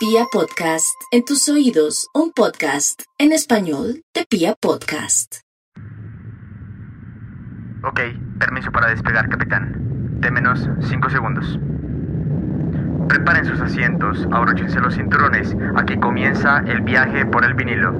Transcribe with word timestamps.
Pia 0.00 0.24
Podcast, 0.32 0.98
en 1.10 1.26
tus 1.26 1.46
oídos, 1.50 2.08
un 2.14 2.32
podcast 2.32 3.02
en 3.18 3.32
español 3.32 4.02
de 4.14 4.24
Pia 4.24 4.54
Podcast. 4.58 5.40
Ok, 7.84 8.00
permiso 8.38 8.72
para 8.72 8.88
despegar, 8.88 9.28
capitán. 9.28 10.18
De 10.18 10.30
menos 10.30 10.66
5 10.88 11.10
segundos. 11.10 11.58
Preparen 13.10 13.44
sus 13.44 13.60
asientos, 13.60 14.26
abróchense 14.32 14.80
los 14.80 14.94
cinturones. 14.94 15.54
Aquí 15.76 15.98
comienza 15.98 16.64
el 16.66 16.80
viaje 16.80 17.26
por 17.26 17.44
el 17.44 17.52
vinilo. 17.52 17.92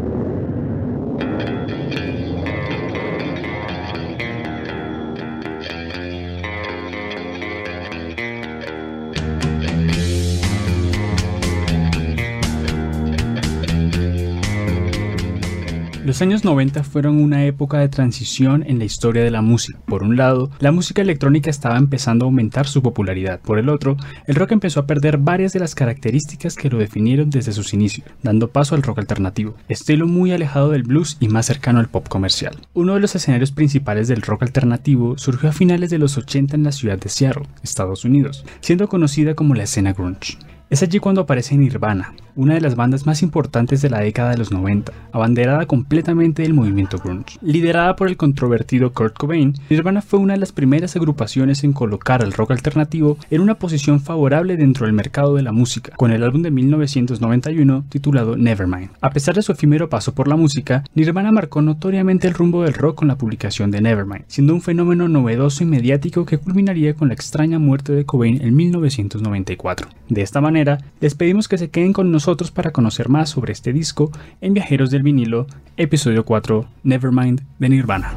Los 16.11 16.23
años 16.23 16.43
90 16.43 16.83
fueron 16.83 17.23
una 17.23 17.45
época 17.45 17.79
de 17.79 17.89
transición 17.89 18.65
en 18.67 18.81
la 18.81 18.85
historia 18.85 19.23
de 19.23 19.31
la 19.31 19.43
música. 19.43 19.79
Por 19.87 20.03
un 20.03 20.17
lado, 20.17 20.51
la 20.59 20.73
música 20.73 21.03
electrónica 21.03 21.51
estaba 21.51 21.79
empezando 21.79 22.25
a 22.25 22.27
aumentar 22.27 22.67
su 22.67 22.83
popularidad. 22.83 23.39
Por 23.39 23.61
el 23.61 23.69
otro, 23.69 23.97
el 24.27 24.35
rock 24.35 24.51
empezó 24.51 24.81
a 24.81 24.89
perder 24.89 25.19
varias 25.19 25.53
de 25.53 25.61
las 25.61 25.77
características 25.77 26.57
que 26.57 26.69
lo 26.69 26.79
definieron 26.79 27.31
desde 27.31 27.53
sus 27.53 27.73
inicios, 27.75 28.09
dando 28.25 28.51
paso 28.51 28.75
al 28.75 28.83
rock 28.83 28.99
alternativo, 28.99 29.55
estilo 29.69 30.09
muy 30.09 30.33
alejado 30.33 30.71
del 30.71 30.83
blues 30.83 31.17
y 31.21 31.29
más 31.29 31.47
cercano 31.47 31.79
al 31.79 31.89
pop 31.89 32.09
comercial. 32.09 32.59
Uno 32.75 32.95
de 32.95 33.01
los 33.01 33.15
escenarios 33.15 33.53
principales 33.53 34.09
del 34.09 34.23
rock 34.23 34.43
alternativo 34.43 35.17
surgió 35.17 35.51
a 35.51 35.53
finales 35.53 35.91
de 35.91 35.99
los 35.99 36.19
80 36.19 36.57
en 36.57 36.65
la 36.65 36.73
ciudad 36.73 36.99
de 36.99 37.09
Seattle, 37.09 37.47
Estados 37.63 38.05
Unidos, 38.05 38.45
siendo 38.63 38.89
conocida 38.89 39.37
como 39.37 39.55
la 39.55 39.63
escena 39.63 39.93
grunge. 39.93 40.39
Es 40.71 40.85
allí 40.85 41.01
cuando 41.01 41.23
aparece 41.23 41.57
Nirvana, 41.57 42.15
una 42.37 42.55
de 42.55 42.61
las 42.61 42.77
bandas 42.77 43.05
más 43.05 43.25
importantes 43.25 43.83
de 43.83 43.91
la 43.91 43.99
década 43.99 44.31
de 44.31 44.39
los 44.39 44.53
90, 44.53 44.93
abanderada 45.11 45.67
completamente 45.67 46.43
del 46.43 46.55
movimiento 46.55 46.99
grunge. 46.99 47.39
Liderada 47.43 47.97
por 47.97 48.07
el 48.07 48.17
controvertido 48.17 48.93
Kurt 48.93 49.19
Cobain, 49.19 49.55
Nirvana 49.69 50.01
fue 50.01 50.21
una 50.21 50.35
de 50.35 50.39
las 50.39 50.53
primeras 50.53 50.95
agrupaciones 50.95 51.65
en 51.65 51.73
colocar 51.73 52.23
al 52.23 52.33
rock 52.33 52.53
alternativo 52.53 53.19
en 53.33 53.41
una 53.41 53.57
posición 53.57 53.99
favorable 53.99 54.57
dentro 54.57 54.87
del 54.87 54.95
mercado 54.95 55.35
de 55.35 55.43
la 55.43 55.51
música, 55.51 55.97
con 55.97 56.13
el 56.13 56.23
álbum 56.23 56.43
de 56.43 56.53
1991 56.53 57.87
titulado 57.89 58.37
Nevermind. 58.37 58.91
A 59.01 59.11
pesar 59.11 59.35
de 59.35 59.43
su 59.43 59.51
efímero 59.51 59.89
paso 59.89 60.15
por 60.15 60.29
la 60.29 60.37
música, 60.37 60.85
Nirvana 60.95 61.33
marcó 61.33 61.63
notoriamente 61.63 62.29
el 62.29 62.35
rumbo 62.35 62.63
del 62.63 62.75
rock 62.75 62.95
con 62.95 63.09
la 63.09 63.19
publicación 63.19 63.73
de 63.73 63.81
Nevermind, 63.81 64.27
siendo 64.29 64.55
un 64.55 64.63
fenómeno 64.63 65.09
novedoso 65.09 65.65
y 65.65 65.67
mediático 65.67 66.25
que 66.25 66.39
culminaría 66.39 66.95
con 66.95 67.09
la 67.09 67.15
extraña 67.15 67.59
muerte 67.59 67.93
de 67.93 68.05
Cobain 68.05 68.41
en 68.41 68.55
1994. 68.55 69.89
De 70.09 70.23
esta 70.23 70.41
manera, 70.41 70.60
les 71.01 71.15
pedimos 71.15 71.49
que 71.49 71.59
se 71.59 71.71
queden 71.71 71.93
con 71.93 72.11
nosotros 72.11 72.51
para 72.51 72.73
conocer 72.73 73.09
más 73.09 73.31
sobre 73.31 73.53
este 73.53 73.73
disco 73.73 74.11
en 74.41 74.55
Viajeros 74.55 74.91
del 74.91 75.03
Vinilo, 75.03 75.47
episodio 75.77 76.25
4, 76.25 76.67
Nevermind 76.83 77.43
de 77.59 77.69
Nirvana. 77.69 78.13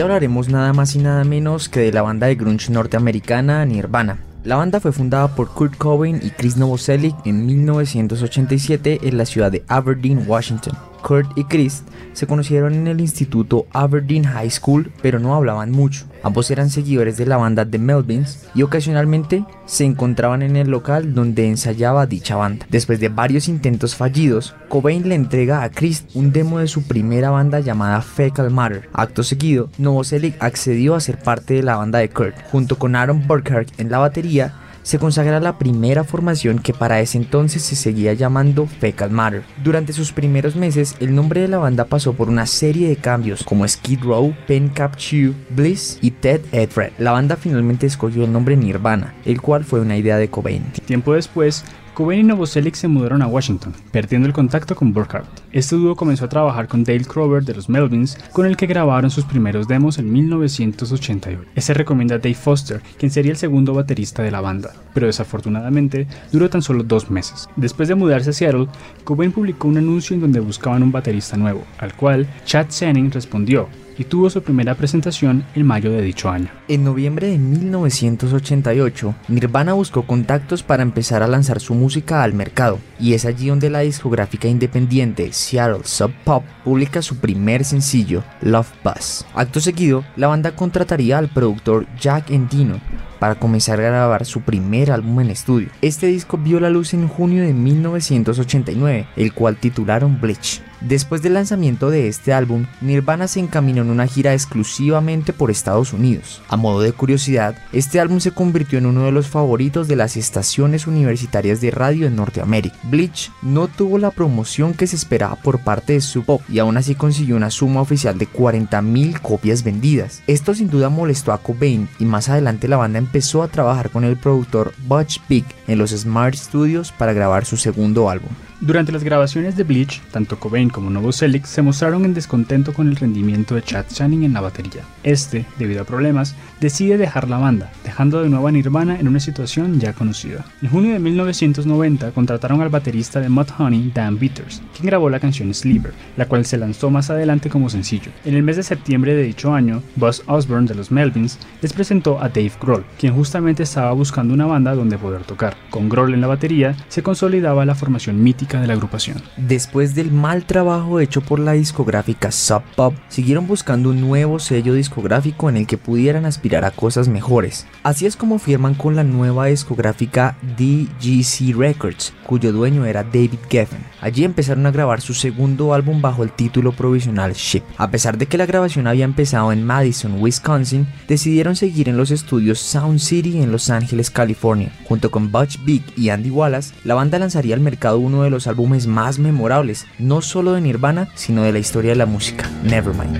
Hablaremos 0.00 0.48
nada 0.48 0.72
más 0.72 0.94
y 0.94 0.98
nada 0.98 1.24
menos 1.24 1.68
que 1.68 1.80
de 1.80 1.92
la 1.92 2.00
banda 2.02 2.26
de 2.26 2.34
grunge 2.34 2.72
norteamericana 2.72 3.64
Nirvana. 3.66 4.18
La 4.44 4.56
banda 4.56 4.80
fue 4.80 4.92
fundada 4.92 5.34
por 5.34 5.50
Kurt 5.50 5.76
Cobain 5.76 6.20
y 6.22 6.30
Chris 6.30 6.56
Novoselic 6.56 7.14
en 7.26 7.44
1987 7.44 9.00
en 9.02 9.18
la 9.18 9.26
ciudad 9.26 9.52
de 9.52 9.62
Aberdeen, 9.68 10.24
Washington. 10.26 10.89
Kurt 11.00 11.36
y 11.36 11.44
Chris 11.44 11.82
se 12.12 12.26
conocieron 12.26 12.74
en 12.74 12.86
el 12.86 13.00
instituto 13.00 13.66
Aberdeen 13.72 14.24
High 14.24 14.50
School, 14.50 14.92
pero 15.02 15.18
no 15.18 15.34
hablaban 15.34 15.70
mucho. 15.70 16.06
Ambos 16.22 16.50
eran 16.50 16.70
seguidores 16.70 17.16
de 17.16 17.26
la 17.26 17.38
banda 17.38 17.64
The 17.64 17.78
Melvins 17.78 18.46
y 18.54 18.62
ocasionalmente 18.62 19.44
se 19.64 19.84
encontraban 19.84 20.42
en 20.42 20.56
el 20.56 20.68
local 20.68 21.14
donde 21.14 21.48
ensayaba 21.48 22.06
dicha 22.06 22.36
banda. 22.36 22.66
Después 22.68 23.00
de 23.00 23.08
varios 23.08 23.48
intentos 23.48 23.96
fallidos, 23.96 24.54
Cobain 24.68 25.08
le 25.08 25.14
entrega 25.14 25.62
a 25.62 25.70
Chris 25.70 26.04
un 26.14 26.32
demo 26.32 26.58
de 26.58 26.68
su 26.68 26.82
primera 26.82 27.30
banda 27.30 27.60
llamada 27.60 28.02
Fecal 28.02 28.50
Matter. 28.50 28.88
Acto 28.92 29.22
seguido, 29.22 29.70
Novoselic 29.78 30.36
accedió 30.42 30.94
a 30.94 31.00
ser 31.00 31.18
parte 31.18 31.54
de 31.54 31.62
la 31.62 31.76
banda 31.76 32.00
de 32.00 32.10
Kurt, 32.10 32.34
junto 32.50 32.78
con 32.78 32.96
Aaron 32.96 33.26
Burkhardt 33.26 33.78
en 33.78 33.90
la 33.90 33.98
batería 33.98 34.54
se 34.82 34.98
consagra 34.98 35.40
la 35.40 35.58
primera 35.58 36.04
formación 36.04 36.58
que 36.58 36.72
para 36.72 37.00
ese 37.00 37.18
entonces 37.18 37.62
se 37.62 37.76
seguía 37.76 38.12
llamando 38.14 38.66
Fecal 38.66 39.10
Matter. 39.10 39.42
Durante 39.62 39.92
sus 39.92 40.12
primeros 40.12 40.56
meses, 40.56 40.96
el 41.00 41.14
nombre 41.14 41.40
de 41.40 41.48
la 41.48 41.58
banda 41.58 41.84
pasó 41.84 42.12
por 42.12 42.28
una 42.28 42.46
serie 42.46 42.88
de 42.88 42.96
cambios 42.96 43.44
como 43.44 43.66
Skid 43.66 44.02
Row, 44.02 44.34
Pen 44.46 44.68
Cap 44.68 44.96
Chew, 44.96 45.34
Bliss 45.50 45.98
y 46.00 46.10
Ted 46.10 46.40
Edred. 46.52 46.92
La 46.98 47.12
banda 47.12 47.36
finalmente 47.36 47.86
escogió 47.86 48.24
el 48.24 48.32
nombre 48.32 48.56
Nirvana, 48.56 49.14
el 49.24 49.40
cual 49.40 49.64
fue 49.64 49.80
una 49.80 49.96
idea 49.96 50.16
de 50.16 50.28
Cobain. 50.28 50.64
Tiempo 50.86 51.14
después, 51.14 51.64
Cobain 52.00 52.20
y 52.20 52.22
Novoselic 52.22 52.76
se 52.76 52.88
mudaron 52.88 53.20
a 53.20 53.26
Washington, 53.26 53.74
perdiendo 53.92 54.26
el 54.26 54.32
contacto 54.32 54.74
con 54.74 54.94
Burkhardt. 54.94 55.28
Este 55.52 55.76
dúo 55.76 55.94
comenzó 55.94 56.24
a 56.24 56.30
trabajar 56.30 56.66
con 56.66 56.82
Dale 56.82 57.04
Crover 57.04 57.44
de 57.44 57.52
los 57.52 57.68
Melvins, 57.68 58.16
con 58.32 58.46
el 58.46 58.56
que 58.56 58.66
grabaron 58.66 59.10
sus 59.10 59.26
primeros 59.26 59.68
demos 59.68 59.98
en 59.98 60.10
1988. 60.10 61.42
Ese 61.54 61.74
recomienda 61.74 62.14
a 62.14 62.18
Dave 62.18 62.32
Foster, 62.32 62.80
quien 62.98 63.10
sería 63.10 63.32
el 63.32 63.36
segundo 63.36 63.74
baterista 63.74 64.22
de 64.22 64.30
la 64.30 64.40
banda, 64.40 64.72
pero 64.94 65.08
desafortunadamente 65.08 66.06
duró 66.32 66.48
tan 66.48 66.62
solo 66.62 66.84
dos 66.84 67.10
meses. 67.10 67.50
Después 67.56 67.86
de 67.86 67.96
mudarse 67.96 68.30
a 68.30 68.32
Seattle, 68.32 68.68
Cobain 69.04 69.30
publicó 69.30 69.68
un 69.68 69.76
anuncio 69.76 70.14
en 70.14 70.22
donde 70.22 70.40
buscaban 70.40 70.82
un 70.82 70.92
baterista 70.92 71.36
nuevo, 71.36 71.64
al 71.76 71.92
cual 71.96 72.26
Chad 72.46 72.70
Senning 72.70 73.10
respondió, 73.10 73.68
y 74.00 74.04
tuvo 74.04 74.30
su 74.30 74.42
primera 74.42 74.74
presentación 74.74 75.44
en 75.54 75.66
mayo 75.66 75.92
de 75.92 76.00
dicho 76.00 76.30
año. 76.30 76.48
En 76.68 76.84
noviembre 76.84 77.26
de 77.26 77.36
1988, 77.36 79.14
Nirvana 79.28 79.74
buscó 79.74 80.06
contactos 80.06 80.62
para 80.62 80.82
empezar 80.82 81.22
a 81.22 81.28
lanzar 81.28 81.60
su 81.60 81.74
música 81.74 82.22
al 82.22 82.32
mercado, 82.32 82.78
y 82.98 83.12
es 83.12 83.26
allí 83.26 83.48
donde 83.48 83.68
la 83.68 83.80
discográfica 83.80 84.48
independiente 84.48 85.34
Seattle 85.34 85.84
Sub 85.84 86.12
Pop 86.24 86.44
publica 86.64 87.02
su 87.02 87.18
primer 87.18 87.62
sencillo, 87.62 88.24
Love 88.40 88.72
Buzz. 88.82 89.26
Acto 89.34 89.60
seguido, 89.60 90.02
la 90.16 90.28
banda 90.28 90.56
contrataría 90.56 91.18
al 91.18 91.28
productor 91.28 91.86
Jack 92.00 92.30
Endino 92.30 92.80
para 93.18 93.34
comenzar 93.34 93.80
a 93.80 93.82
grabar 93.82 94.24
su 94.24 94.40
primer 94.40 94.92
álbum 94.92 95.20
en 95.20 95.28
estudio. 95.28 95.68
Este 95.82 96.06
disco 96.06 96.38
vio 96.38 96.58
la 96.58 96.70
luz 96.70 96.94
en 96.94 97.06
junio 97.06 97.42
de 97.42 97.52
1989, 97.52 99.08
el 99.16 99.34
cual 99.34 99.56
titularon 99.56 100.18
Bleach. 100.18 100.62
Después 100.80 101.20
del 101.20 101.34
lanzamiento 101.34 101.90
de 101.90 102.08
este 102.08 102.32
álbum, 102.32 102.64
Nirvana 102.80 103.28
se 103.28 103.38
encaminó 103.38 103.82
en 103.82 103.90
una 103.90 104.06
gira 104.06 104.32
exclusivamente 104.32 105.34
por 105.34 105.50
Estados 105.50 105.92
Unidos. 105.92 106.40
A 106.48 106.56
modo 106.56 106.80
de 106.80 106.92
curiosidad, 106.92 107.54
este 107.72 108.00
álbum 108.00 108.18
se 108.20 108.30
convirtió 108.30 108.78
en 108.78 108.86
uno 108.86 109.04
de 109.04 109.12
los 109.12 109.26
favoritos 109.26 109.88
de 109.88 109.96
las 109.96 110.16
estaciones 110.16 110.86
universitarias 110.86 111.60
de 111.60 111.70
radio 111.70 112.06
en 112.06 112.16
Norteamérica. 112.16 112.76
Bleach 112.84 113.30
no 113.42 113.68
tuvo 113.68 113.98
la 113.98 114.10
promoción 114.10 114.72
que 114.72 114.86
se 114.86 114.96
esperaba 114.96 115.36
por 115.36 115.60
parte 115.60 115.92
de 115.92 116.00
Sub 116.00 116.24
Pop 116.24 116.42
y 116.48 116.60
aún 116.60 116.78
así 116.78 116.94
consiguió 116.94 117.36
una 117.36 117.50
suma 117.50 117.82
oficial 117.82 118.16
de 118.16 118.28
40.000 118.28 119.20
copias 119.20 119.62
vendidas. 119.62 120.22
Esto 120.26 120.54
sin 120.54 120.70
duda 120.70 120.88
molestó 120.88 121.32
a 121.32 121.38
Cobain 121.38 121.88
y 121.98 122.06
más 122.06 122.30
adelante 122.30 122.68
la 122.68 122.78
banda 122.78 122.98
empezó 122.98 123.42
a 123.42 123.48
trabajar 123.48 123.90
con 123.90 124.04
el 124.04 124.16
productor 124.16 124.72
Butch 124.86 125.20
Vig 125.28 125.44
en 125.66 125.78
los 125.78 125.90
Smart 125.90 126.34
Studios 126.34 126.90
para 126.92 127.12
grabar 127.12 127.44
su 127.44 127.56
segundo 127.58 128.08
álbum. 128.08 128.30
Durante 128.62 128.92
las 128.92 129.04
grabaciones 129.04 129.56
de 129.56 129.64
Bleach, 129.64 130.02
tanto 130.10 130.38
Cobain 130.38 130.68
como 130.68 130.90
Novoselic 130.90 131.46
se 131.46 131.62
mostraron 131.62 132.04
en 132.04 132.12
descontento 132.12 132.74
con 132.74 132.88
el 132.88 132.96
rendimiento 132.96 133.54
de 133.54 133.62
Chad 133.62 133.86
Channing 133.88 134.24
en 134.24 134.34
la 134.34 134.42
batería. 134.42 134.82
Este, 135.02 135.46
debido 135.58 135.80
a 135.80 135.86
problemas, 135.86 136.36
decide 136.60 136.98
dejar 136.98 137.30
la 137.30 137.38
banda, 137.38 137.72
dejando 137.84 138.22
de 138.22 138.28
nuevo 138.28 138.48
a 138.48 138.52
Nirvana 138.52 139.00
en 139.00 139.08
una 139.08 139.18
situación 139.18 139.80
ya 139.80 139.94
conocida. 139.94 140.44
En 140.60 140.68
junio 140.68 140.92
de 140.92 140.98
1990 140.98 142.10
contrataron 142.10 142.60
al 142.60 142.68
baterista 142.68 143.18
de 143.18 143.30
Mudhoney, 143.30 143.92
Dan 143.94 144.18
Beaters, 144.18 144.60
quien 144.76 144.88
grabó 144.88 145.08
la 145.08 145.20
canción 145.20 145.54
Sleeper, 145.54 145.94
la 146.18 146.26
cual 146.26 146.44
se 146.44 146.58
lanzó 146.58 146.90
más 146.90 147.08
adelante 147.08 147.48
como 147.48 147.70
sencillo. 147.70 148.12
En 148.26 148.34
el 148.34 148.42
mes 148.42 148.56
de 148.56 148.62
septiembre 148.62 149.14
de 149.14 149.22
dicho 149.22 149.54
año, 149.54 149.82
Buzz 149.96 150.22
Osborne 150.26 150.68
de 150.68 150.74
los 150.74 150.90
Melvins 150.90 151.38
les 151.62 151.72
presentó 151.72 152.20
a 152.20 152.28
Dave 152.28 152.52
Grohl, 152.60 152.84
quien 152.98 153.14
justamente 153.14 153.62
estaba 153.62 153.92
buscando 153.92 154.34
una 154.34 154.44
banda 154.44 154.74
donde 154.74 154.98
poder 154.98 155.22
tocar. 155.22 155.56
Con 155.70 155.88
Grohl 155.88 156.12
en 156.12 156.20
la 156.20 156.26
batería, 156.26 156.76
se 156.88 157.02
consolidaba 157.02 157.64
la 157.64 157.74
formación 157.74 158.22
mítica 158.22 158.49
de 158.58 158.66
la 158.66 158.72
agrupación. 158.72 159.22
Después 159.36 159.94
del 159.94 160.10
mal 160.10 160.44
trabajo 160.44 160.98
hecho 160.98 161.20
por 161.20 161.38
la 161.38 161.52
discográfica 161.52 162.32
Sub 162.32 162.62
Pop, 162.74 162.94
siguieron 163.08 163.46
buscando 163.46 163.90
un 163.90 164.00
nuevo 164.00 164.38
sello 164.38 164.74
discográfico 164.74 165.48
en 165.48 165.58
el 165.58 165.66
que 165.66 165.78
pudieran 165.78 166.24
aspirar 166.24 166.64
a 166.64 166.70
cosas 166.70 167.08
mejores. 167.08 167.66
Así 167.82 168.06
es 168.06 168.16
como 168.16 168.38
firman 168.38 168.74
con 168.74 168.96
la 168.96 169.04
nueva 169.04 169.46
discográfica 169.46 170.36
DGC 170.56 171.54
Records, 171.56 172.12
cuyo 172.24 172.52
dueño 172.52 172.84
era 172.86 173.04
David 173.04 173.38
Geffen. 173.48 173.84
Allí 174.00 174.24
empezaron 174.24 174.64
a 174.66 174.70
grabar 174.70 175.00
su 175.00 175.14
segundo 175.14 175.74
álbum 175.74 176.00
bajo 176.00 176.22
el 176.22 176.32
título 176.32 176.72
provisional 176.72 177.34
Ship. 177.34 177.62
A 177.76 177.90
pesar 177.90 178.16
de 178.16 178.26
que 178.26 178.38
la 178.38 178.46
grabación 178.46 178.86
había 178.86 179.04
empezado 179.04 179.52
en 179.52 179.64
Madison, 179.64 180.20
Wisconsin, 180.20 180.86
decidieron 181.06 181.56
seguir 181.56 181.88
en 181.88 181.96
los 181.96 182.10
estudios 182.10 182.58
Sound 182.58 182.98
City 182.98 183.42
en 183.42 183.52
Los 183.52 183.68
Ángeles, 183.68 184.10
California. 184.10 184.72
Junto 184.84 185.10
con 185.10 185.30
Butch 185.30 185.62
Big 185.64 185.82
y 185.96 186.08
Andy 186.08 186.30
Wallace, 186.30 186.74
la 186.84 186.94
banda 186.94 187.18
lanzaría 187.18 187.54
al 187.54 187.60
mercado 187.60 187.98
uno 187.98 188.22
de 188.22 188.30
los 188.30 188.39
álbumes 188.46 188.86
más 188.86 189.18
memorables, 189.18 189.86
no 189.98 190.22
solo 190.22 190.52
de 190.52 190.60
Nirvana, 190.60 191.08
sino 191.14 191.42
de 191.42 191.52
la 191.52 191.58
historia 191.58 191.90
de 191.90 191.96
la 191.96 192.06
música, 192.06 192.48
Nevermind. 192.62 193.18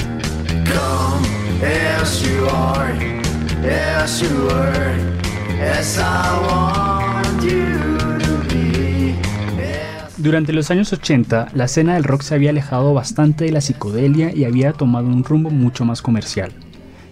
Durante 10.17 10.53
los 10.53 10.71
años 10.71 10.93
80, 10.93 11.49
la 11.55 11.65
escena 11.65 11.95
del 11.95 12.05
rock 12.05 12.23
se 12.23 12.35
había 12.35 12.51
alejado 12.51 12.93
bastante 12.93 13.45
de 13.47 13.53
la 13.53 13.61
psicodelia 13.61 14.35
y 14.35 14.45
había 14.45 14.73
tomado 14.73 15.07
un 15.07 15.25
rumbo 15.25 15.51
mucho 15.51 15.85
más 15.85 16.03
comercial 16.03 16.53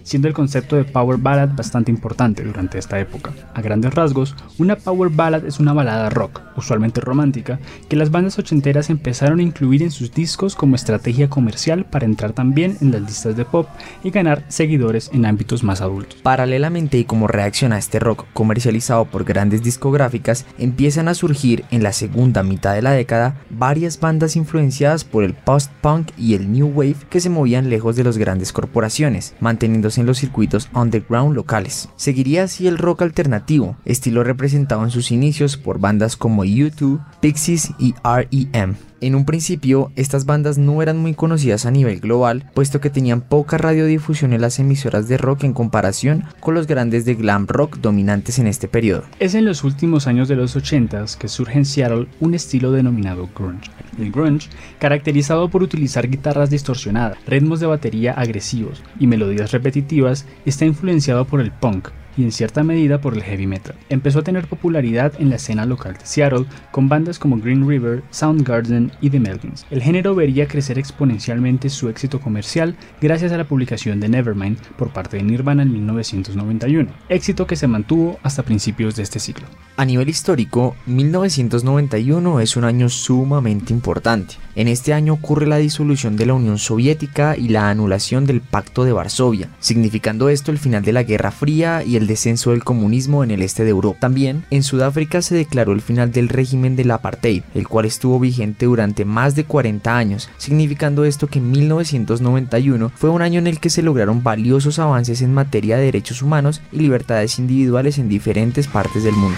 siendo 0.09 0.27
el 0.27 0.33
concepto 0.33 0.75
de 0.75 0.85
power 0.85 1.19
ballad 1.19 1.49
bastante 1.55 1.91
importante 1.91 2.43
durante 2.43 2.79
esta 2.79 2.99
época. 2.99 3.31
A 3.53 3.61
grandes 3.61 3.93
rasgos, 3.93 4.35
una 4.57 4.75
power 4.75 5.11
ballad 5.11 5.45
es 5.45 5.59
una 5.59 5.71
balada 5.71 6.09
rock, 6.09 6.41
usualmente 6.57 6.99
romántica, 6.99 7.59
que 7.87 7.95
las 7.95 8.09
bandas 8.09 8.39
ochenteras 8.39 8.89
empezaron 8.89 9.37
a 9.37 9.43
incluir 9.43 9.83
en 9.83 9.91
sus 9.91 10.11
discos 10.11 10.55
como 10.55 10.75
estrategia 10.75 11.29
comercial 11.29 11.85
para 11.85 12.05
entrar 12.05 12.33
también 12.33 12.75
en 12.81 12.91
las 12.91 13.01
listas 13.03 13.35
de 13.35 13.45
pop 13.45 13.67
y 14.03 14.09
ganar 14.09 14.45
seguidores 14.47 15.11
en 15.13 15.27
ámbitos 15.27 15.63
más 15.63 15.79
adultos. 15.81 16.19
Paralelamente 16.23 16.97
y 16.97 17.05
como 17.05 17.27
reacción 17.27 17.71
a 17.71 17.77
este 17.77 17.99
rock 17.99 18.25
comercializado 18.33 19.05
por 19.05 19.25
grandes 19.25 19.61
discográficas, 19.61 20.47
empiezan 20.57 21.07
a 21.07 21.13
surgir 21.13 21.65
en 21.69 21.83
la 21.83 21.93
segunda 21.93 22.41
mitad 22.41 22.73
de 22.73 22.81
la 22.81 22.93
década 22.93 23.35
varias 23.51 23.99
bandas 23.99 24.35
influenciadas 24.35 25.03
por 25.03 25.23
el 25.23 25.35
post-punk 25.35 26.09
y 26.17 26.33
el 26.33 26.51
new 26.51 26.67
wave 26.67 26.95
que 27.11 27.19
se 27.19 27.29
movían 27.29 27.69
lejos 27.69 27.95
de 27.95 28.03
las 28.03 28.17
grandes 28.17 28.51
corporaciones, 28.51 29.35
manteniéndose 29.39 29.98
en 29.99 30.05
los 30.05 30.17
circuitos 30.17 30.69
underground 30.73 31.35
locales. 31.35 31.89
Seguiría 31.95 32.43
así 32.43 32.67
el 32.67 32.77
rock 32.77 33.01
alternativo, 33.01 33.77
estilo 33.85 34.23
representado 34.23 34.83
en 34.83 34.91
sus 34.91 35.11
inicios 35.11 35.57
por 35.57 35.79
bandas 35.79 36.17
como 36.17 36.43
U2, 36.43 36.99
Pixies 37.21 37.71
y 37.77 37.93
REM. 38.03 38.88
En 39.01 39.15
un 39.15 39.23
principio, 39.23 39.93
estas 39.95 40.25
bandas 40.25 40.57
no 40.57 40.81
eran 40.81 40.97
muy 40.97 41.13
conocidas 41.13 41.65
a 41.65 41.71
nivel 41.71 42.01
global, 42.01 42.43
puesto 42.53 42.81
que 42.81 42.89
tenían 42.89 43.21
poca 43.21 43.57
radiodifusión 43.57 44.33
en 44.33 44.41
las 44.41 44.59
emisoras 44.59 45.07
de 45.07 45.17
rock 45.17 45.45
en 45.45 45.53
comparación 45.53 46.25
con 46.41 46.53
los 46.53 46.67
grandes 46.67 47.05
de 47.05 47.15
glam 47.15 47.47
rock 47.47 47.77
dominantes 47.77 48.39
en 48.39 48.47
este 48.47 48.67
periodo. 48.67 49.03
Es 49.19 49.35
en 49.35 49.45
los 49.45 49.63
últimos 49.63 50.05
años 50.07 50.27
de 50.27 50.35
los 50.35 50.57
80s 50.57 51.15
que 51.17 51.29
surge 51.29 51.57
en 51.57 51.65
Seattle 51.65 52.07
un 52.19 52.33
estilo 52.33 52.73
denominado 52.73 53.29
grunge. 53.33 53.71
El 53.97 54.11
grunge, 54.11 54.49
caracterizado 54.79 55.49
por 55.49 55.63
utilizar 55.63 56.09
guitarras 56.09 56.49
distorsionadas, 56.49 57.17
ritmos 57.25 57.61
de 57.61 57.67
batería 57.67 58.11
agresivos 58.11 58.83
y 58.99 59.07
melodías 59.07 59.51
repetitivas, 59.51 60.25
está 60.45 60.65
influenciado 60.65 61.23
por 61.25 61.39
el 61.39 61.51
punk, 61.51 61.87
y 62.19 62.23
en 62.23 62.33
cierta 62.33 62.63
medida 62.63 62.99
por 62.99 63.13
el 63.13 63.23
heavy 63.23 63.47
metal. 63.47 63.75
Empezó 63.87 64.19
a 64.19 64.23
tener 64.23 64.47
popularidad 64.47 65.13
en 65.19 65.29
la 65.29 65.37
escena 65.37 65.65
local 65.65 65.93
de 65.93 66.05
Seattle 66.05 66.45
con 66.71 66.89
bandas 66.89 67.17
como 67.17 67.37
Green 67.37 67.65
River, 67.65 68.03
Soundgarden 68.11 68.91
y 68.99 69.09
The 69.09 69.21
Melvins. 69.21 69.65
El 69.71 69.81
género 69.81 70.15
vería 70.15 70.47
crecer 70.47 70.77
exponencialmente 70.77 71.69
su 71.69 71.87
éxito 71.87 72.19
comercial 72.19 72.75
gracias 72.99 73.31
a 73.31 73.37
la 73.37 73.45
publicación 73.45 74.01
de 74.01 74.09
Nevermind 74.09 74.57
por 74.77 74.89
parte 74.89 75.15
de 75.15 75.23
Nirvana 75.23 75.63
en 75.63 75.71
1991, 75.71 76.89
éxito 77.07 77.47
que 77.47 77.55
se 77.55 77.67
mantuvo 77.67 78.19
hasta 78.21 78.43
principios 78.43 78.97
de 78.97 79.03
este 79.03 79.19
siglo. 79.19 79.47
A 79.77 79.85
nivel 79.85 80.09
histórico, 80.09 80.75
1991 80.87 82.41
es 82.41 82.57
un 82.57 82.65
año 82.65 82.89
sumamente 82.89 83.71
importante. 83.71 84.35
En 84.55 84.67
este 84.67 84.93
año 84.93 85.13
ocurre 85.13 85.47
la 85.47 85.55
disolución 85.55 86.17
de 86.17 86.25
la 86.25 86.33
Unión 86.33 86.57
Soviética 86.57 87.37
y 87.37 87.47
la 87.47 87.69
anulación 87.69 88.25
del 88.25 88.41
Pacto 88.41 88.83
de 88.83 88.91
Varsovia, 88.91 89.47
significando 89.61 90.27
esto 90.27 90.51
el 90.51 90.57
final 90.57 90.83
de 90.83 90.91
la 90.91 91.03
Guerra 91.03 91.31
Fría 91.31 91.81
y 91.85 91.95
el 91.95 92.08
descenso 92.09 92.51
del 92.51 92.65
comunismo 92.65 93.23
en 93.23 93.31
el 93.31 93.41
este 93.41 93.63
de 93.63 93.69
Europa. 93.69 93.99
También, 94.01 94.43
en 94.49 94.63
Sudáfrica 94.63 95.21
se 95.21 95.35
declaró 95.35 95.71
el 95.71 95.79
final 95.79 96.11
del 96.11 96.27
régimen 96.27 96.75
del 96.75 96.91
apartheid, 96.91 97.43
el 97.55 97.69
cual 97.69 97.85
estuvo 97.85 98.19
vigente 98.19 98.65
durante 98.65 99.05
más 99.05 99.35
de 99.35 99.45
40 99.45 99.95
años, 99.95 100.29
significando 100.37 101.05
esto 101.05 101.27
que 101.27 101.39
1991 101.39 102.91
fue 102.93 103.09
un 103.09 103.21
año 103.21 103.39
en 103.39 103.47
el 103.47 103.61
que 103.61 103.69
se 103.69 103.81
lograron 103.81 104.23
valiosos 104.23 104.79
avances 104.79 105.21
en 105.21 105.33
materia 105.33 105.77
de 105.77 105.85
derechos 105.85 106.21
humanos 106.21 106.61
y 106.73 106.79
libertades 106.79 107.39
individuales 107.39 107.97
en 107.97 108.09
diferentes 108.09 108.67
partes 108.67 109.05
del 109.05 109.15
mundo. 109.15 109.37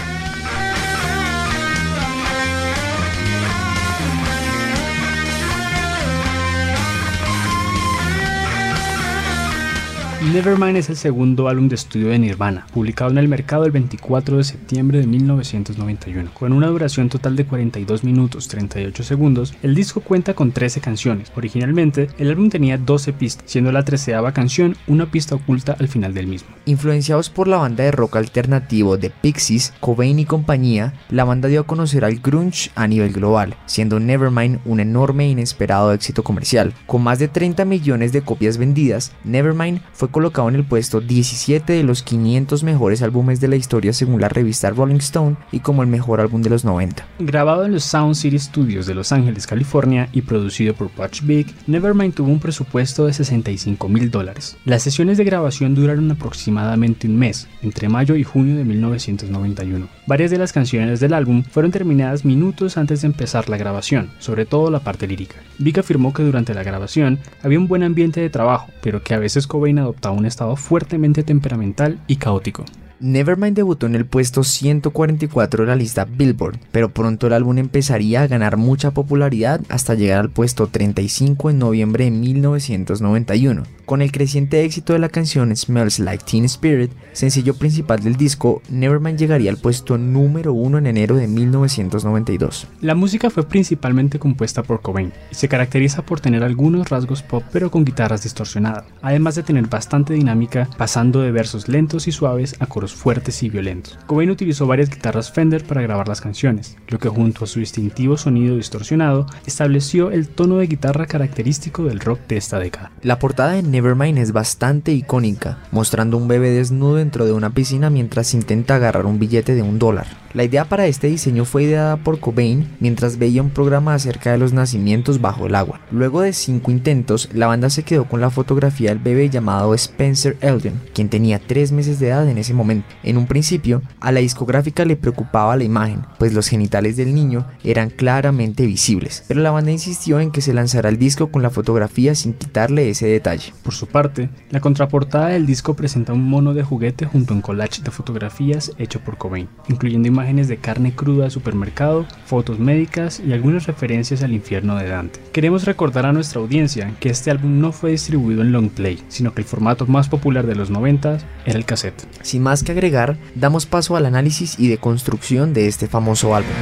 Nevermind 10.30 10.76
es 10.76 10.88
el 10.88 10.96
segundo 10.96 11.48
álbum 11.48 11.68
de 11.68 11.74
estudio 11.74 12.08
de 12.08 12.18
Nirvana, 12.18 12.66
publicado 12.72 13.10
en 13.10 13.18
el 13.18 13.26
mercado 13.26 13.64
el 13.64 13.72
24 13.72 14.36
de 14.36 14.44
septiembre 14.44 15.00
de 15.00 15.06
1991. 15.06 16.30
Con 16.32 16.52
una 16.52 16.68
duración 16.68 17.08
total 17.08 17.34
de 17.34 17.44
42 17.44 18.04
minutos 18.04 18.46
38 18.46 19.02
segundos, 19.02 19.52
el 19.62 19.74
disco 19.74 20.00
cuenta 20.00 20.32
con 20.34 20.52
13 20.52 20.80
canciones. 20.80 21.32
Originalmente, 21.34 22.08
el 22.18 22.30
álbum 22.30 22.50
tenía 22.50 22.78
12 22.78 23.12
pistas, 23.14 23.50
siendo 23.50 23.72
la 23.72 23.84
treceava 23.84 24.32
canción 24.32 24.76
una 24.86 25.10
pista 25.10 25.34
oculta 25.34 25.76
al 25.78 25.88
final 25.88 26.14
del 26.14 26.28
mismo. 26.28 26.50
Influenciados 26.66 27.28
por 27.28 27.48
la 27.48 27.58
banda 27.58 27.82
de 27.82 27.90
rock 27.90 28.16
alternativo 28.16 28.96
de 28.96 29.10
Pixies, 29.10 29.74
Cobain 29.80 30.20
y 30.20 30.24
compañía, 30.24 30.94
la 31.10 31.24
banda 31.24 31.48
dio 31.48 31.62
a 31.62 31.66
conocer 31.66 32.04
al 32.04 32.20
grunge 32.20 32.70
a 32.76 32.86
nivel 32.86 33.12
global, 33.12 33.56
siendo 33.66 33.98
Nevermind 33.98 34.60
un 34.64 34.78
enorme 34.78 35.24
e 35.24 35.30
inesperado 35.30 35.92
éxito 35.92 36.22
comercial. 36.22 36.72
Con 36.86 37.02
más 37.02 37.18
de 37.18 37.26
30 37.26 37.64
millones 37.64 38.12
de 38.12 38.22
copias 38.22 38.56
vendidas, 38.56 39.12
Nevermind 39.24 39.82
fue 39.92 40.11
colocado 40.12 40.48
en 40.48 40.54
el 40.54 40.64
puesto 40.64 41.00
17 41.00 41.72
de 41.72 41.82
los 41.82 42.02
500 42.04 42.62
mejores 42.62 43.02
álbumes 43.02 43.40
de 43.40 43.48
la 43.48 43.56
historia 43.56 43.92
según 43.92 44.20
la 44.20 44.28
revista 44.28 44.70
Rolling 44.70 44.96
Stone 44.96 45.36
y 45.50 45.60
como 45.60 45.82
el 45.82 45.88
mejor 45.88 46.20
álbum 46.20 46.42
de 46.42 46.50
los 46.50 46.64
90. 46.64 47.04
Grabado 47.18 47.64
en 47.64 47.72
los 47.72 47.82
Sound 47.82 48.14
City 48.14 48.38
Studios 48.38 48.86
de 48.86 48.94
Los 48.94 49.10
Ángeles, 49.10 49.46
California 49.46 50.08
y 50.12 50.22
producido 50.22 50.74
por 50.74 50.90
Butch 50.94 51.22
Big, 51.22 51.52
Nevermind 51.66 52.14
tuvo 52.14 52.30
un 52.30 52.38
presupuesto 52.38 53.06
de 53.06 53.12
65 53.12 53.88
mil 53.88 54.10
dólares. 54.10 54.56
Las 54.64 54.82
sesiones 54.82 55.18
de 55.18 55.24
grabación 55.24 55.74
duraron 55.74 56.10
aproximadamente 56.10 57.08
un 57.08 57.16
mes, 57.16 57.48
entre 57.62 57.88
mayo 57.88 58.14
y 58.14 58.22
junio 58.22 58.56
de 58.56 58.64
1991. 58.64 59.88
Varias 60.06 60.30
de 60.30 60.38
las 60.38 60.52
canciones 60.52 61.00
del 61.00 61.14
álbum 61.14 61.42
fueron 61.42 61.72
terminadas 61.72 62.24
minutos 62.24 62.76
antes 62.76 63.02
de 63.02 63.06
empezar 63.06 63.48
la 63.48 63.56
grabación, 63.56 64.10
sobre 64.18 64.44
todo 64.44 64.70
la 64.70 64.80
parte 64.80 65.06
lírica. 65.06 65.36
Big 65.58 65.78
afirmó 65.78 66.12
que 66.12 66.22
durante 66.22 66.54
la 66.54 66.62
grabación 66.62 67.18
había 67.42 67.58
un 67.58 67.68
buen 67.68 67.82
ambiente 67.82 68.20
de 68.20 68.30
trabajo, 68.30 68.68
pero 68.82 69.02
que 69.02 69.14
a 69.14 69.18
veces 69.18 69.46
Cobain 69.46 69.78
adoptaba 70.02 70.18
un 70.18 70.26
estado 70.26 70.56
fuertemente 70.56 71.22
temperamental 71.22 72.00
y 72.08 72.16
caótico. 72.16 72.64
Nevermind 73.02 73.56
debutó 73.56 73.86
en 73.86 73.96
el 73.96 74.06
puesto 74.06 74.44
144 74.44 75.64
de 75.64 75.68
la 75.68 75.74
lista 75.74 76.04
Billboard, 76.04 76.60
pero 76.70 76.90
pronto 76.90 77.26
el 77.26 77.32
álbum 77.32 77.58
empezaría 77.58 78.22
a 78.22 78.28
ganar 78.28 78.56
mucha 78.56 78.92
popularidad 78.92 79.60
hasta 79.68 79.94
llegar 79.94 80.20
al 80.20 80.30
puesto 80.30 80.68
35 80.68 81.50
en 81.50 81.58
noviembre 81.58 82.04
de 82.04 82.12
1991. 82.12 83.64
Con 83.86 84.02
el 84.02 84.12
creciente 84.12 84.64
éxito 84.64 84.92
de 84.92 85.00
la 85.00 85.08
canción 85.08 85.54
Smells 85.54 85.98
Like 85.98 86.24
Teen 86.24 86.44
Spirit, 86.44 86.92
sencillo 87.12 87.54
principal 87.54 88.00
del 88.00 88.14
disco, 88.14 88.62
Nevermind 88.70 89.18
llegaría 89.18 89.50
al 89.50 89.56
puesto 89.56 89.98
número 89.98 90.52
1 90.52 90.78
en 90.78 90.86
enero 90.86 91.16
de 91.16 91.26
1992. 91.26 92.68
La 92.80 92.94
música 92.94 93.30
fue 93.30 93.48
principalmente 93.48 94.20
compuesta 94.20 94.62
por 94.62 94.80
Cobain 94.80 95.12
y 95.32 95.34
se 95.34 95.48
caracteriza 95.48 96.02
por 96.02 96.20
tener 96.20 96.44
algunos 96.44 96.88
rasgos 96.88 97.22
pop 97.22 97.42
pero 97.52 97.72
con 97.72 97.84
guitarras 97.84 98.22
distorsionadas, 98.22 98.84
además 99.02 99.34
de 99.34 99.42
tener 99.42 99.66
bastante 99.66 100.14
dinámica 100.14 100.68
pasando 100.78 101.20
de 101.20 101.32
versos 101.32 101.68
lentos 101.68 102.06
y 102.06 102.12
suaves 102.12 102.54
a 102.60 102.66
coros 102.66 102.91
fuertes 102.94 103.42
y 103.42 103.48
violentos. 103.48 103.98
Cobain 104.06 104.30
utilizó 104.30 104.66
varias 104.66 104.90
guitarras 104.90 105.32
Fender 105.32 105.64
para 105.64 105.82
grabar 105.82 106.08
las 106.08 106.20
canciones, 106.20 106.76
lo 106.88 106.98
que 106.98 107.08
junto 107.08 107.44
a 107.44 107.46
su 107.46 107.60
distintivo 107.60 108.16
sonido 108.16 108.56
distorsionado 108.56 109.26
estableció 109.46 110.10
el 110.10 110.28
tono 110.28 110.56
de 110.56 110.66
guitarra 110.66 111.06
característico 111.06 111.84
del 111.84 112.00
rock 112.00 112.20
de 112.28 112.36
esta 112.36 112.58
década. 112.58 112.92
La 113.02 113.18
portada 113.18 113.52
de 113.52 113.62
Nevermind 113.62 114.18
es 114.18 114.32
bastante 114.32 114.92
icónica, 114.92 115.58
mostrando 115.70 116.16
un 116.16 116.28
bebé 116.28 116.50
desnudo 116.50 116.96
dentro 116.96 117.24
de 117.24 117.32
una 117.32 117.50
piscina 117.50 117.90
mientras 117.90 118.34
intenta 118.34 118.76
agarrar 118.76 119.06
un 119.06 119.18
billete 119.18 119.54
de 119.54 119.62
un 119.62 119.78
dólar. 119.78 120.22
La 120.34 120.44
idea 120.44 120.64
para 120.64 120.86
este 120.86 121.08
diseño 121.08 121.44
fue 121.44 121.64
ideada 121.64 121.98
por 121.98 122.18
Cobain 122.18 122.66
mientras 122.80 123.18
veía 123.18 123.42
un 123.42 123.50
programa 123.50 123.92
acerca 123.92 124.32
de 124.32 124.38
los 124.38 124.54
nacimientos 124.54 125.20
bajo 125.20 125.46
el 125.46 125.54
agua. 125.54 125.80
Luego 125.90 126.22
de 126.22 126.32
cinco 126.32 126.70
intentos, 126.70 127.28
la 127.34 127.48
banda 127.48 127.68
se 127.68 127.82
quedó 127.82 128.06
con 128.06 128.22
la 128.22 128.30
fotografía 128.30 128.88
del 128.88 128.98
bebé 128.98 129.28
llamado 129.28 129.74
Spencer 129.74 130.38
Eldon, 130.40 130.80
quien 130.94 131.10
tenía 131.10 131.38
tres 131.38 131.70
meses 131.70 132.00
de 132.00 132.08
edad 132.08 132.26
en 132.26 132.38
ese 132.38 132.54
momento 132.54 132.71
momento. 132.74 132.94
En 133.02 133.16
un 133.16 133.26
principio, 133.26 133.82
a 134.00 134.12
la 134.12 134.20
discográfica 134.20 134.84
le 134.84 134.96
preocupaba 134.96 135.56
la 135.56 135.64
imagen, 135.64 136.02
pues 136.18 136.32
los 136.32 136.48
genitales 136.48 136.96
del 136.96 137.14
niño 137.14 137.46
eran 137.64 137.90
claramente 137.90 138.66
visibles, 138.66 139.24
pero 139.28 139.40
la 139.40 139.50
banda 139.50 139.70
insistió 139.70 140.20
en 140.20 140.30
que 140.30 140.40
se 140.40 140.54
lanzara 140.54 140.88
el 140.88 140.98
disco 140.98 141.30
con 141.30 141.42
la 141.42 141.50
fotografía 141.50 142.14
sin 142.14 142.34
quitarle 142.34 142.90
ese 142.90 143.06
detalle. 143.06 143.52
Por 143.62 143.74
su 143.74 143.86
parte, 143.86 144.30
la 144.50 144.60
contraportada 144.60 145.28
del 145.28 145.46
disco 145.46 145.74
presenta 145.74 146.12
un 146.12 146.28
mono 146.28 146.54
de 146.54 146.62
juguete 146.62 147.06
junto 147.06 147.32
a 147.32 147.36
un 147.36 147.42
collage 147.42 147.82
de 147.82 147.90
fotografías 147.90 148.72
hecho 148.78 149.00
por 149.00 149.18
Cobain, 149.18 149.48
incluyendo 149.68 150.08
imágenes 150.08 150.48
de 150.48 150.58
carne 150.58 150.94
cruda 150.94 151.24
de 151.24 151.30
supermercado, 151.30 152.06
fotos 152.26 152.58
médicas 152.58 153.20
y 153.20 153.32
algunas 153.32 153.66
referencias 153.66 154.22
al 154.22 154.32
infierno 154.32 154.76
de 154.76 154.88
Dante. 154.88 155.20
Queremos 155.32 155.64
recordar 155.64 156.06
a 156.06 156.12
nuestra 156.12 156.40
audiencia 156.40 156.94
que 157.00 157.10
este 157.10 157.30
álbum 157.30 157.60
no 157.60 157.72
fue 157.72 157.92
distribuido 157.92 158.42
en 158.42 158.52
long 158.52 158.70
play, 158.70 159.02
sino 159.08 159.34
que 159.34 159.42
el 159.42 159.46
formato 159.46 159.86
más 159.86 160.08
popular 160.08 160.46
de 160.46 160.54
los 160.54 160.70
90 160.70 161.18
era 161.46 161.58
el 161.58 161.64
cassette. 161.64 162.06
Sin 162.22 162.42
más 162.42 162.61
que 162.64 162.72
agregar, 162.72 163.16
damos 163.34 163.66
paso 163.66 163.96
al 163.96 164.06
análisis 164.06 164.58
y 164.58 164.68
deconstrucción 164.68 165.52
de 165.52 165.68
este 165.68 165.88
famoso 165.88 166.34
álbum. 166.34 166.52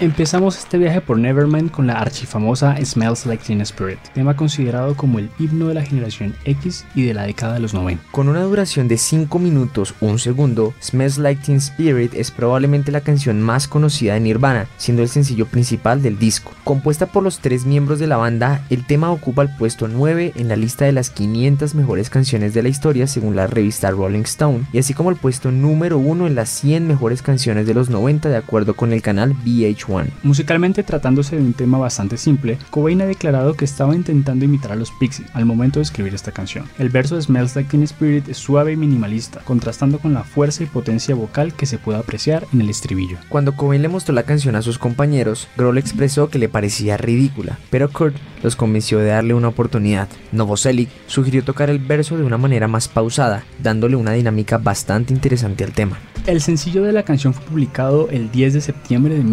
Empezamos 0.00 0.56
este 0.56 0.78
viaje 0.78 1.00
por 1.00 1.18
Nevermind 1.18 1.72
con 1.72 1.88
la 1.88 1.94
archifamosa 1.94 2.76
Smells 2.84 3.26
Like 3.26 3.42
Teen 3.44 3.60
Spirit, 3.62 3.98
tema 4.14 4.36
considerado 4.36 4.94
como 4.96 5.18
el 5.18 5.28
himno 5.40 5.66
de 5.66 5.74
la 5.74 5.82
generación 5.82 6.36
X 6.44 6.86
y 6.94 7.02
de 7.02 7.14
la 7.14 7.24
década 7.24 7.54
de 7.54 7.58
los 7.58 7.74
90. 7.74 8.04
Con 8.12 8.28
una 8.28 8.42
duración 8.42 8.86
de 8.86 8.96
5 8.96 9.40
minutos 9.40 9.96
1 10.00 10.18
segundo, 10.18 10.72
Smells 10.80 11.18
Like 11.18 11.42
Teen 11.44 11.56
Spirit 11.56 12.14
es 12.14 12.30
probablemente 12.30 12.92
la 12.92 13.00
canción 13.00 13.42
más 13.42 13.66
conocida 13.66 14.14
de 14.14 14.20
Nirvana, 14.20 14.68
siendo 14.76 15.02
el 15.02 15.08
sencillo 15.08 15.46
principal 15.46 16.00
del 16.00 16.16
disco. 16.16 16.52
Compuesta 16.62 17.06
por 17.06 17.24
los 17.24 17.40
tres 17.40 17.66
miembros 17.66 17.98
de 17.98 18.06
la 18.06 18.18
banda, 18.18 18.62
el 18.70 18.86
tema 18.86 19.10
ocupa 19.10 19.42
el 19.42 19.56
puesto 19.56 19.88
9 19.88 20.34
en 20.36 20.46
la 20.46 20.54
lista 20.54 20.84
de 20.84 20.92
las 20.92 21.10
500 21.10 21.74
mejores 21.74 22.08
canciones 22.08 22.54
de 22.54 22.62
la 22.62 22.68
historia 22.68 23.08
según 23.08 23.34
la 23.34 23.48
revista 23.48 23.90
Rolling 23.90 24.20
Stone, 24.20 24.64
y 24.72 24.78
así 24.78 24.94
como 24.94 25.10
el 25.10 25.16
puesto 25.16 25.50
número 25.50 25.98
1 25.98 26.28
en 26.28 26.36
las 26.36 26.50
100 26.50 26.86
mejores 26.86 27.20
canciones 27.20 27.66
de 27.66 27.74
los 27.74 27.90
90 27.90 28.28
de 28.28 28.36
acuerdo 28.36 28.76
con 28.76 28.92
el 28.92 29.02
canal 29.02 29.34
VH1. 29.44 29.87
Musicalmente 30.22 30.82
tratándose 30.82 31.36
de 31.36 31.42
un 31.42 31.54
tema 31.54 31.78
bastante 31.78 32.16
simple, 32.16 32.58
Cobain 32.70 33.00
ha 33.00 33.06
declarado 33.06 33.54
que 33.54 33.64
estaba 33.64 33.94
intentando 33.94 34.44
imitar 34.44 34.72
a 34.72 34.76
los 34.76 34.90
Pixies 34.90 35.28
al 35.32 35.46
momento 35.46 35.78
de 35.78 35.84
escribir 35.84 36.14
esta 36.14 36.32
canción. 36.32 36.66
El 36.78 36.90
verso 36.90 37.16
de 37.16 37.22
Smells 37.22 37.56
Like 37.56 37.70
Teen 37.70 37.82
Spirit 37.82 38.28
es 38.28 38.36
suave 38.36 38.72
y 38.72 38.76
minimalista, 38.76 39.40
contrastando 39.44 39.98
con 39.98 40.14
la 40.14 40.24
fuerza 40.24 40.62
y 40.62 40.66
potencia 40.66 41.14
vocal 41.14 41.54
que 41.54 41.66
se 41.66 41.78
puede 41.78 41.98
apreciar 41.98 42.46
en 42.52 42.60
el 42.60 42.70
estribillo. 42.70 43.18
Cuando 43.28 43.56
Cobain 43.56 43.82
le 43.82 43.88
mostró 43.88 44.14
la 44.14 44.24
canción 44.24 44.56
a 44.56 44.62
sus 44.62 44.78
compañeros, 44.78 45.48
Grohl 45.56 45.78
expresó 45.78 46.28
que 46.28 46.38
le 46.38 46.48
parecía 46.48 46.96
ridícula, 46.96 47.58
pero 47.70 47.90
Kurt 47.90 48.16
los 48.42 48.56
convenció 48.56 48.98
de 48.98 49.06
darle 49.06 49.34
una 49.34 49.48
oportunidad. 49.48 50.08
Novoselic 50.32 50.90
sugirió 51.06 51.42
tocar 51.44 51.70
el 51.70 51.78
verso 51.78 52.16
de 52.16 52.24
una 52.24 52.38
manera 52.38 52.68
más 52.68 52.88
pausada, 52.88 53.44
dándole 53.62 53.96
una 53.96 54.12
dinámica 54.12 54.58
bastante 54.58 55.12
interesante 55.12 55.64
al 55.64 55.72
tema. 55.72 55.98
El 56.26 56.42
sencillo 56.42 56.82
de 56.82 56.92
la 56.92 57.04
canción 57.04 57.32
fue 57.32 57.42
publicado 57.44 58.10
el 58.10 58.30
10 58.30 58.52
de 58.52 58.60
septiembre 58.60 59.14
de 59.14 59.24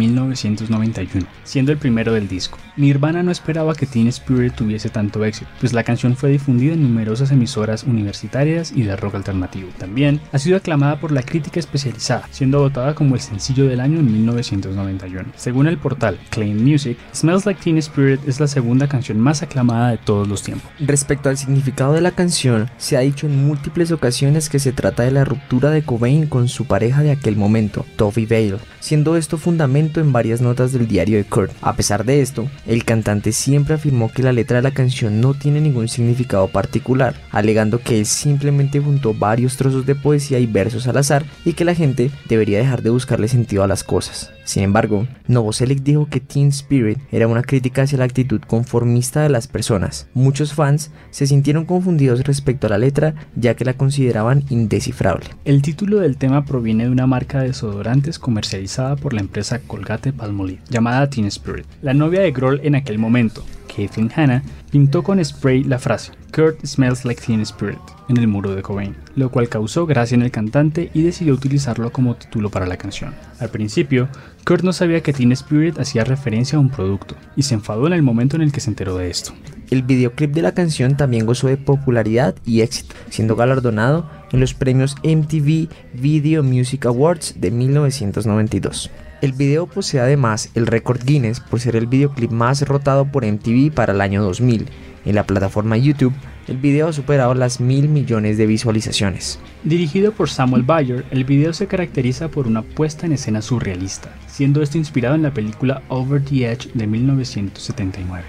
1991, 0.46 1.26
siendo 1.44 1.72
el 1.72 1.78
primero 1.78 2.12
del 2.12 2.28
disco. 2.28 2.58
Nirvana 2.76 3.22
no 3.22 3.30
esperaba 3.30 3.74
que 3.74 3.86
Teen 3.86 4.08
Spirit 4.08 4.54
tuviese 4.54 4.88
tanto 4.88 5.24
éxito, 5.24 5.50
pues 5.60 5.72
la 5.72 5.84
canción 5.84 6.16
fue 6.16 6.30
difundida 6.30 6.74
en 6.74 6.82
numerosas 6.82 7.30
emisoras 7.30 7.84
universitarias 7.84 8.72
y 8.72 8.82
de 8.82 8.96
rock 8.96 9.16
alternativo. 9.16 9.68
También 9.78 10.20
ha 10.32 10.38
sido 10.38 10.56
aclamada 10.56 11.00
por 11.00 11.12
la 11.12 11.22
crítica 11.22 11.60
especializada, 11.60 12.28
siendo 12.30 12.60
votada 12.60 12.94
como 12.94 13.14
el 13.14 13.20
sencillo 13.20 13.66
del 13.66 13.80
año 13.80 13.98
en 14.00 14.12
1991. 14.12 15.30
Según 15.36 15.66
el 15.66 15.78
portal 15.78 16.18
Claim 16.30 16.62
Music, 16.62 16.98
Smells 17.14 17.46
Like 17.46 17.62
Teen 17.62 17.78
Spirit 17.78 18.20
es 18.26 18.40
la 18.40 18.46
segunda 18.46 18.88
canción 18.88 19.18
más 19.18 19.42
aclamada 19.42 19.90
de 19.90 19.98
todos 19.98 20.28
los 20.28 20.42
tiempos. 20.42 20.70
Respecto 20.78 21.28
al 21.28 21.38
significado 21.38 21.92
de 21.92 22.00
la 22.00 22.12
canción, 22.12 22.70
se 22.76 22.96
ha 22.96 23.00
dicho 23.00 23.26
en 23.26 23.46
múltiples 23.46 23.90
ocasiones 23.92 24.48
que 24.48 24.58
se 24.58 24.72
trata 24.72 25.02
de 25.02 25.10
la 25.10 25.24
ruptura 25.24 25.70
de 25.70 25.82
Cobain 25.82 26.26
con 26.26 26.48
su 26.48 26.66
pareja 26.66 27.02
de 27.02 27.10
aquel 27.10 27.36
momento, 27.36 27.84
Toby 27.96 28.26
Vale, 28.26 28.58
siendo 28.80 29.16
esto 29.16 29.38
fundamento 29.38 30.00
en 30.00 30.12
varias 30.12 30.35
notas 30.40 30.72
del 30.72 30.86
diario 30.86 31.18
de 31.18 31.24
Kurt. 31.24 31.52
A 31.62 31.74
pesar 31.74 32.04
de 32.04 32.20
esto, 32.20 32.48
el 32.66 32.84
cantante 32.84 33.32
siempre 33.32 33.74
afirmó 33.74 34.12
que 34.12 34.22
la 34.22 34.32
letra 34.32 34.56
de 34.56 34.62
la 34.62 34.74
canción 34.74 35.20
no 35.20 35.34
tiene 35.34 35.60
ningún 35.60 35.88
significado 35.88 36.48
particular, 36.48 37.14
alegando 37.30 37.80
que 37.80 37.98
él 37.98 38.06
simplemente 38.06 38.80
juntó 38.80 39.14
varios 39.14 39.56
trozos 39.56 39.86
de 39.86 39.94
poesía 39.94 40.38
y 40.38 40.46
versos 40.46 40.86
al 40.88 40.98
azar 40.98 41.24
y 41.44 41.54
que 41.54 41.64
la 41.64 41.74
gente 41.74 42.10
debería 42.28 42.58
dejar 42.58 42.82
de 42.82 42.90
buscarle 42.90 43.28
sentido 43.28 43.62
a 43.62 43.68
las 43.68 43.84
cosas. 43.84 44.35
Sin 44.46 44.62
embargo, 44.62 45.08
Novoselic 45.26 45.82
dijo 45.82 46.06
que 46.06 46.20
Teen 46.20 46.48
Spirit 46.48 46.98
era 47.10 47.26
una 47.26 47.42
crítica 47.42 47.82
hacia 47.82 47.98
la 47.98 48.04
actitud 48.04 48.40
conformista 48.40 49.22
de 49.22 49.28
las 49.28 49.48
personas. 49.48 50.08
Muchos 50.14 50.54
fans 50.54 50.92
se 51.10 51.26
sintieron 51.26 51.64
confundidos 51.64 52.22
respecto 52.22 52.68
a 52.68 52.70
la 52.70 52.78
letra 52.78 53.16
ya 53.34 53.54
que 53.54 53.64
la 53.64 53.74
consideraban 53.74 54.44
indescifrable. 54.48 55.26
El 55.44 55.62
título 55.62 55.98
del 55.98 56.16
tema 56.16 56.44
proviene 56.44 56.84
de 56.84 56.90
una 56.90 57.08
marca 57.08 57.40
de 57.40 57.48
desodorantes 57.48 58.20
comercializada 58.20 58.94
por 58.94 59.14
la 59.14 59.20
empresa 59.20 59.58
Colgate 59.58 60.12
Palmolive, 60.12 60.62
llamada 60.70 61.10
Teen 61.10 61.26
Spirit. 61.26 61.66
La 61.82 61.92
novia 61.92 62.20
de 62.20 62.30
Grohl 62.30 62.60
en 62.62 62.76
aquel 62.76 62.98
momento, 62.98 63.44
Kathleen 63.76 64.10
Hanna, 64.14 64.42
pintó 64.70 65.02
con 65.02 65.22
spray 65.22 65.62
la 65.64 65.78
frase 65.78 66.12
Kurt 66.34 66.64
smells 66.66 67.04
like 67.04 67.22
Teen 67.22 67.40
Spirit 67.40 67.78
en 68.08 68.16
el 68.18 68.28
muro 68.28 68.54
de 68.54 68.62
Cobain, 68.62 68.94
lo 69.14 69.30
cual 69.30 69.48
causó 69.48 69.86
gracia 69.86 70.14
en 70.14 70.22
el 70.22 70.30
cantante 70.30 70.90
y 70.92 71.02
decidió 71.02 71.34
utilizarlo 71.34 71.90
como 71.90 72.16
título 72.16 72.50
para 72.50 72.66
la 72.66 72.76
canción. 72.76 73.14
Al 73.38 73.48
principio, 73.48 74.08
Kurt 74.44 74.62
no 74.62 74.72
sabía 74.72 75.02
que 75.02 75.12
Teen 75.12 75.32
Spirit 75.32 75.78
hacía 75.78 76.04
referencia 76.04 76.58
a 76.58 76.60
un 76.60 76.70
producto, 76.70 77.16
y 77.36 77.42
se 77.42 77.54
enfadó 77.54 77.86
en 77.86 77.94
el 77.94 78.02
momento 78.02 78.36
en 78.36 78.42
el 78.42 78.52
que 78.52 78.60
se 78.60 78.70
enteró 78.70 78.96
de 78.96 79.08
esto. 79.08 79.32
El 79.70 79.82
videoclip 79.82 80.32
de 80.32 80.42
la 80.42 80.52
canción 80.52 80.96
también 80.96 81.26
gozó 81.26 81.48
de 81.48 81.56
popularidad 81.56 82.34
y 82.44 82.60
éxito, 82.60 82.94
siendo 83.08 83.34
galardonado 83.34 84.08
en 84.30 84.40
los 84.40 84.54
premios 84.54 84.94
MTV 85.02 85.68
Video 85.94 86.42
Music 86.42 86.86
Awards 86.86 87.34
de 87.40 87.50
1992. 87.50 88.90
El 89.22 89.32
video 89.32 89.66
posee 89.66 90.00
además 90.00 90.50
el 90.54 90.66
récord 90.66 91.02
Guinness 91.02 91.40
por 91.40 91.58
ser 91.58 91.74
el 91.74 91.86
videoclip 91.86 92.30
más 92.30 92.60
rotado 92.68 93.10
por 93.10 93.24
MTV 93.24 93.72
para 93.72 93.94
el 93.94 94.02
año 94.02 94.22
2000. 94.22 94.66
En 95.06 95.14
la 95.14 95.24
plataforma 95.24 95.78
YouTube, 95.78 96.12
el 96.48 96.58
video 96.58 96.88
ha 96.88 96.92
superado 96.92 97.32
las 97.32 97.58
mil 97.58 97.88
millones 97.88 98.36
de 98.36 98.46
visualizaciones. 98.46 99.38
Dirigido 99.64 100.12
por 100.12 100.28
Samuel 100.28 100.64
Bayer, 100.64 101.06
el 101.10 101.24
video 101.24 101.54
se 101.54 101.66
caracteriza 101.66 102.28
por 102.28 102.46
una 102.46 102.60
puesta 102.60 103.06
en 103.06 103.12
escena 103.12 103.40
surrealista, 103.40 104.10
siendo 104.26 104.60
esto 104.60 104.76
inspirado 104.76 105.14
en 105.14 105.22
la 105.22 105.32
película 105.32 105.82
Over 105.88 106.22
the 106.22 106.50
Edge 106.50 106.68
de 106.74 106.86
1979. 106.86 108.22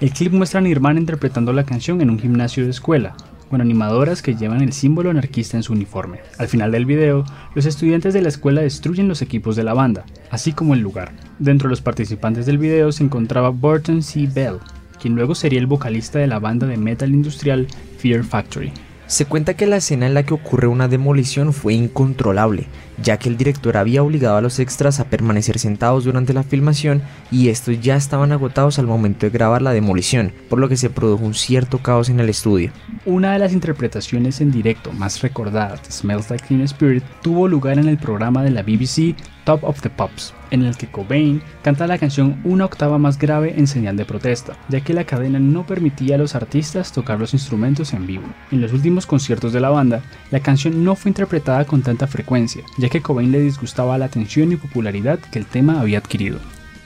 El 0.00 0.12
clip 0.12 0.32
muestra 0.32 0.58
a 0.58 0.62
Nirvana 0.62 1.00
interpretando 1.00 1.54
la 1.54 1.64
canción 1.64 2.02
en 2.02 2.10
un 2.10 2.18
gimnasio 2.18 2.64
de 2.64 2.70
escuela, 2.70 3.16
con 3.54 3.60
animadoras 3.60 4.20
que 4.20 4.34
llevan 4.34 4.62
el 4.62 4.72
símbolo 4.72 5.10
anarquista 5.10 5.56
en 5.56 5.62
su 5.62 5.74
uniforme. 5.74 6.18
Al 6.38 6.48
final 6.48 6.72
del 6.72 6.86
video, 6.86 7.24
los 7.54 7.66
estudiantes 7.66 8.12
de 8.12 8.20
la 8.20 8.28
escuela 8.28 8.62
destruyen 8.62 9.06
los 9.06 9.22
equipos 9.22 9.54
de 9.54 9.62
la 9.62 9.74
banda, 9.74 10.04
así 10.28 10.52
como 10.52 10.74
el 10.74 10.80
lugar. 10.80 11.12
Dentro 11.38 11.68
de 11.68 11.70
los 11.70 11.80
participantes 11.80 12.46
del 12.46 12.58
video 12.58 12.90
se 12.90 13.04
encontraba 13.04 13.50
Burton 13.50 14.02
C. 14.02 14.26
Bell, 14.26 14.58
quien 15.00 15.14
luego 15.14 15.36
sería 15.36 15.60
el 15.60 15.68
vocalista 15.68 16.18
de 16.18 16.26
la 16.26 16.40
banda 16.40 16.66
de 16.66 16.76
metal 16.76 17.14
industrial 17.14 17.68
Fear 17.98 18.24
Factory. 18.24 18.72
Se 19.06 19.26
cuenta 19.26 19.52
que 19.54 19.66
la 19.66 19.76
escena 19.76 20.06
en 20.06 20.14
la 20.14 20.22
que 20.22 20.32
ocurre 20.32 20.66
una 20.66 20.88
demolición 20.88 21.52
fue 21.52 21.74
incontrolable, 21.74 22.66
ya 23.02 23.18
que 23.18 23.28
el 23.28 23.36
director 23.36 23.76
había 23.76 24.02
obligado 24.02 24.38
a 24.38 24.40
los 24.40 24.58
extras 24.58 24.98
a 24.98 25.04
permanecer 25.04 25.58
sentados 25.58 26.04
durante 26.04 26.32
la 26.32 26.42
filmación 26.42 27.02
y 27.30 27.48
estos 27.48 27.78
ya 27.82 27.96
estaban 27.96 28.32
agotados 28.32 28.78
al 28.78 28.86
momento 28.86 29.26
de 29.26 29.30
grabar 29.30 29.60
la 29.60 29.72
demolición, 29.72 30.32
por 30.48 30.58
lo 30.58 30.70
que 30.70 30.78
se 30.78 30.88
produjo 30.88 31.22
un 31.22 31.34
cierto 31.34 31.78
caos 31.78 32.08
en 32.08 32.18
el 32.18 32.30
estudio. 32.30 32.72
Una 33.04 33.34
de 33.34 33.40
las 33.40 33.52
interpretaciones 33.52 34.40
en 34.40 34.50
directo 34.50 34.90
más 34.92 35.20
recordadas 35.20 35.82
de 35.82 35.92
Smells 35.92 36.30
Like 36.30 36.46
Teen 36.46 36.62
Spirit 36.62 37.04
tuvo 37.20 37.46
lugar 37.46 37.78
en 37.78 37.88
el 37.88 37.98
programa 37.98 38.42
de 38.42 38.52
la 38.52 38.62
BBC 38.62 39.14
Top 39.44 39.62
of 39.62 39.80
the 39.82 39.90
Pops, 39.90 40.34
en 40.50 40.64
el 40.64 40.76
que 40.76 40.86
Cobain 40.86 41.42
canta 41.62 41.86
la 41.86 41.98
canción 41.98 42.40
una 42.44 42.64
octava 42.64 42.98
más 42.98 43.18
grave 43.18 43.54
en 43.56 43.66
señal 43.66 43.96
de 43.96 44.04
protesta, 44.04 44.56
ya 44.68 44.80
que 44.80 44.94
la 44.94 45.04
cadena 45.04 45.38
no 45.38 45.66
permitía 45.66 46.14
a 46.14 46.18
los 46.18 46.34
artistas 46.34 46.92
tocar 46.92 47.18
los 47.18 47.34
instrumentos 47.34 47.92
en 47.92 48.06
vivo. 48.06 48.24
En 48.50 48.60
los 48.60 48.72
últimos 48.72 49.06
conciertos 49.06 49.52
de 49.52 49.60
la 49.60 49.70
banda, 49.70 50.02
la 50.30 50.40
canción 50.40 50.82
no 50.84 50.96
fue 50.96 51.10
interpretada 51.10 51.64
con 51.64 51.82
tanta 51.82 52.06
frecuencia, 52.06 52.64
ya 52.78 52.88
que 52.88 53.02
Cobain 53.02 53.32
le 53.32 53.40
disgustaba 53.40 53.98
la 53.98 54.06
atención 54.06 54.52
y 54.52 54.56
popularidad 54.56 55.18
que 55.18 55.38
el 55.38 55.46
tema 55.46 55.80
había 55.80 55.98
adquirido. 55.98 56.38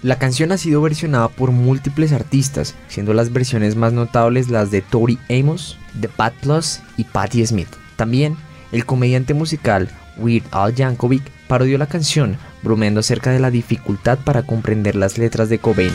La 0.02 0.16
canción 0.16 0.52
ha 0.52 0.58
sido 0.58 0.80
versionada 0.80 1.28
por 1.28 1.50
múltiples 1.50 2.12
artistas, 2.12 2.76
siendo 2.86 3.14
las 3.14 3.32
versiones 3.32 3.74
más 3.74 3.92
notables 3.92 4.48
las 4.48 4.70
de 4.70 4.80
Tori 4.80 5.18
Amos, 5.28 5.76
The 6.00 6.08
Pat 6.08 6.34
Plus 6.34 6.80
y 6.96 7.02
Patti 7.02 7.44
Smith. 7.44 7.68
También, 7.96 8.36
el 8.70 8.86
comediante 8.86 9.34
musical 9.34 9.88
Weird 10.16 10.44
Al 10.52 10.74
Yankovic 10.74 11.22
parodió 11.48 11.78
la 11.78 11.86
canción, 11.86 12.36
bromeando 12.62 13.00
acerca 13.00 13.30
de 13.30 13.40
la 13.40 13.50
dificultad 13.50 14.18
para 14.18 14.42
comprender 14.42 14.96
las 14.96 15.18
letras 15.18 15.48
de 15.48 15.58
Cobain. 15.58 15.92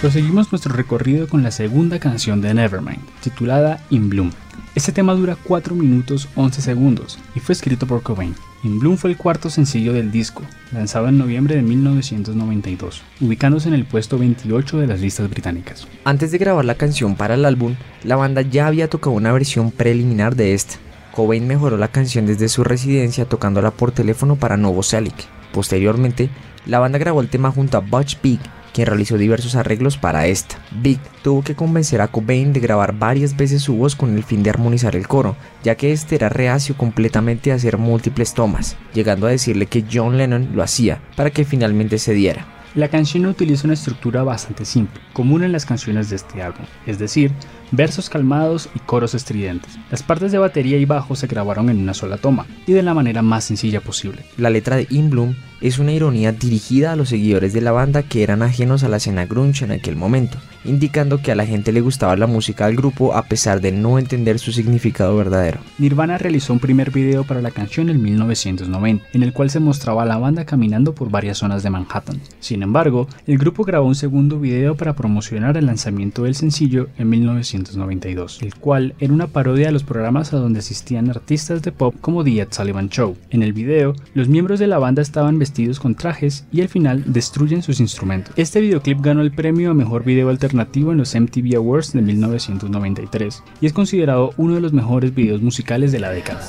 Proseguimos 0.00 0.52
nuestro 0.52 0.74
recorrido 0.74 1.26
con 1.26 1.42
la 1.42 1.50
segunda 1.50 1.98
canción 1.98 2.40
de 2.40 2.54
Nevermind, 2.54 3.00
titulada 3.22 3.82
In 3.90 4.08
Bloom. 4.08 4.30
Este 4.74 4.92
tema 4.92 5.14
dura 5.14 5.36
4 5.42 5.74
minutos 5.74 6.28
11 6.36 6.60
segundos 6.60 7.18
y 7.34 7.40
fue 7.40 7.54
escrito 7.54 7.86
por 7.86 8.02
Cobain, 8.02 8.34
In 8.62 8.78
Bloom 8.78 8.98
fue 8.98 9.10
el 9.10 9.16
cuarto 9.16 9.48
sencillo 9.48 9.92
del 9.92 10.12
disco, 10.12 10.42
lanzado 10.70 11.08
en 11.08 11.16
noviembre 11.16 11.56
de 11.56 11.62
1992, 11.62 13.02
ubicándose 13.20 13.68
en 13.68 13.74
el 13.74 13.84
puesto 13.84 14.18
28 14.18 14.78
de 14.78 14.86
las 14.86 15.00
listas 15.00 15.30
británicas. 15.30 15.88
Antes 16.04 16.30
de 16.30 16.38
grabar 16.38 16.64
la 16.64 16.74
canción 16.74 17.16
para 17.16 17.34
el 17.34 17.44
álbum, 17.44 17.74
la 18.04 18.16
banda 18.16 18.42
ya 18.42 18.66
había 18.66 18.90
tocado 18.90 19.16
una 19.16 19.32
versión 19.32 19.70
preliminar 19.70 20.36
de 20.36 20.54
esta. 20.54 20.76
Cobain 21.16 21.46
mejoró 21.46 21.78
la 21.78 21.88
canción 21.88 22.26
desde 22.26 22.50
su 22.50 22.62
residencia 22.62 23.24
tocándola 23.24 23.70
por 23.70 23.90
teléfono 23.90 24.36
para 24.36 24.58
Novoselic. 24.58 25.14
Posteriormente, 25.50 26.28
la 26.66 26.78
banda 26.78 26.98
grabó 26.98 27.22
el 27.22 27.30
tema 27.30 27.50
junto 27.50 27.78
a 27.78 27.80
Butch 27.80 28.20
Big 28.22 28.38
quien 28.74 28.88
realizó 28.88 29.16
diversos 29.16 29.56
arreglos 29.56 29.96
para 29.96 30.26
esta. 30.26 30.58
Big 30.70 31.00
tuvo 31.22 31.42
que 31.42 31.54
convencer 31.54 32.02
a 32.02 32.08
Cobain 32.08 32.52
de 32.52 32.60
grabar 32.60 32.98
varias 32.98 33.34
veces 33.34 33.62
su 33.62 33.74
voz 33.74 33.96
con 33.96 34.14
el 34.14 34.22
fin 34.22 34.42
de 34.42 34.50
armonizar 34.50 34.94
el 34.94 35.08
coro, 35.08 35.34
ya 35.64 35.76
que 35.76 35.92
este 35.92 36.16
era 36.16 36.28
reacio 36.28 36.76
completamente 36.76 37.50
a 37.50 37.54
hacer 37.54 37.78
múltiples 37.78 38.34
tomas, 38.34 38.76
llegando 38.92 39.26
a 39.26 39.30
decirle 39.30 39.64
que 39.64 39.86
John 39.90 40.18
Lennon 40.18 40.50
lo 40.54 40.62
hacía 40.62 41.00
para 41.16 41.30
que 41.30 41.46
finalmente 41.46 41.96
se 41.96 42.12
diera. 42.12 42.46
La 42.74 42.88
canción 42.88 43.24
utiliza 43.24 43.66
una 43.66 43.72
estructura 43.72 44.22
bastante 44.22 44.66
simple, 44.66 45.00
común 45.14 45.42
en 45.42 45.52
las 45.52 45.64
canciones 45.64 46.10
de 46.10 46.16
este 46.16 46.42
álbum, 46.42 46.66
es 46.84 46.98
decir, 46.98 47.32
versos 47.70 48.10
calmados 48.10 48.68
y 48.74 48.78
coros 48.80 49.14
estridentes. 49.14 49.78
Las 49.90 50.02
partes 50.02 50.32
de 50.32 50.38
batería 50.38 50.78
y 50.78 50.84
bajo 50.84 51.16
se 51.16 51.26
grabaron 51.26 51.70
en 51.70 51.78
una 51.78 51.94
sola 51.94 52.16
toma 52.16 52.46
y 52.66 52.72
de 52.72 52.82
la 52.82 52.94
manera 52.94 53.22
más 53.22 53.44
sencilla 53.44 53.80
posible. 53.80 54.24
La 54.36 54.50
letra 54.50 54.76
de 54.76 54.86
In 54.90 55.10
Bloom 55.10 55.34
es 55.60 55.78
una 55.78 55.92
ironía 55.92 56.32
dirigida 56.32 56.92
a 56.92 56.96
los 56.96 57.08
seguidores 57.08 57.52
de 57.52 57.60
la 57.60 57.72
banda 57.72 58.02
que 58.02 58.22
eran 58.22 58.42
ajenos 58.42 58.84
a 58.84 58.88
la 58.88 58.98
escena 58.98 59.26
grunge 59.26 59.64
en 59.64 59.72
aquel 59.72 59.96
momento, 59.96 60.38
indicando 60.64 61.22
que 61.22 61.32
a 61.32 61.34
la 61.34 61.46
gente 61.46 61.72
le 61.72 61.80
gustaba 61.80 62.16
la 62.16 62.26
música 62.26 62.66
del 62.66 62.76
grupo 62.76 63.14
a 63.14 63.22
pesar 63.22 63.60
de 63.60 63.72
no 63.72 63.98
entender 63.98 64.38
su 64.38 64.52
significado 64.52 65.16
verdadero. 65.16 65.60
Nirvana 65.78 66.18
realizó 66.18 66.52
un 66.52 66.58
primer 66.58 66.90
video 66.90 67.24
para 67.24 67.42
la 67.42 67.50
canción 67.50 67.88
en 67.88 68.02
1990, 68.02 69.06
en 69.12 69.22
el 69.22 69.32
cual 69.32 69.50
se 69.50 69.60
mostraba 69.60 70.02
a 70.02 70.06
la 70.06 70.18
banda 70.18 70.44
caminando 70.44 70.94
por 70.94 71.10
varias 71.10 71.38
zonas 71.38 71.62
de 71.62 71.70
Manhattan. 71.70 72.20
Sin 72.40 72.62
embargo, 72.62 73.08
el 73.26 73.38
grupo 73.38 73.64
grabó 73.64 73.86
un 73.86 73.94
segundo 73.94 74.38
video 74.38 74.76
para 74.76 74.94
promocionar 74.94 75.56
el 75.56 75.66
lanzamiento 75.66 76.24
del 76.24 76.34
sencillo 76.34 76.88
en 76.98 77.08
1992, 77.08 78.42
el 78.42 78.54
cual 78.54 78.94
era 78.98 79.12
una 79.12 79.28
parodia 79.28 79.68
a 79.68 79.72
los 79.72 79.84
programas 79.84 80.32
a 80.32 80.38
donde 80.38 80.58
asistían 80.58 81.10
artistas 81.10 81.62
de 81.62 81.72
pop 81.72 81.94
como 82.00 82.24
The 82.24 82.40
Ed 82.40 82.48
Sullivan 82.50 82.88
Show. 82.88 83.16
En 83.30 83.42
el 83.42 83.52
video, 83.52 83.94
los 84.14 84.28
miembros 84.28 84.58
de 84.58 84.66
la 84.66 84.78
banda 84.78 85.02
estaban 85.02 85.38
vestidos 85.46 85.78
con 85.78 85.94
trajes 85.94 86.44
y 86.50 86.60
al 86.60 86.68
final 86.68 87.04
destruyen 87.06 87.62
sus 87.62 87.78
instrumentos. 87.78 88.34
Este 88.36 88.60
videoclip 88.60 89.00
ganó 89.00 89.22
el 89.22 89.30
premio 89.30 89.70
a 89.70 89.74
mejor 89.74 90.02
video 90.02 90.28
alternativo 90.28 90.90
en 90.90 90.98
los 90.98 91.14
MTV 91.14 91.56
Awards 91.56 91.92
de 91.92 92.02
1993 92.02 93.42
y 93.60 93.66
es 93.66 93.72
considerado 93.72 94.32
uno 94.36 94.56
de 94.56 94.60
los 94.60 94.72
mejores 94.72 95.14
videos 95.14 95.40
musicales 95.42 95.92
de 95.92 96.00
la 96.00 96.10
década. 96.10 96.44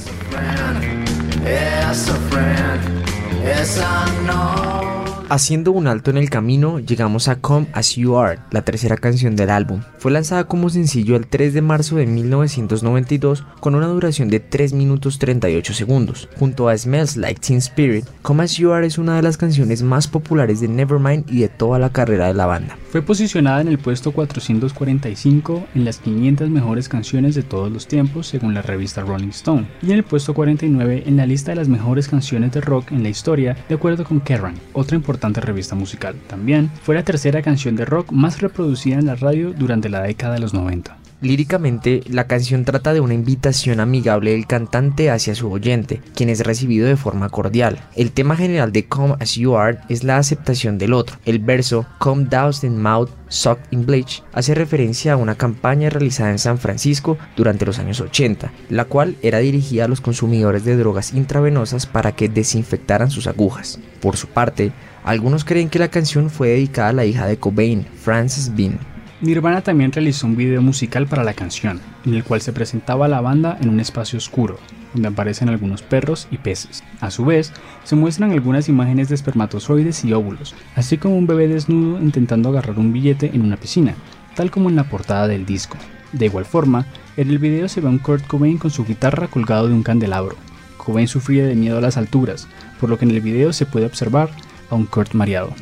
Haciendo 5.30 5.74
un 5.74 5.88
alto 5.88 6.10
en 6.10 6.18
el 6.18 6.30
camino, 6.30 6.80
llegamos 6.80 7.28
a 7.28 7.42
Come 7.42 7.68
As 7.74 7.98
You 7.98 8.18
Are, 8.18 8.40
la 8.50 8.62
tercera 8.62 8.96
canción 8.96 9.36
del 9.36 9.50
álbum. 9.50 9.82
Fue 9.98 10.10
lanzada 10.10 10.46
como 10.46 10.70
sencillo 10.70 11.18
el 11.18 11.28
3 11.28 11.54
de 11.54 11.62
marzo 11.62 11.98
de 11.98 12.06
1992 12.06 13.44
con 13.60 13.76
una 13.76 13.88
duración 13.88 14.30
de 14.30 14.40
3 14.40 14.72
minutos 14.72 15.20
38 15.20 15.74
segundos. 15.74 16.30
Junto 16.40 16.70
a 16.70 16.78
Smells 16.78 17.18
Like 17.18 17.42
Teen 17.42 17.58
Spirit, 17.58 18.06
Come 18.22 18.44
As 18.44 18.56
You 18.56 18.72
Are 18.72 18.88
es 18.88 18.98
una 18.98 19.18
de 19.18 19.22
las 19.22 19.36
canciones 19.36 19.84
más 19.84 20.08
populares 20.08 20.62
de 20.62 20.70
Nevermind 20.70 21.30
y 21.30 21.42
de 21.42 21.50
toda 21.50 21.78
la 21.78 21.90
carrera 21.90 22.28
de 22.28 22.34
la 22.34 22.46
banda. 22.46 22.78
Fue 22.90 23.02
posicionada 23.02 23.60
en 23.60 23.68
el 23.68 23.80
puesto 23.80 24.14
445 24.14 25.68
en 25.76 25.84
las 25.84 25.98
500 25.98 26.50
mejores 26.50 26.88
canciones 26.88 27.36
de 27.36 27.44
todos 27.44 27.70
los 27.70 27.86
tiempos 27.86 28.28
según 28.28 28.54
la 28.54 28.62
revista 28.62 29.02
Rolling 29.02 29.28
Stone 29.30 29.68
y 29.82 29.88
en 29.88 29.98
el 29.98 30.04
puesto 30.04 30.34
49 30.34 31.04
en 31.06 31.18
la 31.18 31.26
lista 31.26 31.52
de 31.52 31.58
las 31.58 31.68
mejores 31.68 32.08
canciones 32.08 32.54
de 32.54 32.62
rock 32.62 32.94
en 32.94 33.04
la 33.04 33.10
historia 33.10 33.58
de 33.68 33.76
acuerdo 33.76 34.06
con 34.06 34.22
Kerrang, 34.22 34.56
otra 34.72 34.96
importante 34.96 35.17
revista 35.42 35.76
musical. 35.76 36.16
También 36.28 36.70
fue 36.82 36.96
la 36.96 37.04
tercera 37.04 37.42
canción 37.42 37.76
de 37.76 37.86
rock 37.86 38.12
más 38.12 38.42
reproducida 38.42 38.98
en 38.98 39.06
la 39.06 39.16
radio 39.16 39.52
durante 39.52 39.90
la 39.90 40.02
década 40.02 40.34
de 40.34 40.40
los 40.40 40.54
90. 40.54 40.97
Líricamente, 41.20 42.04
la 42.08 42.28
canción 42.28 42.64
trata 42.64 42.94
de 42.94 43.00
una 43.00 43.16
invitación 43.16 43.80
amigable 43.80 44.32
del 44.32 44.46
cantante 44.46 45.10
hacia 45.10 45.34
su 45.34 45.52
oyente, 45.52 46.00
quien 46.16 46.30
es 46.30 46.42
recibido 46.42 46.88
de 46.88 46.96
forma 46.96 47.30
cordial. 47.30 47.80
El 47.96 48.12
tema 48.12 48.36
general 48.36 48.72
de 48.72 48.86
Come 48.86 49.16
As 49.20 49.34
You 49.34 49.56
Are 49.56 49.80
es 49.90 50.04
la 50.04 50.18
aceptación 50.18 50.78
del 50.78 50.94
otro. 50.94 51.18
El 51.26 51.40
verso 51.40 51.88
Come 51.98 52.26
Doused 52.26 52.70
in 52.70 52.80
Mouth, 52.80 53.10
Soaked 53.30 53.66
in 53.72 53.88
Bleach 53.88 54.24
hace 54.32 54.54
referencia 54.54 55.14
a 55.14 55.18
una 55.18 55.34
campaña 55.34 55.90
realizada 55.90 56.30
en 56.30 56.38
San 56.38 56.60
Francisco 56.60 57.18
durante 57.36 57.66
los 57.66 57.80
años 57.80 58.00
80, 58.00 58.52
la 58.70 58.86
cual 58.86 59.16
era 59.24 59.40
dirigida 59.40 59.86
a 59.86 59.88
los 59.88 60.02
consumidores 60.02 60.66
de 60.66 60.78
drogas 60.78 61.14
intravenosas 61.14 61.88
para 61.88 62.12
que 62.12 62.30
desinfectaran 62.30 63.10
sus 63.10 63.26
agujas. 63.26 63.80
Por 64.02 64.18
su 64.18 64.28
parte, 64.28 64.72
algunos 65.04 65.46
creen 65.46 65.70
que 65.70 65.80
la 65.80 65.90
canción 65.90 66.30
fue 66.30 66.50
dedicada 66.50 66.90
a 66.90 66.94
la 66.94 67.06
hija 67.06 67.26
de 67.26 67.38
Cobain, 67.38 67.88
Frances 68.04 68.56
Bean. 68.56 68.97
Nirvana 69.20 69.62
también 69.62 69.92
realizó 69.92 70.28
un 70.28 70.36
video 70.36 70.62
musical 70.62 71.08
para 71.08 71.24
la 71.24 71.34
canción, 71.34 71.82
en 72.06 72.14
el 72.14 72.24
cual 72.24 72.40
se 72.42 72.54
presentaba 72.54 73.06
a 73.06 73.10
la 73.10 73.20
banda 73.20 73.58
en 73.60 73.70
un 73.70 73.80
espacio 73.80 74.18
oscuro, 74.18 74.60
donde 74.94 75.08
aparecen 75.08 75.50
algunos 75.50 75.82
perros 75.82 76.28
y 76.30 76.38
peces. 76.38 76.84
A 77.02 77.10
su 77.10 77.26
vez, 77.26 77.52
se 77.84 77.96
muestran 77.96 78.32
algunas 78.32 78.70
imágenes 78.70 79.10
de 79.10 79.16
espermatozoides 79.16 80.06
y 80.06 80.14
óvulos, 80.14 80.54
así 80.76 81.00
como 81.00 81.18
un 81.18 81.26
bebé 81.26 81.48
desnudo 81.48 82.00
intentando 82.00 82.50
agarrar 82.50 82.78
un 82.78 82.94
billete 82.94 83.32
en 83.34 83.42
una 83.42 83.58
piscina, 83.58 83.96
tal 84.36 84.52
como 84.52 84.70
en 84.70 84.76
la 84.76 84.84
portada 84.84 85.28
del 85.28 85.48
disco. 85.48 85.78
De 86.12 86.28
igual 86.28 86.46
forma, 86.46 86.86
en 87.18 87.32
el 87.32 87.40
video 87.40 87.68
se 87.70 87.82
ve 87.82 87.88
a 87.88 87.90
un 87.90 87.98
Kurt 87.98 88.28
Cobain 88.28 88.60
con 88.60 88.70
su 88.70 88.86
guitarra 88.86 89.30
colgado 89.30 89.68
de 89.68 89.74
un 89.74 89.82
candelabro. 89.82 90.36
Cobain 90.78 91.08
sufría 91.08 91.48
de 91.48 91.56
miedo 91.56 91.80
a 91.80 91.82
las 91.82 91.98
alturas, 91.98 92.48
por 92.80 92.88
lo 92.88 93.00
que 93.00 93.06
en 93.06 93.12
el 93.12 93.22
video 93.22 93.52
se 93.52 93.66
puede 93.66 93.88
observar 93.88 94.30
a 94.70 94.76
un 94.76 94.86
Kurt 94.86 95.16
mareado. 95.16 95.56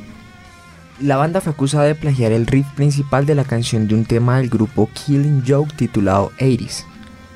La 1.01 1.17
banda 1.17 1.41
fue 1.41 1.51
acusada 1.51 1.83
de 1.83 1.95
plagiar 1.95 2.31
el 2.31 2.47
riff 2.47 2.67
principal 2.69 3.25
de 3.25 3.35
la 3.35 3.43
canción 3.43 3.85
de 3.85 3.95
un 3.95 4.05
tema 4.05 4.37
del 4.37 4.49
grupo 4.49 4.89
Killing 4.93 5.43
Joke 5.45 5.73
titulado 5.75 6.31
80s. 6.39 6.85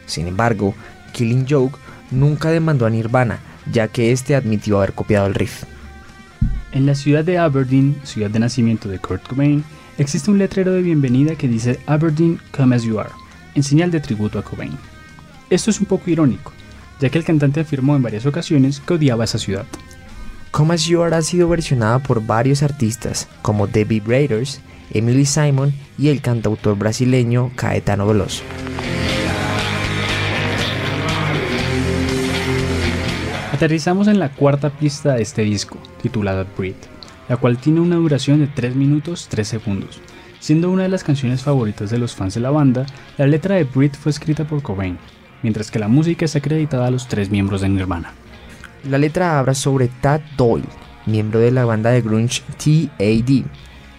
Sin 0.05 0.27
embargo, 0.27 0.73
Killing 1.11 1.45
Joke 1.47 1.77
nunca 2.09 2.51
demandó 2.51 2.85
a 2.85 2.89
Nirvana, 2.89 3.39
ya 3.69 3.89
que 3.89 4.13
este 4.13 4.35
admitió 4.35 4.77
haber 4.77 4.93
copiado 4.93 5.27
el 5.27 5.35
riff. 5.35 5.65
En 6.71 6.85
la 6.85 6.95
ciudad 6.95 7.25
de 7.25 7.37
Aberdeen, 7.37 7.97
ciudad 8.03 8.29
de 8.29 8.39
nacimiento 8.39 8.87
de 8.87 8.99
Kurt 8.99 9.27
Cobain, 9.27 9.65
existe 9.97 10.31
un 10.31 10.37
letrero 10.37 10.71
de 10.71 10.81
bienvenida 10.81 11.35
que 11.35 11.49
dice 11.49 11.81
Aberdeen 11.85 12.39
Come 12.55 12.77
As 12.77 12.83
You 12.83 12.97
Are, 12.97 13.09
en 13.55 13.63
señal 13.63 13.91
de 13.91 13.99
tributo 13.99 14.39
a 14.39 14.43
Cobain. 14.43 14.77
Esto 15.49 15.69
es 15.69 15.81
un 15.81 15.85
poco 15.85 16.09
irónico, 16.09 16.53
ya 17.01 17.09
que 17.09 17.17
el 17.17 17.25
cantante 17.25 17.59
afirmó 17.59 17.97
en 17.97 18.03
varias 18.03 18.25
ocasiones 18.25 18.79
que 18.79 18.93
odiaba 18.93 19.25
esa 19.25 19.37
ciudad. 19.37 19.65
Come 20.51 20.73
As 20.73 20.85
You 20.87 21.01
Are 21.03 21.15
ha 21.15 21.21
sido 21.21 21.47
versionada 21.47 21.99
por 21.99 22.25
varios 22.25 22.63
artistas 22.63 23.27
como 23.41 23.67
The 23.67 23.85
Vibrators, 23.85 24.61
Emily 24.91 25.25
Simon 25.25 25.73
y 25.97 26.09
el 26.09 26.21
cantautor 26.21 26.77
brasileño 26.77 27.51
Caetano 27.55 28.07
Veloso. 28.07 28.43
Aterrizamos 33.53 34.07
en 34.07 34.19
la 34.19 34.29
cuarta 34.29 34.69
pista 34.69 35.13
de 35.15 35.21
este 35.21 35.43
disco, 35.43 35.77
titulada 36.01 36.45
Breathe, 36.57 36.87
la 37.27 37.37
cual 37.37 37.57
tiene 37.57 37.81
una 37.81 37.97
duración 37.97 38.39
de 38.39 38.47
3 38.47 38.75
minutos 38.75 39.27
3 39.29 39.47
segundos. 39.47 40.01
Siendo 40.39 40.71
una 40.71 40.83
de 40.83 40.89
las 40.89 41.03
canciones 41.03 41.43
favoritas 41.43 41.89
de 41.89 41.99
los 41.99 42.15
fans 42.15 42.33
de 42.33 42.39
la 42.39 42.49
banda, 42.49 42.85
la 43.17 43.27
letra 43.27 43.55
de 43.55 43.65
Breathe 43.65 43.97
fue 43.97 44.11
escrita 44.11 44.45
por 44.45 44.63
Cobain, 44.63 44.97
mientras 45.43 45.69
que 45.69 45.79
la 45.79 45.89
música 45.89 46.25
es 46.25 46.35
acreditada 46.35 46.87
a 46.87 46.91
los 46.91 47.07
tres 47.07 47.29
miembros 47.29 47.61
de 47.61 47.69
Nirvana. 47.69 48.13
La 48.85 48.97
letra 48.97 49.37
habla 49.37 49.53
sobre 49.55 49.89
Tad 49.89 50.21
Doyle, 50.37 50.65
miembro 51.05 51.39
de 51.39 51.51
la 51.51 51.65
banda 51.65 51.91
de 51.91 52.01
grunge 52.01 52.41
TAD, 52.57 53.43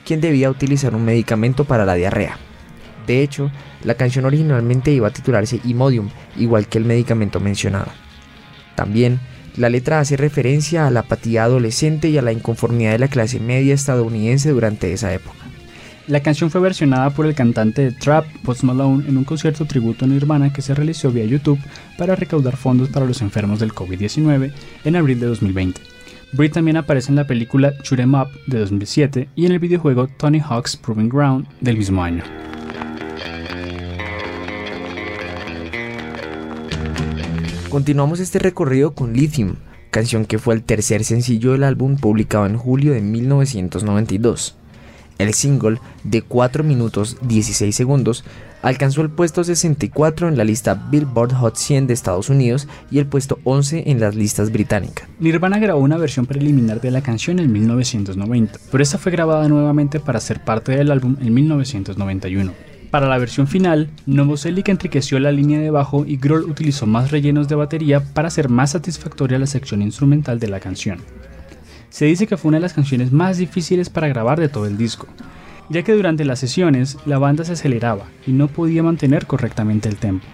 quien 0.06 0.20
debía 0.22 0.48
utilizar 0.48 0.94
un 0.94 1.04
medicamento 1.04 1.64
para 1.64 1.84
la 1.84 1.94
diarrea. 1.94 2.38
De 3.06 3.22
hecho, 3.22 3.50
la 3.84 3.94
canción 3.94 4.24
originalmente 4.24 4.90
iba 4.90 5.08
a 5.08 5.12
titularse 5.12 5.60
Imodium, 5.64 6.08
igual 6.38 6.66
que 6.66 6.78
el 6.78 6.86
medicamento 6.86 7.40
mencionado. 7.40 7.88
También, 8.74 9.20
la 9.56 9.68
letra 9.68 10.00
hace 10.00 10.16
referencia 10.16 10.86
a 10.86 10.90
la 10.90 11.00
apatía 11.00 11.44
adolescente 11.44 12.08
y 12.08 12.16
a 12.16 12.22
la 12.22 12.32
inconformidad 12.32 12.92
de 12.92 13.00
la 13.00 13.08
clase 13.08 13.38
media 13.38 13.74
estadounidense 13.74 14.50
durante 14.50 14.92
esa 14.92 15.12
época. 15.12 15.39
La 16.08 16.20
canción 16.20 16.50
fue 16.50 16.60
versionada 16.60 17.10
por 17.10 17.26
el 17.26 17.34
cantante 17.34 17.82
de 17.82 17.92
trap 17.92 18.24
Post 18.42 18.64
Malone 18.64 19.08
en 19.08 19.16
un 19.16 19.24
concierto 19.24 19.64
tributo 19.66 20.04
a 20.04 20.08
Nirvana 20.08 20.52
que 20.52 20.62
se 20.62 20.74
realizó 20.74 21.10
vía 21.10 21.24
YouTube 21.24 21.60
para 21.98 22.16
recaudar 22.16 22.56
fondos 22.56 22.88
para 22.88 23.06
los 23.06 23.20
enfermos 23.22 23.60
del 23.60 23.72
COVID-19 23.72 24.52
en 24.84 24.96
abril 24.96 25.20
de 25.20 25.26
2020. 25.26 25.80
Brit 26.32 26.52
también 26.52 26.76
aparece 26.76 27.10
en 27.10 27.16
la 27.16 27.26
película 27.26 27.74
Shoot 27.82 28.00
'Em 28.00 28.14
Up 28.14 28.28
de 28.46 28.60
2007 28.60 29.28
y 29.34 29.46
en 29.46 29.52
el 29.52 29.58
videojuego 29.58 30.08
Tony 30.08 30.40
Hawk's 30.40 30.76
Proving 30.76 31.08
Ground 31.08 31.46
del 31.60 31.76
mismo 31.76 32.02
año. 32.02 32.22
Continuamos 37.68 38.18
este 38.20 38.40
recorrido 38.40 38.94
con 38.94 39.12
Lithium, 39.12 39.56
canción 39.90 40.24
que 40.24 40.38
fue 40.38 40.54
el 40.54 40.62
tercer 40.62 41.04
sencillo 41.04 41.52
del 41.52 41.62
álbum 41.62 41.96
publicado 41.96 42.46
en 42.46 42.56
julio 42.56 42.92
de 42.92 43.00
1992. 43.00 44.56
El 45.20 45.34
single, 45.34 45.78
de 46.02 46.22
4 46.22 46.64
minutos 46.64 47.18
16 47.20 47.76
segundos, 47.76 48.24
alcanzó 48.62 49.02
el 49.02 49.10
puesto 49.10 49.44
64 49.44 50.28
en 50.28 50.38
la 50.38 50.44
lista 50.44 50.72
Billboard 50.90 51.34
Hot 51.34 51.56
100 51.56 51.88
de 51.88 51.92
Estados 51.92 52.30
Unidos 52.30 52.66
y 52.90 53.00
el 53.00 53.06
puesto 53.06 53.38
11 53.44 53.90
en 53.90 54.00
las 54.00 54.14
listas 54.14 54.50
británicas. 54.50 55.06
Nirvana 55.18 55.58
grabó 55.58 55.80
una 55.80 55.98
versión 55.98 56.24
preliminar 56.24 56.80
de 56.80 56.90
la 56.90 57.02
canción 57.02 57.38
en 57.38 57.52
1990, 57.52 58.58
pero 58.72 58.82
esta 58.82 58.96
fue 58.96 59.12
grabada 59.12 59.46
nuevamente 59.46 60.00
para 60.00 60.20
ser 60.20 60.42
parte 60.42 60.72
del 60.72 60.90
álbum 60.90 61.18
en 61.20 61.34
1991. 61.34 62.52
Para 62.90 63.06
la 63.06 63.18
versión 63.18 63.46
final, 63.46 63.90
Novoselic 64.06 64.70
enriqueció 64.70 65.20
la 65.20 65.32
línea 65.32 65.60
de 65.60 65.70
bajo 65.70 66.06
y 66.06 66.16
Grohl 66.16 66.44
utilizó 66.44 66.86
más 66.86 67.10
rellenos 67.10 67.46
de 67.46 67.56
batería 67.56 68.00
para 68.00 68.28
hacer 68.28 68.48
más 68.48 68.70
satisfactoria 68.70 69.38
la 69.38 69.46
sección 69.46 69.82
instrumental 69.82 70.40
de 70.40 70.48
la 70.48 70.60
canción. 70.60 70.98
Se 71.90 72.06
dice 72.06 72.26
que 72.26 72.36
fue 72.36 72.48
una 72.48 72.58
de 72.58 72.62
las 72.62 72.72
canciones 72.72 73.12
más 73.12 73.36
difíciles 73.36 73.90
para 73.90 74.08
grabar 74.08 74.38
de 74.38 74.48
todo 74.48 74.66
el 74.66 74.78
disco, 74.78 75.06
ya 75.68 75.82
que 75.82 75.92
durante 75.92 76.24
las 76.24 76.38
sesiones 76.38 76.96
la 77.04 77.18
banda 77.18 77.44
se 77.44 77.52
aceleraba 77.52 78.06
y 78.26 78.32
no 78.32 78.48
podía 78.48 78.82
mantener 78.82 79.26
correctamente 79.26 79.88
el 79.88 79.96
tempo. 79.96 80.24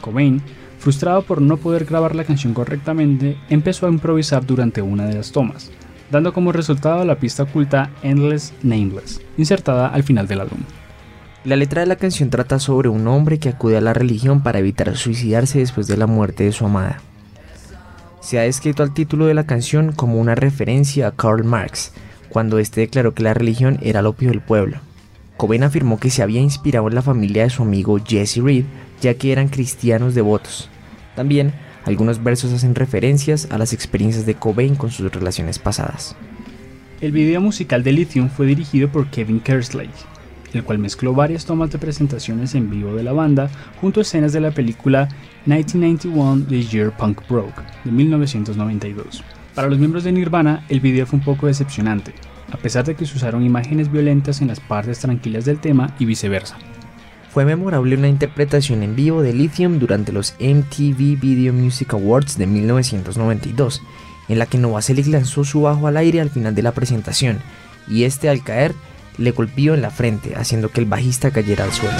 Cobain, 0.00 0.42
frustrado 0.78 1.22
por 1.22 1.40
no 1.40 1.58
poder 1.58 1.84
grabar 1.84 2.14
la 2.16 2.24
canción 2.24 2.54
correctamente, 2.54 3.36
empezó 3.48 3.86
a 3.86 3.90
improvisar 3.90 4.44
durante 4.44 4.82
una 4.82 5.06
de 5.06 5.14
las 5.14 5.30
tomas, 5.30 5.70
dando 6.10 6.32
como 6.32 6.50
resultado 6.52 7.04
la 7.04 7.18
pista 7.18 7.44
oculta 7.44 7.90
Endless 8.02 8.52
Nameless, 8.62 9.20
insertada 9.38 9.88
al 9.88 10.02
final 10.02 10.26
del 10.26 10.40
álbum. 10.40 10.58
La 11.44 11.56
letra 11.56 11.80
de 11.80 11.86
la 11.86 11.96
canción 11.96 12.30
trata 12.30 12.58
sobre 12.58 12.88
un 12.88 13.06
hombre 13.06 13.38
que 13.38 13.48
acude 13.48 13.76
a 13.76 13.80
la 13.80 13.94
religión 13.94 14.42
para 14.42 14.58
evitar 14.58 14.94
suicidarse 14.96 15.60
después 15.60 15.86
de 15.86 15.96
la 15.96 16.06
muerte 16.06 16.44
de 16.44 16.52
su 16.52 16.66
amada. 16.66 17.00
Se 18.20 18.38
ha 18.38 18.42
descrito 18.42 18.82
al 18.82 18.92
título 18.92 19.26
de 19.26 19.34
la 19.34 19.46
canción 19.46 19.92
como 19.92 20.20
una 20.20 20.34
referencia 20.34 21.08
a 21.08 21.12
Karl 21.12 21.42
Marx, 21.44 21.92
cuando 22.28 22.58
éste 22.58 22.82
declaró 22.82 23.14
que 23.14 23.22
la 23.22 23.34
religión 23.34 23.78
era 23.82 24.00
el 24.00 24.06
opio 24.06 24.28
del 24.28 24.42
pueblo. 24.42 24.78
Cobain 25.38 25.62
afirmó 25.62 25.98
que 25.98 26.10
se 26.10 26.22
había 26.22 26.40
inspirado 26.40 26.86
en 26.88 26.94
la 26.94 27.02
familia 27.02 27.44
de 27.44 27.50
su 27.50 27.62
amigo 27.62 27.98
Jesse 28.06 28.36
Reed, 28.36 28.64
ya 29.00 29.14
que 29.14 29.32
eran 29.32 29.48
cristianos 29.48 30.14
devotos. 30.14 30.68
También, 31.16 31.54
algunos 31.86 32.22
versos 32.22 32.52
hacen 32.52 32.74
referencias 32.74 33.48
a 33.50 33.56
las 33.56 33.72
experiencias 33.72 34.26
de 34.26 34.34
Cobain 34.34 34.74
con 34.74 34.90
sus 34.90 35.10
relaciones 35.10 35.58
pasadas. 35.58 36.14
El 37.00 37.12
video 37.12 37.40
musical 37.40 37.82
de 37.82 37.92
Lithium 37.92 38.28
fue 38.28 38.44
dirigido 38.44 38.90
por 38.90 39.08
Kevin 39.10 39.40
Kerslake, 39.40 39.88
el 40.52 40.64
cual 40.64 40.78
mezcló 40.78 41.14
varias 41.14 41.44
tomas 41.44 41.70
de 41.70 41.78
presentaciones 41.78 42.54
en 42.54 42.70
vivo 42.70 42.94
de 42.94 43.02
la 43.02 43.12
banda 43.12 43.50
junto 43.80 44.00
a 44.00 44.02
escenas 44.02 44.32
de 44.32 44.40
la 44.40 44.50
película 44.50 45.08
1991 45.46 46.46
The 46.48 46.62
Year 46.62 46.96
Punk 46.96 47.22
Broke 47.28 47.62
de 47.84 47.90
1992. 47.90 49.22
Para 49.54 49.68
los 49.68 49.78
miembros 49.78 50.04
de 50.04 50.12
Nirvana, 50.12 50.64
el 50.68 50.80
video 50.80 51.06
fue 51.06 51.18
un 51.18 51.24
poco 51.24 51.46
decepcionante, 51.46 52.14
a 52.52 52.56
pesar 52.56 52.84
de 52.84 52.94
que 52.94 53.06
se 53.06 53.16
usaron 53.16 53.44
imágenes 53.44 53.90
violentas 53.90 54.40
en 54.40 54.48
las 54.48 54.60
partes 54.60 55.00
tranquilas 55.00 55.44
del 55.44 55.58
tema 55.58 55.94
y 55.98 56.04
viceversa. 56.04 56.56
Fue 57.30 57.44
memorable 57.44 57.96
una 57.96 58.08
interpretación 58.08 58.82
en 58.82 58.96
vivo 58.96 59.22
de 59.22 59.32
Lithium 59.32 59.78
durante 59.78 60.12
los 60.12 60.34
MTV 60.40 61.20
Video 61.20 61.52
Music 61.52 61.92
Awards 61.94 62.36
de 62.36 62.46
1992, 62.46 63.82
en 64.28 64.38
la 64.38 64.46
que 64.46 64.58
Novoselic 64.58 65.06
lanzó 65.06 65.44
su 65.44 65.62
bajo 65.62 65.86
al 65.86 65.96
aire 65.96 66.20
al 66.20 66.30
final 66.30 66.54
de 66.54 66.62
la 66.62 66.72
presentación, 66.72 67.38
y 67.88 68.04
este 68.04 68.28
al 68.28 68.42
caer 68.42 68.74
le 69.20 69.30
golpeó 69.30 69.74
en 69.74 69.82
la 69.82 69.90
frente, 69.90 70.34
haciendo 70.34 70.70
que 70.70 70.80
el 70.80 70.86
bajista 70.86 71.30
cayera 71.30 71.64
al 71.64 71.72
suelo. 71.72 71.96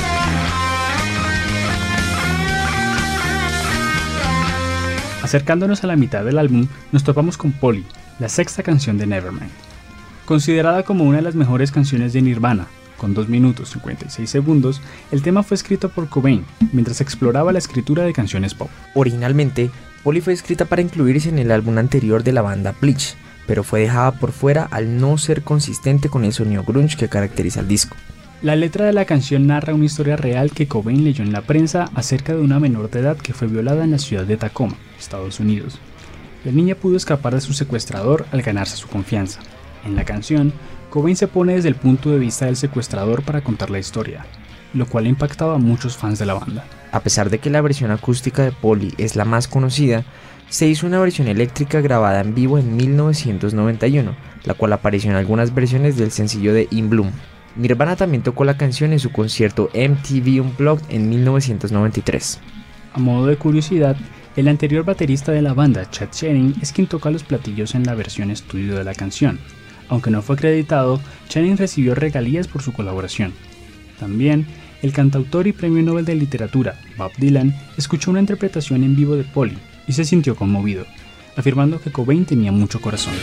Acercándonos 5.22 5.84
a 5.84 5.86
la 5.86 5.96
mitad 5.96 6.24
del 6.24 6.38
álbum, 6.38 6.66
nos 6.90 7.04
topamos 7.04 7.36
con 7.36 7.52
Polly, 7.52 7.84
la 8.18 8.28
sexta 8.28 8.62
canción 8.62 8.98
de 8.98 9.06
Nevermind. 9.06 9.50
Considerada 10.24 10.82
como 10.82 11.04
una 11.04 11.18
de 11.18 11.22
las 11.22 11.34
mejores 11.34 11.70
canciones 11.70 12.12
de 12.12 12.22
Nirvana, 12.22 12.66
con 12.96 13.14
2 13.14 13.28
minutos 13.28 13.70
56 13.70 14.28
segundos, 14.28 14.80
el 15.10 15.22
tema 15.22 15.42
fue 15.42 15.54
escrito 15.54 15.88
por 15.88 16.08
Cobain 16.08 16.44
mientras 16.72 17.00
exploraba 17.00 17.52
la 17.52 17.58
escritura 17.58 18.02
de 18.04 18.12
canciones 18.12 18.54
pop. 18.54 18.70
Originalmente, 18.94 19.70
Polly 20.02 20.20
fue 20.20 20.32
escrita 20.32 20.64
para 20.64 20.82
incluirse 20.82 21.28
en 21.28 21.38
el 21.38 21.50
álbum 21.50 21.78
anterior 21.78 22.22
de 22.22 22.32
la 22.32 22.42
banda 22.42 22.74
Bleach, 22.80 23.14
pero 23.50 23.64
fue 23.64 23.80
dejada 23.80 24.12
por 24.12 24.30
fuera 24.30 24.68
al 24.70 25.00
no 25.00 25.18
ser 25.18 25.42
consistente 25.42 26.08
con 26.08 26.24
el 26.24 26.32
sonido 26.32 26.62
grunge 26.62 26.96
que 26.96 27.08
caracteriza 27.08 27.58
el 27.58 27.66
disco. 27.66 27.96
La 28.42 28.54
letra 28.54 28.84
de 28.84 28.92
la 28.92 29.06
canción 29.06 29.48
narra 29.48 29.74
una 29.74 29.86
historia 29.86 30.14
real 30.16 30.52
que 30.52 30.68
Cobain 30.68 31.02
leyó 31.02 31.24
en 31.24 31.32
la 31.32 31.42
prensa 31.42 31.90
acerca 31.96 32.32
de 32.32 32.38
una 32.38 32.60
menor 32.60 32.90
de 32.90 33.00
edad 33.00 33.16
que 33.16 33.34
fue 33.34 33.48
violada 33.48 33.82
en 33.82 33.90
la 33.90 33.98
ciudad 33.98 34.22
de 34.22 34.36
Tacoma, 34.36 34.76
Estados 35.00 35.40
Unidos. 35.40 35.80
La 36.44 36.52
niña 36.52 36.76
pudo 36.76 36.96
escapar 36.96 37.34
de 37.34 37.40
su 37.40 37.52
secuestrador 37.52 38.24
al 38.30 38.42
ganarse 38.42 38.76
su 38.76 38.86
confianza. 38.86 39.40
En 39.84 39.96
la 39.96 40.04
canción, 40.04 40.52
Cobain 40.88 41.16
se 41.16 41.26
pone 41.26 41.54
desde 41.54 41.70
el 41.70 41.74
punto 41.74 42.12
de 42.12 42.20
vista 42.20 42.46
del 42.46 42.54
secuestrador 42.54 43.24
para 43.24 43.42
contar 43.42 43.68
la 43.68 43.80
historia, 43.80 44.26
lo 44.74 44.86
cual 44.86 45.06
ha 45.06 45.08
impactado 45.08 45.54
a 45.54 45.58
muchos 45.58 45.96
fans 45.96 46.20
de 46.20 46.26
la 46.26 46.34
banda. 46.34 46.64
A 46.92 47.00
pesar 47.00 47.30
de 47.30 47.40
que 47.40 47.50
la 47.50 47.62
versión 47.62 47.90
acústica 47.90 48.44
de 48.44 48.52
Polly 48.52 48.94
es 48.96 49.16
la 49.16 49.24
más 49.24 49.48
conocida, 49.48 50.04
se 50.50 50.66
hizo 50.66 50.84
una 50.84 50.98
versión 50.98 51.28
eléctrica 51.28 51.80
grabada 51.80 52.20
en 52.20 52.34
vivo 52.34 52.58
en 52.58 52.76
1991, 52.76 54.16
la 54.44 54.54
cual 54.54 54.72
apareció 54.72 55.10
en 55.10 55.16
algunas 55.16 55.54
versiones 55.54 55.96
del 55.96 56.10
sencillo 56.10 56.52
de 56.52 56.66
In 56.72 56.90
Bloom. 56.90 57.12
Nirvana 57.54 57.94
también 57.94 58.24
tocó 58.24 58.44
la 58.44 58.56
canción 58.56 58.92
en 58.92 58.98
su 58.98 59.12
concierto 59.12 59.70
MTV 59.72 60.42
Unplugged 60.42 60.84
en 60.90 61.08
1993. 61.08 62.40
A 62.92 62.98
modo 62.98 63.28
de 63.28 63.36
curiosidad, 63.36 63.96
el 64.34 64.48
anterior 64.48 64.84
baterista 64.84 65.30
de 65.30 65.40
la 65.40 65.54
banda, 65.54 65.88
Chad 65.88 66.10
Channing, 66.10 66.56
es 66.60 66.72
quien 66.72 66.88
toca 66.88 67.10
los 67.10 67.22
platillos 67.22 67.76
en 67.76 67.84
la 67.84 67.94
versión 67.94 68.32
estudio 68.32 68.76
de 68.76 68.84
la 68.84 68.94
canción. 68.94 69.38
Aunque 69.88 70.10
no 70.10 70.20
fue 70.20 70.34
acreditado, 70.34 71.00
Channing 71.28 71.58
recibió 71.58 71.94
regalías 71.94 72.48
por 72.48 72.62
su 72.62 72.72
colaboración. 72.72 73.32
También, 74.00 74.46
el 74.82 74.92
cantautor 74.92 75.46
y 75.46 75.52
premio 75.52 75.82
Nobel 75.84 76.04
de 76.04 76.16
Literatura, 76.16 76.74
Bob 76.96 77.12
Dylan, 77.18 77.54
escuchó 77.76 78.10
una 78.10 78.20
interpretación 78.20 78.82
en 78.82 78.96
vivo 78.96 79.14
de 79.14 79.22
Polly 79.22 79.58
y 79.86 79.92
se 79.92 80.04
sintió 80.04 80.36
conmovido, 80.36 80.86
afirmando 81.36 81.80
que 81.80 81.92
Cobain 81.92 82.24
tenía 82.24 82.52
mucho 82.52 82.80
corazón. 82.80 83.14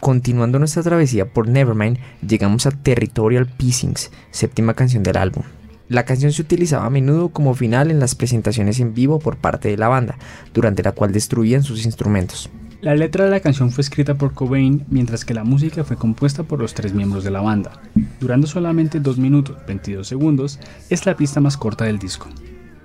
Continuando 0.00 0.58
nuestra 0.58 0.82
travesía 0.82 1.24
por 1.24 1.48
Nevermind, 1.48 1.98
llegamos 2.26 2.66
a 2.66 2.70
Territorial 2.70 3.46
Pissings, 3.46 4.10
séptima 4.30 4.74
canción 4.74 5.02
del 5.02 5.16
álbum. 5.16 5.44
La 5.88 6.04
canción 6.04 6.32
se 6.32 6.40
utilizaba 6.40 6.86
a 6.86 6.90
menudo 6.90 7.28
como 7.28 7.54
final 7.54 7.90
en 7.90 8.00
las 8.00 8.14
presentaciones 8.14 8.80
en 8.80 8.94
vivo 8.94 9.18
por 9.18 9.36
parte 9.36 9.68
de 9.68 9.76
la 9.76 9.88
banda, 9.88 10.16
durante 10.54 10.82
la 10.82 10.92
cual 10.92 11.12
destruían 11.12 11.62
sus 11.62 11.84
instrumentos. 11.84 12.48
La 12.80 12.94
letra 12.94 13.24
de 13.24 13.30
la 13.30 13.40
canción 13.40 13.70
fue 13.70 13.82
escrita 13.82 14.14
por 14.14 14.32
Cobain, 14.32 14.84
mientras 14.88 15.24
que 15.24 15.34
la 15.34 15.44
música 15.44 15.84
fue 15.84 15.96
compuesta 15.96 16.42
por 16.42 16.58
los 16.58 16.74
tres 16.74 16.94
miembros 16.94 17.24
de 17.24 17.30
la 17.30 17.40
banda. 17.40 17.80
Durando 18.20 18.46
solamente 18.46 19.00
2 19.00 19.18
minutos 19.18 19.56
22 19.66 20.06
segundos, 20.06 20.58
es 20.90 21.06
la 21.06 21.16
pista 21.16 21.40
más 21.40 21.56
corta 21.56 21.84
del 21.84 21.98
disco. 21.98 22.28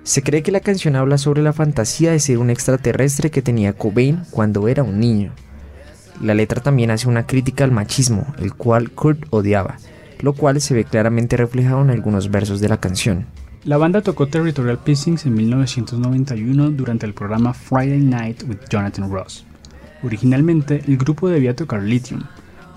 Se 0.02 0.22
cree 0.22 0.42
que 0.42 0.52
la 0.52 0.60
canción 0.60 0.96
habla 0.96 1.18
sobre 1.18 1.42
la 1.42 1.52
fantasía 1.52 2.12
de 2.12 2.20
ser 2.20 2.38
un 2.38 2.50
extraterrestre 2.50 3.30
que 3.30 3.42
tenía 3.42 3.74
Cobain 3.74 4.22
cuando 4.30 4.68
era 4.68 4.82
un 4.82 4.98
niño. 4.98 5.32
La 6.22 6.34
letra 6.34 6.62
también 6.62 6.90
hace 6.90 7.08
una 7.08 7.26
crítica 7.26 7.64
al 7.64 7.72
machismo, 7.72 8.26
el 8.38 8.54
cual 8.54 8.90
Kurt 8.90 9.26
odiaba, 9.30 9.76
lo 10.22 10.32
cual 10.32 10.60
se 10.60 10.74
ve 10.74 10.84
claramente 10.84 11.36
reflejado 11.36 11.82
en 11.82 11.90
algunos 11.90 12.30
versos 12.30 12.60
de 12.60 12.68
la 12.68 12.78
canción. 12.78 13.26
La 13.64 13.76
banda 13.76 14.00
tocó 14.00 14.26
Territorial 14.26 14.78
Pissings 14.78 15.26
en 15.26 15.34
1991 15.34 16.70
durante 16.70 17.04
el 17.04 17.12
programa 17.12 17.52
Friday 17.52 18.00
Night 18.00 18.42
with 18.48 18.58
Jonathan 18.70 19.10
Ross. 19.10 19.44
Originalmente, 20.02 20.82
el 20.86 20.96
grupo 20.96 21.28
debía 21.28 21.54
tocar 21.54 21.82
Lithium, 21.82 22.22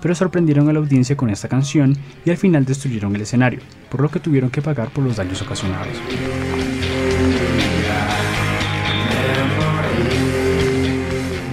pero 0.02 0.14
sorprendieron 0.14 0.68
a 0.68 0.74
la 0.74 0.80
audiencia 0.80 1.16
con 1.16 1.30
esta 1.30 1.48
canción 1.48 1.96
y 2.26 2.30
al 2.30 2.36
final 2.36 2.66
destruyeron 2.66 3.14
el 3.16 3.22
escenario, 3.22 3.60
por 3.88 4.02
lo 4.02 4.10
que 4.10 4.20
tuvieron 4.20 4.50
que 4.50 4.60
pagar 4.60 4.90
por 4.90 5.02
los 5.02 5.16
daños 5.16 5.40
ocasionados. 5.40 5.94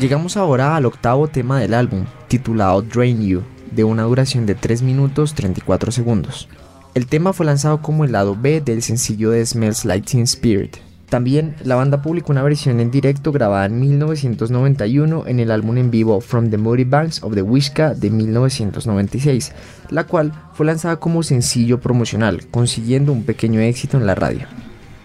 Llegamos 0.02 0.36
ahora 0.36 0.76
al 0.76 0.86
octavo 0.88 1.28
tema 1.28 1.60
del 1.60 1.76
álbum, 1.76 2.06
titulado 2.28 2.82
Drain 2.82 3.22
You, 3.22 3.44
de 3.72 3.84
una 3.84 4.04
duración 4.04 4.46
de 4.46 4.56
3 4.56 4.82
minutos 4.82 5.34
34 5.34 5.92
segundos. 5.92 6.48
El 6.94 7.08
tema 7.08 7.34
fue 7.34 7.46
lanzado 7.46 7.82
como 7.82 8.04
el 8.04 8.12
lado 8.12 8.38
B 8.40 8.62
del 8.62 8.82
sencillo 8.82 9.32
de 9.32 9.46
Smells 9.46 9.86
Like 9.86 10.08
Teen 10.10 10.24
Spirit. 10.24 10.78
También 11.10 11.56
la 11.64 11.76
banda 11.76 12.02
publicó 12.02 12.32
una 12.32 12.44
versión 12.44 12.80
en 12.80 12.92
directo 12.92 13.32
grabada 13.32 13.66
en 13.66 13.80
1991 13.80 15.28
en 15.28 15.40
el 15.40 15.52
álbum 15.52 15.78
en 15.78 15.92
vivo 15.92 16.22
From 16.22 16.50
the 16.50 16.58
Moody 16.58 16.86
Banks 16.86 17.22
of 17.24 17.34
the 17.34 17.42
Wishka 17.42 17.94
de 17.94 18.10
1996, 18.10 19.52
la 19.90 20.06
cual 20.06 20.32
fue 20.54 20.66
lanzada 20.66 20.98
como 20.98 21.24
sencillo 21.24 21.82
promocional, 21.82 22.48
consiguiendo 22.48 23.12
un 23.12 23.24
pequeño 23.24 23.60
éxito 23.60 23.98
en 23.98 24.06
la 24.06 24.16
radio. 24.16 24.48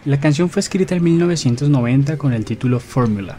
La 0.05 0.21
canción 0.21 0.49
fue 0.49 0.61
escrita 0.61 0.95
en 0.95 1.03
1990 1.03 2.19
con 2.19 2.33
el 2.33 2.45
título 2.45 2.79
Formula, 2.79 3.37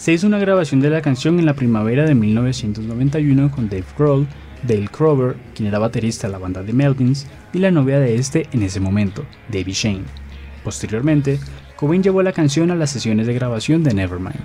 se 0.00 0.14
hizo 0.14 0.26
una 0.26 0.38
grabación 0.38 0.80
de 0.80 0.88
la 0.88 1.02
canción 1.02 1.38
en 1.38 1.44
la 1.44 1.52
primavera 1.52 2.06
de 2.06 2.14
1991 2.14 3.50
con 3.50 3.68
Dave 3.68 3.84
Grohl, 3.98 4.26
Dale 4.62 4.88
Crover, 4.88 5.36
quien 5.54 5.68
era 5.68 5.78
baterista 5.78 6.26
de 6.26 6.32
la 6.32 6.38
banda 6.38 6.62
de 6.62 6.72
Melvins, 6.72 7.26
y 7.52 7.58
la 7.58 7.70
novia 7.70 7.98
de 7.98 8.16
este 8.16 8.48
en 8.52 8.62
ese 8.62 8.80
momento, 8.80 9.24
Debbie 9.48 9.74
Shane. 9.74 10.04
Posteriormente, 10.62 11.40
Cobain 11.76 12.02
llevó 12.02 12.22
la 12.22 12.32
canción 12.32 12.70
a 12.70 12.74
las 12.74 12.90
sesiones 12.90 13.26
de 13.26 13.34
grabación 13.34 13.82
de 13.82 13.94
Nevermind. 13.94 14.44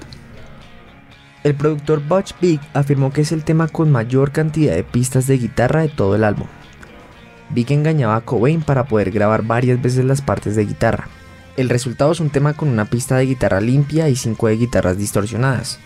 El 1.44 1.54
productor 1.54 2.02
Butch 2.02 2.34
Big 2.42 2.60
afirmó 2.74 3.12
que 3.12 3.22
es 3.22 3.32
el 3.32 3.44
tema 3.44 3.68
con 3.68 3.92
mayor 3.92 4.32
cantidad 4.32 4.74
de 4.74 4.84
pistas 4.84 5.28
de 5.28 5.38
guitarra 5.38 5.82
de 5.82 5.90
todo 5.90 6.16
el 6.16 6.24
álbum. 6.24 6.48
Big 7.52 7.72
engañaba 7.72 8.16
a 8.16 8.22
Cobain 8.22 8.62
para 8.62 8.86
poder 8.86 9.12
grabar 9.12 9.44
varias 9.44 9.82
veces 9.82 10.06
las 10.06 10.22
partes 10.22 10.56
de 10.56 10.66
guitarra. 10.66 11.08
El 11.58 11.70
resultado 11.70 12.12
es 12.12 12.20
un 12.20 12.32
tema 12.32 12.54
con 12.54 12.70
una 12.70 12.86
pista 12.86 13.18
de 13.18 13.28
guitarra 13.28 13.62
limpia 13.62 14.10
y 14.10 14.16
cinco 14.16 14.48
de 14.48 14.58
guitarras 14.58 14.98
distorsionadas. 14.98 15.80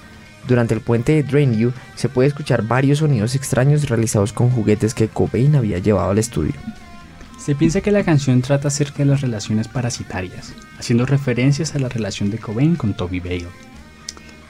Durante 0.47 0.73
el 0.73 0.81
puente 0.81 1.13
de 1.13 1.23
Drain 1.23 1.57
You 1.57 1.73
se 1.95 2.09
puede 2.09 2.27
escuchar 2.27 2.63
varios 2.63 2.99
sonidos 2.99 3.35
extraños 3.35 3.87
realizados 3.89 4.33
con 4.33 4.49
juguetes 4.49 4.93
que 4.93 5.07
Cobain 5.07 5.55
había 5.55 5.79
llevado 5.79 6.11
al 6.11 6.17
estudio. 6.17 6.53
Se 7.37 7.55
piensa 7.55 7.81
que 7.81 7.91
la 7.91 8.03
canción 8.03 8.41
trata 8.41 8.67
acerca 8.67 8.99
de 8.99 9.05
las 9.05 9.21
relaciones 9.21 9.67
parasitarias, 9.67 10.53
haciendo 10.77 11.05
referencias 11.05 11.73
a 11.75 11.79
la 11.79 11.89
relación 11.89 12.29
de 12.29 12.37
Cobain 12.37 12.75
con 12.75 12.93
Toby 12.93 13.19
Bale. 13.19 13.47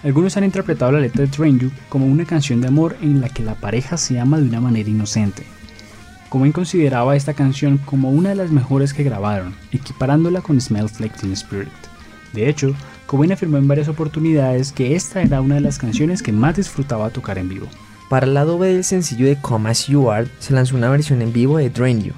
Algunos 0.04 0.38
han 0.38 0.46
interpretado 0.46 0.94
la 0.94 1.02
letra 1.02 1.26
de 1.26 1.32
Drain 1.32 1.60
You 1.60 1.72
como 1.90 2.06
una 2.06 2.26
canción 2.26 2.62
de 2.62 2.68
amor 2.68 2.96
en 3.02 3.20
la 3.20 3.30
que 3.30 3.44
la 3.44 3.56
pareja 3.56 3.98
se 3.98 4.20
ama 4.20 4.38
de 4.38 4.48
una 4.48 4.62
manera 4.62 4.90
inocente. 4.90 5.44
Cobain 6.30 6.52
consideraba 6.52 7.16
esta 7.16 7.34
canción 7.34 7.78
como 7.80 8.12
una 8.12 8.30
de 8.30 8.36
las 8.36 8.52
mejores 8.52 8.94
que 8.94 9.04
grabaron, 9.04 9.56
equiparándola 9.72 10.42
con 10.42 10.62
Smells 10.62 11.00
Like 11.00 11.18
Teen 11.20 11.34
Spirit. 11.34 11.70
De 12.34 12.48
hecho, 12.48 12.76
Cobain 13.10 13.32
afirmó 13.32 13.58
en 13.58 13.68
varias 13.68 13.88
oportunidades 13.88 14.72
que 14.72 14.96
esta 14.96 15.24
era 15.24 15.42
una 15.42 15.56
de 15.56 15.62
las 15.62 15.80
canciones 15.80 16.22
que 16.22 16.32
más 16.32 16.58
disfrutaba 16.58 17.10
tocar 17.10 17.40
en 17.40 17.50
vivo. 17.50 17.66
Para 18.08 18.28
el 18.28 18.36
lado 18.36 18.60
B 18.60 18.72
del 18.72 18.84
sencillo 18.84 19.26
de 19.26 19.36
Come 19.36 19.72
As 19.72 19.88
You 19.88 20.12
Are 20.12 20.28
se 20.38 20.54
lanzó 20.54 20.76
una 20.76 20.92
versión 20.92 21.24
en 21.24 21.34
vivo 21.34 21.58
de 21.58 21.72
Drain 21.72 22.04
You. 22.04 22.14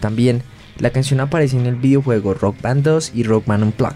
También, 0.00 0.42
la 0.78 0.90
canción 0.90 1.20
aparece 1.20 1.56
en 1.56 1.66
el 1.66 1.76
videojuego 1.76 2.34
Rock 2.34 2.60
Band 2.60 2.82
2 2.82 3.12
y 3.14 3.22
Rock 3.22 3.46
Band 3.46 3.62
Unplugged. 3.62 3.94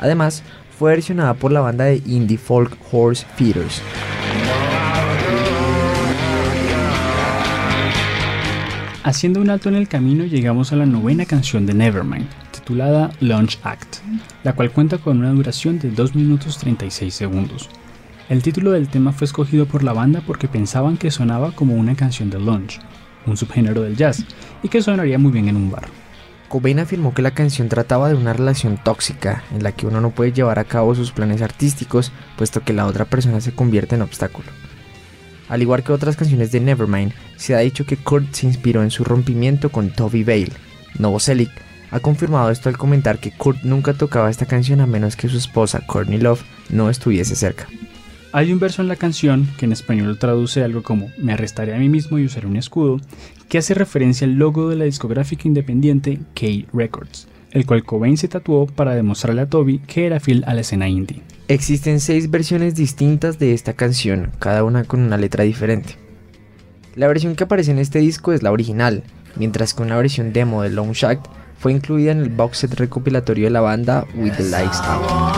Además, 0.00 0.42
fue 0.76 0.90
versionada 0.90 1.34
por 1.34 1.52
la 1.52 1.60
banda 1.60 1.84
de 1.84 2.02
indie 2.06 2.38
folk 2.38 2.76
Horse 2.90 3.24
Feeders. 3.36 3.80
Haciendo 9.04 9.40
un 9.40 9.48
alto 9.48 9.68
en 9.68 9.76
el 9.76 9.86
camino 9.86 10.24
llegamos 10.24 10.72
a 10.72 10.76
la 10.76 10.86
novena 10.86 11.24
canción 11.24 11.66
de 11.66 11.74
Nevermind, 11.74 12.26
Launch 12.74 13.58
Act, 13.62 13.96
la 14.44 14.54
cual 14.54 14.70
cuenta 14.70 14.98
con 14.98 15.18
una 15.18 15.30
duración 15.30 15.78
de 15.78 15.90
2 15.90 16.14
minutos 16.14 16.58
36 16.58 17.14
segundos. 17.14 17.68
El 18.28 18.42
título 18.42 18.72
del 18.72 18.88
tema 18.88 19.12
fue 19.12 19.24
escogido 19.24 19.66
por 19.66 19.82
la 19.82 19.92
banda 19.92 20.22
porque 20.26 20.48
pensaban 20.48 20.96
que 20.96 21.10
sonaba 21.10 21.52
como 21.52 21.74
una 21.74 21.94
canción 21.94 22.28
de 22.28 22.38
launch, 22.38 22.78
un 23.26 23.36
subgénero 23.36 23.82
del 23.82 23.96
jazz, 23.96 24.24
y 24.62 24.68
que 24.68 24.82
sonaría 24.82 25.18
muy 25.18 25.32
bien 25.32 25.48
en 25.48 25.56
un 25.56 25.70
bar. 25.70 25.88
Cobain 26.48 26.78
afirmó 26.78 27.12
que 27.12 27.22
la 27.22 27.32
canción 27.32 27.68
trataba 27.68 28.08
de 28.08 28.14
una 28.14 28.32
relación 28.32 28.78
tóxica 28.82 29.44
en 29.54 29.62
la 29.62 29.72
que 29.72 29.86
uno 29.86 30.00
no 30.00 30.10
puede 30.10 30.32
llevar 30.32 30.58
a 30.58 30.64
cabo 30.64 30.94
sus 30.94 31.12
planes 31.12 31.42
artísticos 31.42 32.10
puesto 32.36 32.62
que 32.62 32.72
la 32.72 32.86
otra 32.86 33.04
persona 33.04 33.40
se 33.40 33.52
convierte 33.52 33.96
en 33.96 34.02
obstáculo. 34.02 34.48
Al 35.48 35.62
igual 35.62 35.82
que 35.82 35.92
otras 35.92 36.16
canciones 36.16 36.52
de 36.52 36.60
Nevermind, 36.60 37.12
se 37.36 37.54
ha 37.54 37.58
dicho 37.58 37.86
que 37.86 37.96
Kurt 37.96 38.32
se 38.32 38.46
inspiró 38.46 38.82
en 38.82 38.90
su 38.90 39.04
rompimiento 39.04 39.70
con 39.70 39.90
Toby 39.90 40.24
Bale. 40.24 40.52
Novoselic 40.98 41.50
ha 41.90 42.00
confirmado 42.00 42.50
esto 42.50 42.68
al 42.68 42.78
comentar 42.78 43.18
que 43.18 43.30
Kurt 43.30 43.62
nunca 43.62 43.94
tocaba 43.94 44.30
esta 44.30 44.46
canción 44.46 44.80
a 44.80 44.86
menos 44.86 45.16
que 45.16 45.28
su 45.28 45.36
esposa 45.36 45.82
Courtney 45.86 46.18
Love 46.18 46.42
no 46.70 46.90
estuviese 46.90 47.34
cerca. 47.34 47.66
Hay 48.32 48.52
un 48.52 48.58
verso 48.58 48.82
en 48.82 48.88
la 48.88 48.96
canción 48.96 49.48
que 49.56 49.64
en 49.64 49.72
español 49.72 50.18
traduce 50.18 50.62
algo 50.62 50.82
como 50.82 51.10
Me 51.16 51.32
arrestaré 51.32 51.74
a 51.74 51.78
mí 51.78 51.88
mismo 51.88 52.18
y 52.18 52.26
usaré 52.26 52.46
un 52.46 52.56
escudo, 52.56 53.00
que 53.48 53.56
hace 53.56 53.72
referencia 53.72 54.26
al 54.26 54.34
logo 54.34 54.68
de 54.68 54.76
la 54.76 54.84
discográfica 54.84 55.48
independiente 55.48 56.20
K 56.34 56.68
Records, 56.74 57.26
el 57.52 57.64
cual 57.64 57.84
Cobain 57.84 58.18
se 58.18 58.28
tatuó 58.28 58.66
para 58.66 58.94
demostrarle 58.94 59.40
a 59.40 59.48
Toby 59.48 59.78
que 59.78 60.04
era 60.04 60.20
fiel 60.20 60.44
a 60.46 60.52
la 60.52 60.60
escena 60.60 60.88
indie. 60.88 61.22
Existen 61.48 62.00
seis 62.00 62.30
versiones 62.30 62.74
distintas 62.74 63.38
de 63.38 63.54
esta 63.54 63.72
canción, 63.72 64.30
cada 64.38 64.62
una 64.64 64.84
con 64.84 65.00
una 65.00 65.16
letra 65.16 65.44
diferente. 65.44 65.96
La 66.94 67.08
versión 67.08 67.34
que 67.34 67.44
aparece 67.44 67.70
en 67.70 67.78
este 67.78 68.00
disco 68.00 68.34
es 68.34 68.42
la 68.42 68.52
original, 68.52 69.04
mientras 69.36 69.72
que 69.72 69.82
una 69.82 69.96
versión 69.96 70.34
demo 70.34 70.62
de 70.62 70.68
Long 70.68 70.92
Shot 70.92 71.37
fue 71.58 71.72
incluida 71.72 72.12
en 72.12 72.18
el 72.18 72.28
box 72.30 72.58
set 72.58 72.74
recopilatorio 72.74 73.46
de 73.46 73.50
la 73.50 73.60
banda 73.60 74.06
With 74.14 74.32
the 74.36 74.44
Lights 74.44 74.80
Out. 74.80 75.28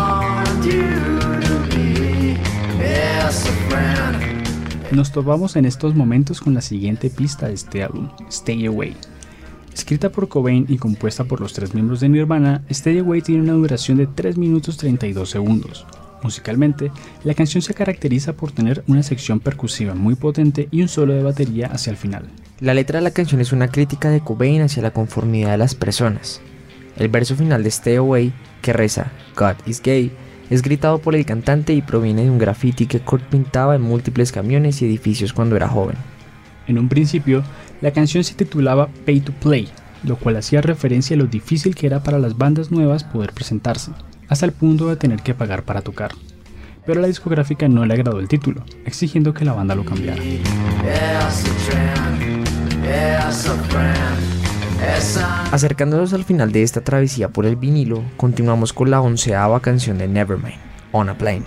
Nos 4.92 5.12
topamos 5.12 5.56
en 5.56 5.64
estos 5.64 5.94
momentos 5.94 6.40
con 6.40 6.52
la 6.54 6.60
siguiente 6.60 7.10
pista 7.10 7.48
de 7.48 7.54
este 7.54 7.82
álbum, 7.82 8.10
Stay 8.28 8.66
Away. 8.66 8.96
Escrita 9.72 10.10
por 10.10 10.28
Cobain 10.28 10.66
y 10.68 10.78
compuesta 10.78 11.24
por 11.24 11.40
los 11.40 11.52
tres 11.52 11.74
miembros 11.74 12.00
de 12.00 12.08
Nirvana, 12.08 12.62
Stay 12.68 12.98
Away 12.98 13.22
tiene 13.22 13.42
una 13.42 13.52
duración 13.52 13.98
de 13.98 14.06
3 14.06 14.36
minutos 14.36 14.76
32 14.76 15.30
segundos. 15.30 15.86
Musicalmente, 16.22 16.90
la 17.24 17.34
canción 17.34 17.62
se 17.62 17.74
caracteriza 17.74 18.34
por 18.34 18.52
tener 18.52 18.84
una 18.86 19.02
sección 19.02 19.40
percusiva 19.40 19.94
muy 19.94 20.14
potente 20.14 20.68
y 20.70 20.82
un 20.82 20.88
solo 20.88 21.14
de 21.14 21.22
batería 21.22 21.68
hacia 21.68 21.90
el 21.90 21.96
final. 21.96 22.24
La 22.60 22.74
letra 22.74 22.98
de 22.98 23.04
la 23.04 23.10
canción 23.10 23.40
es 23.40 23.52
una 23.52 23.68
crítica 23.68 24.10
de 24.10 24.20
Cobain 24.20 24.62
hacia 24.62 24.82
la 24.82 24.90
conformidad 24.90 25.52
de 25.52 25.58
las 25.58 25.74
personas. 25.74 26.42
El 26.96 27.08
verso 27.08 27.34
final 27.36 27.62
de 27.62 27.70
Stay 27.70 27.96
Away, 27.96 28.32
que 28.60 28.74
reza 28.74 29.10
God 29.36 29.54
is 29.66 29.80
gay, 29.80 30.12
es 30.50 30.62
gritado 30.62 30.98
por 30.98 31.14
el 31.14 31.24
cantante 31.24 31.72
y 31.72 31.80
proviene 31.80 32.24
de 32.24 32.30
un 32.30 32.38
graffiti 32.38 32.86
que 32.86 33.00
Kurt 33.00 33.24
pintaba 33.24 33.76
en 33.76 33.82
múltiples 33.82 34.32
camiones 34.32 34.82
y 34.82 34.84
edificios 34.84 35.32
cuando 35.32 35.56
era 35.56 35.68
joven. 35.68 35.96
En 36.66 36.78
un 36.78 36.88
principio, 36.88 37.42
la 37.80 37.92
canción 37.92 38.24
se 38.24 38.34
titulaba 38.34 38.88
Pay 39.06 39.20
to 39.20 39.32
Play, 39.32 39.68
lo 40.04 40.16
cual 40.16 40.36
hacía 40.36 40.60
referencia 40.60 41.14
a 41.14 41.18
lo 41.18 41.26
difícil 41.26 41.74
que 41.74 41.86
era 41.86 42.02
para 42.02 42.18
las 42.18 42.36
bandas 42.36 42.70
nuevas 42.70 43.04
poder 43.04 43.32
presentarse, 43.32 43.92
hasta 44.30 44.46
el 44.46 44.52
punto 44.52 44.88
de 44.88 44.96
tener 44.96 45.20
que 45.20 45.34
pagar 45.34 45.64
para 45.64 45.82
tocar. 45.82 46.12
Pero 46.86 47.00
la 47.00 47.08
discográfica 47.08 47.68
no 47.68 47.84
le 47.84 47.94
agradó 47.94 48.20
el 48.20 48.28
título, 48.28 48.64
exigiendo 48.86 49.34
que 49.34 49.44
la 49.44 49.52
banda 49.52 49.74
lo 49.74 49.84
cambiara. 49.84 50.22
Acercándonos 55.52 56.14
al 56.14 56.24
final 56.24 56.52
de 56.52 56.62
esta 56.62 56.80
travesía 56.80 57.28
por 57.28 57.44
el 57.44 57.56
vinilo, 57.56 58.02
continuamos 58.16 58.72
con 58.72 58.90
la 58.90 59.00
onceava 59.00 59.60
canción 59.60 59.98
de 59.98 60.08
Nevermind, 60.08 60.54
On 60.92 61.08
a 61.08 61.18
Plane. 61.18 61.42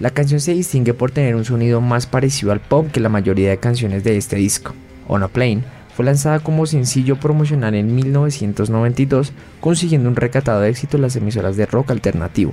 La 0.00 0.10
canción 0.10 0.40
se 0.40 0.54
distingue 0.54 0.94
por 0.94 1.10
tener 1.10 1.36
un 1.36 1.44
sonido 1.44 1.80
más 1.80 2.06
parecido 2.06 2.52
al 2.52 2.60
pop 2.60 2.90
que 2.90 3.00
la 3.00 3.08
mayoría 3.08 3.50
de 3.50 3.58
canciones 3.58 4.02
de 4.02 4.16
este 4.16 4.36
disco. 4.36 4.74
On 5.06 5.22
a 5.22 5.28
Plane 5.28 5.62
fue 5.94 6.04
lanzada 6.04 6.40
como 6.40 6.66
sencillo 6.66 7.16
promocional 7.16 7.74
en 7.74 7.94
1992, 7.94 9.32
consiguiendo 9.60 10.08
un 10.08 10.16
recatado 10.16 10.64
éxito 10.64 10.96
en 10.96 11.02
las 11.02 11.16
emisoras 11.16 11.56
de 11.56 11.66
rock 11.66 11.92
alternativo. 11.92 12.52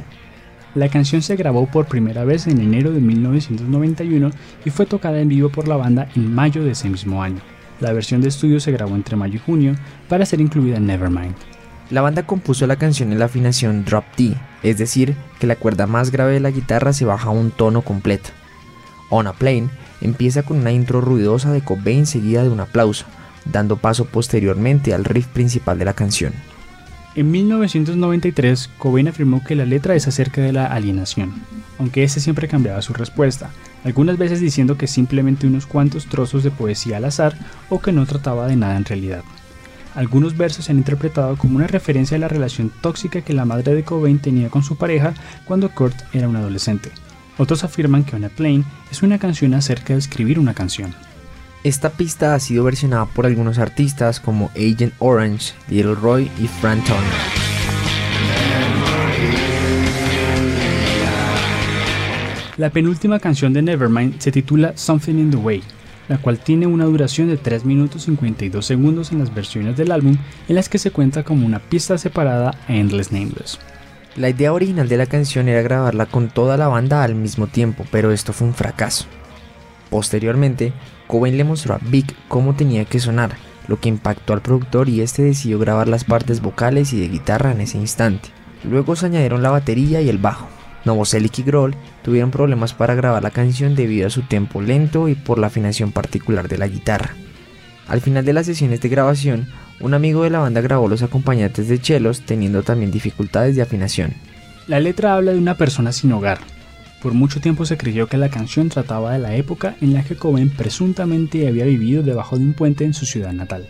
La 0.75 0.89
canción 0.89 1.21
se 1.21 1.35
grabó 1.35 1.65
por 1.65 1.87
primera 1.87 2.23
vez 2.23 2.47
en 2.47 2.61
enero 2.61 2.91
de 2.91 3.01
1991 3.01 4.31
y 4.63 4.69
fue 4.69 4.85
tocada 4.85 5.19
en 5.19 5.27
vivo 5.27 5.49
por 5.49 5.67
la 5.67 5.75
banda 5.75 6.07
en 6.15 6.33
mayo 6.33 6.63
de 6.63 6.71
ese 6.71 6.89
mismo 6.89 7.21
año. 7.21 7.41
La 7.81 7.91
versión 7.93 8.21
de 8.21 8.29
estudio 8.29 8.59
se 8.59 8.71
grabó 8.71 8.95
entre 8.95 9.17
mayo 9.17 9.35
y 9.35 9.39
junio 9.39 9.75
para 10.07 10.25
ser 10.25 10.39
incluida 10.39 10.77
en 10.77 10.85
Nevermind. 10.85 11.35
La 11.89 12.01
banda 12.01 12.25
compuso 12.25 12.67
la 12.67 12.77
canción 12.77 13.11
en 13.11 13.19
la 13.19 13.25
afinación 13.25 13.83
drop 13.83 14.05
D, 14.15 14.35
es 14.63 14.77
decir, 14.77 15.15
que 15.39 15.47
la 15.47 15.57
cuerda 15.57 15.87
más 15.87 16.11
grave 16.11 16.33
de 16.33 16.39
la 16.39 16.51
guitarra 16.51 16.93
se 16.93 17.03
baja 17.03 17.29
a 17.29 17.31
un 17.31 17.51
tono 17.51 17.81
completo. 17.81 18.29
On 19.09 19.27
a 19.27 19.33
Plane 19.33 19.67
empieza 19.99 20.43
con 20.43 20.57
una 20.57 20.71
intro 20.71 21.01
ruidosa 21.01 21.51
de 21.51 21.61
Cobain 21.61 22.05
seguida 22.05 22.43
de 22.43 22.49
un 22.49 22.61
aplauso, 22.61 23.05
dando 23.45 23.77
paso 23.77 24.05
posteriormente 24.05 24.93
al 24.93 25.05
riff 25.05 25.27
principal 25.27 25.77
de 25.79 25.85
la 25.85 25.93
canción. 25.93 26.33
En 27.13 27.29
1993, 27.29 28.69
Cobain 28.77 29.09
afirmó 29.09 29.43
que 29.43 29.55
la 29.55 29.65
letra 29.65 29.95
es 29.95 30.07
acerca 30.07 30.41
de 30.41 30.53
la 30.53 30.67
alienación, 30.67 31.33
aunque 31.77 32.03
ese 32.03 32.21
siempre 32.21 32.47
cambiaba 32.47 32.81
su 32.81 32.93
respuesta, 32.93 33.49
algunas 33.83 34.17
veces 34.17 34.39
diciendo 34.39 34.77
que 34.77 34.87
simplemente 34.87 35.45
unos 35.45 35.65
cuantos 35.65 36.05
trozos 36.05 36.43
de 36.43 36.51
poesía 36.51 36.97
al 36.97 37.05
azar 37.05 37.37
o 37.69 37.81
que 37.81 37.91
no 37.91 38.05
trataba 38.05 38.47
de 38.47 38.55
nada 38.55 38.77
en 38.77 38.85
realidad. 38.85 39.23
Algunos 39.93 40.37
versos 40.37 40.65
se 40.65 40.71
han 40.71 40.77
interpretado 40.77 41.35
como 41.35 41.57
una 41.57 41.67
referencia 41.67 42.15
a 42.15 42.19
la 42.19 42.29
relación 42.29 42.71
tóxica 42.81 43.21
que 43.21 43.33
la 43.33 43.43
madre 43.43 43.75
de 43.75 43.83
Cobain 43.83 44.19
tenía 44.19 44.49
con 44.49 44.63
su 44.63 44.77
pareja 44.77 45.13
cuando 45.43 45.69
Kurt 45.69 45.95
era 46.13 46.29
un 46.29 46.37
adolescente. 46.37 46.91
Otros 47.37 47.65
afirman 47.65 48.05
que 48.05 48.15
On 48.15 48.23
a 48.23 48.29
Plane 48.29 48.63
es 48.89 49.03
una 49.03 49.19
canción 49.19 49.53
acerca 49.53 49.93
de 49.93 49.99
escribir 49.99 50.39
una 50.39 50.53
canción. 50.53 50.95
Esta 51.63 51.91
pista 51.91 52.33
ha 52.33 52.39
sido 52.39 52.63
versionada 52.63 53.05
por 53.05 53.27
algunos 53.27 53.59
artistas 53.59 54.19
como 54.19 54.49
Agent 54.55 54.93
Orange, 54.97 55.53
Little 55.69 55.93
Roy 55.93 56.31
y 56.39 56.47
Fran 56.47 56.83
Turner. 56.83 57.03
La 62.57 62.71
penúltima 62.71 63.19
canción 63.19 63.53
de 63.53 63.61
Nevermind 63.61 64.19
se 64.19 64.31
titula 64.31 64.73
Something 64.75 65.19
in 65.19 65.29
the 65.29 65.37
Way, 65.37 65.61
la 66.09 66.17
cual 66.17 66.39
tiene 66.39 66.65
una 66.65 66.85
duración 66.85 67.27
de 67.27 67.37
3 67.37 67.63
minutos 67.63 68.03
52 68.03 68.65
segundos 68.65 69.11
en 69.11 69.19
las 69.19 69.31
versiones 69.31 69.77
del 69.77 69.91
álbum 69.91 70.17
en 70.47 70.55
las 70.55 70.67
que 70.67 70.79
se 70.79 70.89
cuenta 70.89 71.23
como 71.23 71.45
una 71.45 71.59
pista 71.59 71.99
separada 71.99 72.55
a 72.67 72.73
Endless 72.73 73.11
Nameless. 73.11 73.59
La 74.15 74.29
idea 74.29 74.51
original 74.51 74.89
de 74.89 74.97
la 74.97 75.05
canción 75.05 75.47
era 75.47 75.61
grabarla 75.61 76.07
con 76.07 76.29
toda 76.29 76.57
la 76.57 76.67
banda 76.67 77.03
al 77.03 77.13
mismo 77.13 77.45
tiempo, 77.45 77.85
pero 77.91 78.11
esto 78.11 78.33
fue 78.33 78.47
un 78.47 78.55
fracaso. 78.55 79.05
Posteriormente, 79.91 80.71
Cobain 81.05 81.35
le 81.35 81.43
mostró 81.43 81.75
a 81.75 81.79
Vic 81.79 82.15
cómo 82.29 82.55
tenía 82.55 82.85
que 82.85 83.01
sonar, 83.01 83.35
lo 83.67 83.79
que 83.81 83.89
impactó 83.89 84.31
al 84.31 84.41
productor 84.41 84.87
y 84.87 85.01
este 85.01 85.21
decidió 85.21 85.59
grabar 85.59 85.89
las 85.89 86.05
partes 86.05 86.41
vocales 86.41 86.93
y 86.93 86.99
de 86.99 87.09
guitarra 87.09 87.51
en 87.51 87.59
ese 87.59 87.77
instante. 87.77 88.29
Luego 88.63 88.95
se 88.95 89.07
añadieron 89.07 89.43
la 89.43 89.51
batería 89.51 90.01
y 90.01 90.07
el 90.07 90.17
bajo. 90.17 90.47
Novoselic 90.85 91.39
y 91.39 91.43
Grohl 91.43 91.75
tuvieron 92.03 92.31
problemas 92.31 92.73
para 92.73 92.95
grabar 92.95 93.21
la 93.21 93.31
canción 93.31 93.75
debido 93.75 94.07
a 94.07 94.11
su 94.11 94.21
tempo 94.21 94.61
lento 94.61 95.09
y 95.09 95.15
por 95.15 95.37
la 95.37 95.47
afinación 95.47 95.91
particular 95.91 96.47
de 96.47 96.57
la 96.57 96.67
guitarra. 96.67 97.13
Al 97.89 97.99
final 97.99 98.23
de 98.23 98.31
las 98.31 98.45
sesiones 98.45 98.79
de 98.79 98.87
grabación, 98.87 99.47
un 99.81 99.93
amigo 99.93 100.23
de 100.23 100.29
la 100.29 100.39
banda 100.39 100.61
grabó 100.61 100.87
los 100.87 101.03
acompañantes 101.03 101.67
de 101.67 101.79
chelos 101.81 102.21
teniendo 102.21 102.63
también 102.63 102.91
dificultades 102.91 103.57
de 103.57 103.61
afinación. 103.61 104.13
La 104.67 104.79
letra 104.79 105.15
habla 105.15 105.33
de 105.33 105.37
una 105.37 105.57
persona 105.57 105.91
sin 105.91 106.13
hogar. 106.13 106.39
Por 107.01 107.13
mucho 107.13 107.41
tiempo 107.41 107.65
se 107.65 107.77
creyó 107.77 108.07
que 108.07 108.17
la 108.17 108.29
canción 108.29 108.69
trataba 108.69 109.13
de 109.13 109.19
la 109.19 109.35
época 109.35 109.75
en 109.81 109.93
la 109.93 110.03
que 110.03 110.15
Cobain 110.15 110.51
presuntamente 110.51 111.47
había 111.47 111.65
vivido 111.65 112.03
debajo 112.03 112.37
de 112.37 112.43
un 112.43 112.53
puente 112.53 112.85
en 112.85 112.93
su 112.93 113.07
ciudad 113.07 113.33
natal. 113.33 113.67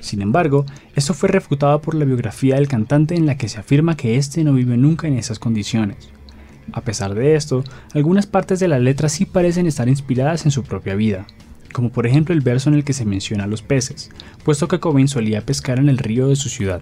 Sin 0.00 0.20
embargo, 0.20 0.66
esto 0.96 1.14
fue 1.14 1.28
refutado 1.28 1.80
por 1.80 1.94
la 1.94 2.04
biografía 2.04 2.56
del 2.56 2.66
cantante 2.66 3.14
en 3.14 3.24
la 3.24 3.36
que 3.36 3.48
se 3.48 3.60
afirma 3.60 3.96
que 3.96 4.16
éste 4.16 4.42
no 4.42 4.52
vive 4.52 4.76
nunca 4.76 5.06
en 5.06 5.16
esas 5.16 5.38
condiciones. 5.38 6.10
A 6.72 6.80
pesar 6.80 7.14
de 7.14 7.36
esto, 7.36 7.62
algunas 7.94 8.26
partes 8.26 8.58
de 8.58 8.66
la 8.66 8.80
letra 8.80 9.08
sí 9.08 9.26
parecen 9.26 9.68
estar 9.68 9.88
inspiradas 9.88 10.44
en 10.44 10.50
su 10.50 10.64
propia 10.64 10.96
vida, 10.96 11.26
como 11.72 11.90
por 11.90 12.06
ejemplo 12.06 12.34
el 12.34 12.40
verso 12.40 12.68
en 12.68 12.74
el 12.74 12.84
que 12.84 12.92
se 12.92 13.04
menciona 13.04 13.44
a 13.44 13.48
los 13.48 13.62
peces, 13.62 14.10
puesto 14.44 14.66
que 14.66 14.80
Cobain 14.80 15.06
solía 15.06 15.46
pescar 15.46 15.78
en 15.78 15.88
el 15.88 15.98
río 15.98 16.28
de 16.28 16.36
su 16.36 16.48
ciudad. 16.48 16.80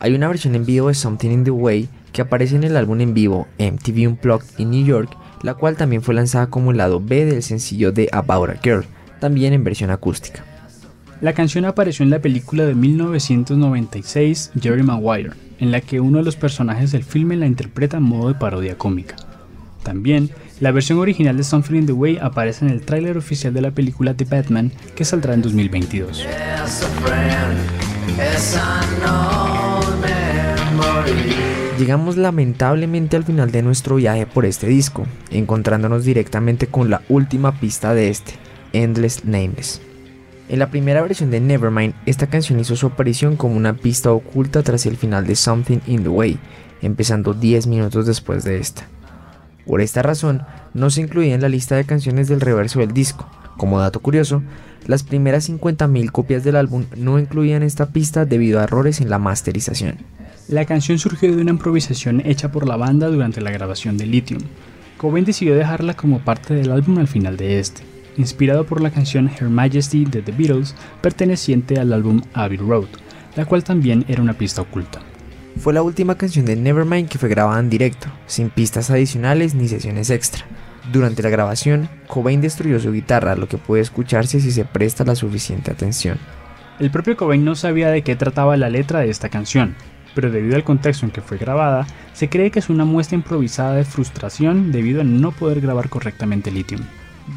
Hay 0.00 0.14
una 0.14 0.28
versión 0.28 0.54
en 0.54 0.64
vivo 0.64 0.88
de 0.88 0.94
Something 0.94 1.30
in 1.30 1.44
the 1.44 1.50
Way 1.50 1.88
que 2.12 2.22
aparece 2.22 2.54
en 2.54 2.64
el 2.64 2.76
álbum 2.76 3.00
en 3.00 3.14
vivo 3.14 3.48
MTV 3.58 4.08
Unplugged 4.08 4.58
in 4.58 4.70
New 4.70 4.84
York, 4.84 5.16
la 5.42 5.54
cual 5.54 5.76
también 5.76 6.02
fue 6.02 6.14
lanzada 6.14 6.48
como 6.48 6.70
el 6.70 6.76
lado 6.76 7.00
B 7.00 7.24
del 7.24 7.42
sencillo 7.42 7.90
de 7.90 8.08
About 8.12 8.50
a 8.50 8.60
Girl, 8.62 8.84
también 9.20 9.52
en 9.52 9.64
versión 9.64 9.90
acústica. 9.90 10.44
La 11.20 11.32
canción 11.32 11.64
apareció 11.64 12.04
en 12.04 12.10
la 12.10 12.20
película 12.20 12.64
de 12.64 12.76
1996 12.76 14.52
Jerry 14.60 14.84
Maguire, 14.84 15.32
en 15.58 15.72
la 15.72 15.80
que 15.80 16.00
uno 16.00 16.18
de 16.18 16.24
los 16.24 16.36
personajes 16.36 16.92
del 16.92 17.02
filme 17.02 17.36
la 17.36 17.46
interpreta 17.46 17.96
en 17.96 18.04
modo 18.04 18.28
de 18.28 18.34
parodia 18.34 18.78
cómica. 18.78 19.16
También, 19.82 20.30
la 20.60 20.70
versión 20.70 20.98
original 20.98 21.36
de 21.36 21.42
Something 21.42 21.74
in 21.74 21.86
the 21.86 21.92
Way 21.92 22.18
aparece 22.20 22.64
en 22.64 22.70
el 22.70 22.82
tráiler 22.82 23.16
oficial 23.16 23.52
de 23.52 23.62
la 23.62 23.72
película 23.72 24.14
The 24.14 24.24
Batman, 24.24 24.70
que 24.94 25.04
saldrá 25.04 25.34
en 25.34 25.42
2022. 25.42 26.24
Llegamos 31.78 32.16
lamentablemente 32.16 33.16
al 33.16 33.24
final 33.24 33.52
de 33.52 33.62
nuestro 33.62 33.96
viaje 33.96 34.26
por 34.26 34.44
este 34.44 34.66
disco, 34.66 35.06
encontrándonos 35.30 36.04
directamente 36.04 36.66
con 36.66 36.90
la 36.90 37.02
última 37.08 37.60
pista 37.60 37.94
de 37.94 38.08
este, 38.08 38.32
Endless 38.72 39.24
Nameless. 39.24 39.80
En 40.48 40.58
la 40.58 40.70
primera 40.70 41.02
versión 41.02 41.30
de 41.30 41.40
Nevermind, 41.40 41.94
esta 42.06 42.26
canción 42.26 42.58
hizo 42.58 42.74
su 42.74 42.86
aparición 42.86 43.36
como 43.36 43.56
una 43.56 43.74
pista 43.74 44.10
oculta 44.10 44.62
tras 44.62 44.86
el 44.86 44.96
final 44.96 45.26
de 45.26 45.36
Something 45.36 45.78
in 45.86 46.02
the 46.02 46.08
Way, 46.08 46.38
empezando 46.82 47.34
10 47.34 47.66
minutos 47.66 48.06
después 48.06 48.44
de 48.44 48.58
esta. 48.58 48.86
Por 49.66 49.80
esta 49.82 50.02
razón, 50.02 50.42
no 50.74 50.90
se 50.90 51.02
incluía 51.02 51.34
en 51.34 51.42
la 51.42 51.48
lista 51.48 51.76
de 51.76 51.84
canciones 51.84 52.28
del 52.28 52.40
reverso 52.40 52.80
del 52.80 52.92
disco. 52.92 53.28
Como 53.56 53.78
dato 53.78 54.00
curioso, 54.00 54.42
las 54.86 55.02
primeras 55.02 55.48
50.000 55.48 56.10
copias 56.10 56.42
del 56.42 56.56
álbum 56.56 56.86
no 56.96 57.18
incluían 57.18 57.62
esta 57.62 57.86
pista 57.86 58.24
debido 58.24 58.58
a 58.58 58.64
errores 58.64 59.00
en 59.00 59.10
la 59.10 59.18
masterización. 59.18 59.96
La 60.48 60.64
canción 60.64 60.98
surgió 60.98 61.36
de 61.36 61.42
una 61.42 61.50
improvisación 61.50 62.22
hecha 62.24 62.50
por 62.50 62.66
la 62.66 62.78
banda 62.78 63.08
durante 63.08 63.42
la 63.42 63.50
grabación 63.50 63.98
de 63.98 64.06
Lithium. 64.06 64.40
Cobain 64.96 65.26
decidió 65.26 65.54
dejarla 65.54 65.92
como 65.92 66.20
parte 66.20 66.54
del 66.54 66.72
álbum 66.72 66.96
al 66.96 67.06
final 67.06 67.36
de 67.36 67.58
este, 67.58 67.82
inspirado 68.16 68.64
por 68.64 68.80
la 68.80 68.90
canción 68.90 69.28
Her 69.28 69.50
Majesty 69.50 70.06
de 70.06 70.22
The 70.22 70.32
Beatles, 70.32 70.74
perteneciente 71.02 71.78
al 71.78 71.92
álbum 71.92 72.22
Abbey 72.32 72.56
Road, 72.56 72.88
la 73.36 73.44
cual 73.44 73.62
también 73.62 74.06
era 74.08 74.22
una 74.22 74.32
pista 74.32 74.62
oculta. 74.62 75.00
Fue 75.58 75.74
la 75.74 75.82
última 75.82 76.14
canción 76.14 76.46
de 76.46 76.56
Nevermind 76.56 77.10
que 77.10 77.18
fue 77.18 77.28
grabada 77.28 77.60
en 77.60 77.68
directo, 77.68 78.08
sin 78.26 78.48
pistas 78.48 78.90
adicionales 78.90 79.54
ni 79.54 79.68
sesiones 79.68 80.08
extra. 80.08 80.46
Durante 80.90 81.22
la 81.22 81.28
grabación, 81.28 81.90
Cobain 82.06 82.40
destruyó 82.40 82.80
su 82.80 82.90
guitarra, 82.90 83.36
lo 83.36 83.48
que 83.48 83.58
puede 83.58 83.82
escucharse 83.82 84.40
si 84.40 84.50
se 84.50 84.64
presta 84.64 85.04
la 85.04 85.14
suficiente 85.14 85.70
atención. 85.70 86.16
El 86.78 86.90
propio 86.90 87.18
Cobain 87.18 87.44
no 87.44 87.54
sabía 87.54 87.90
de 87.90 88.00
qué 88.00 88.16
trataba 88.16 88.56
la 88.56 88.70
letra 88.70 89.00
de 89.00 89.10
esta 89.10 89.28
canción, 89.28 89.74
pero 90.18 90.32
debido 90.32 90.56
al 90.56 90.64
contexto 90.64 91.06
en 91.06 91.12
que 91.12 91.20
fue 91.20 91.38
grabada, 91.38 91.86
se 92.12 92.28
cree 92.28 92.50
que 92.50 92.58
es 92.58 92.70
una 92.70 92.84
muestra 92.84 93.14
improvisada 93.14 93.74
de 93.74 93.84
frustración 93.84 94.72
debido 94.72 95.02
a 95.02 95.04
no 95.04 95.30
poder 95.30 95.60
grabar 95.60 95.88
correctamente 95.88 96.50
Lithium. 96.50 96.80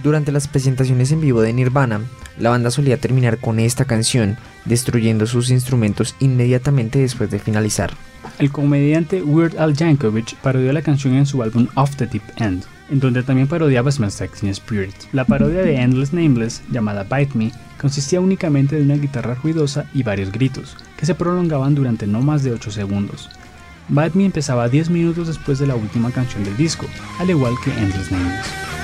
Durante 0.02 0.32
las 0.32 0.48
presentaciones 0.48 1.12
en 1.12 1.22
vivo 1.22 1.44
de 1.44 1.54
Nirvana, 1.54 2.02
la 2.40 2.50
banda 2.50 2.72
solía 2.72 2.98
terminar 2.98 3.38
con 3.38 3.60
esta 3.60 3.86
canción, 3.86 4.36
destruyendo 4.66 5.28
sus 5.28 5.52
instrumentos 5.52 6.16
inmediatamente 6.20 6.98
después 6.98 7.30
de 7.30 7.38
finalizar. 7.38 7.92
El 8.40 8.52
comediante 8.52 9.22
Weird 9.22 9.60
Al 9.60 9.76
Yankovic 9.76 10.36
parodió 10.38 10.74
la 10.74 10.82
canción 10.82 11.14
en 11.14 11.28
su 11.28 11.44
álbum 11.44 11.68
Off 11.76 11.98
the 11.98 12.08
Deep 12.08 12.24
End, 12.38 12.64
en 12.90 13.00
donde 13.00 13.24
también 13.24 13.48
parodiaba 13.48 13.90
Like 13.98 14.50
Spirit. 14.50 14.96
La 15.14 15.26
parodia 15.26 15.62
de 15.62 15.76
Endless 15.76 16.14
Nameless, 16.14 16.62
llamada 16.72 17.04
Bite 17.04 17.38
Me, 17.38 17.52
consistía 17.80 18.22
únicamente 18.22 18.76
de 18.76 18.84
una 18.84 18.96
guitarra 18.96 19.36
ruidosa 19.36 19.86
y 19.94 20.04
varios 20.04 20.32
gritos, 20.32 20.78
que 20.98 21.06
se 21.06 21.16
prolongaban 21.16 21.76
durante 21.76 22.08
no 22.08 22.22
más 22.22 22.44
de 22.44 22.52
8 22.52 22.72
segundos. 22.72 23.30
Bite 23.90 24.18
Me 24.18 24.26
empezaba 24.26 24.70
10 24.70 24.90
minutos 24.90 25.28
después 25.28 25.60
de 25.60 25.68
la 25.68 25.76
última 25.76 26.12
canción 26.12 26.44
del 26.44 26.58
disco, 26.58 26.86
al 27.20 27.30
igual 27.30 27.54
que 27.64 27.72
Endless 27.72 28.12
Nameless. 28.12 28.81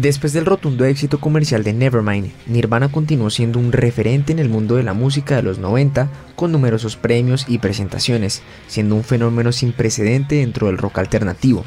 Después 0.00 0.32
del 0.32 0.46
rotundo 0.46 0.86
éxito 0.86 1.20
comercial 1.20 1.62
de 1.62 1.74
Nevermind, 1.74 2.30
Nirvana 2.46 2.90
continuó 2.90 3.28
siendo 3.28 3.58
un 3.58 3.70
referente 3.70 4.32
en 4.32 4.38
el 4.38 4.48
mundo 4.48 4.76
de 4.76 4.82
la 4.82 4.94
música 4.94 5.36
de 5.36 5.42
los 5.42 5.58
90 5.58 6.08
con 6.36 6.52
numerosos 6.52 6.96
premios 6.96 7.44
y 7.48 7.58
presentaciones, 7.58 8.40
siendo 8.66 8.94
un 8.94 9.04
fenómeno 9.04 9.52
sin 9.52 9.72
precedente 9.72 10.36
dentro 10.36 10.68
del 10.68 10.78
rock 10.78 11.00
alternativo. 11.00 11.66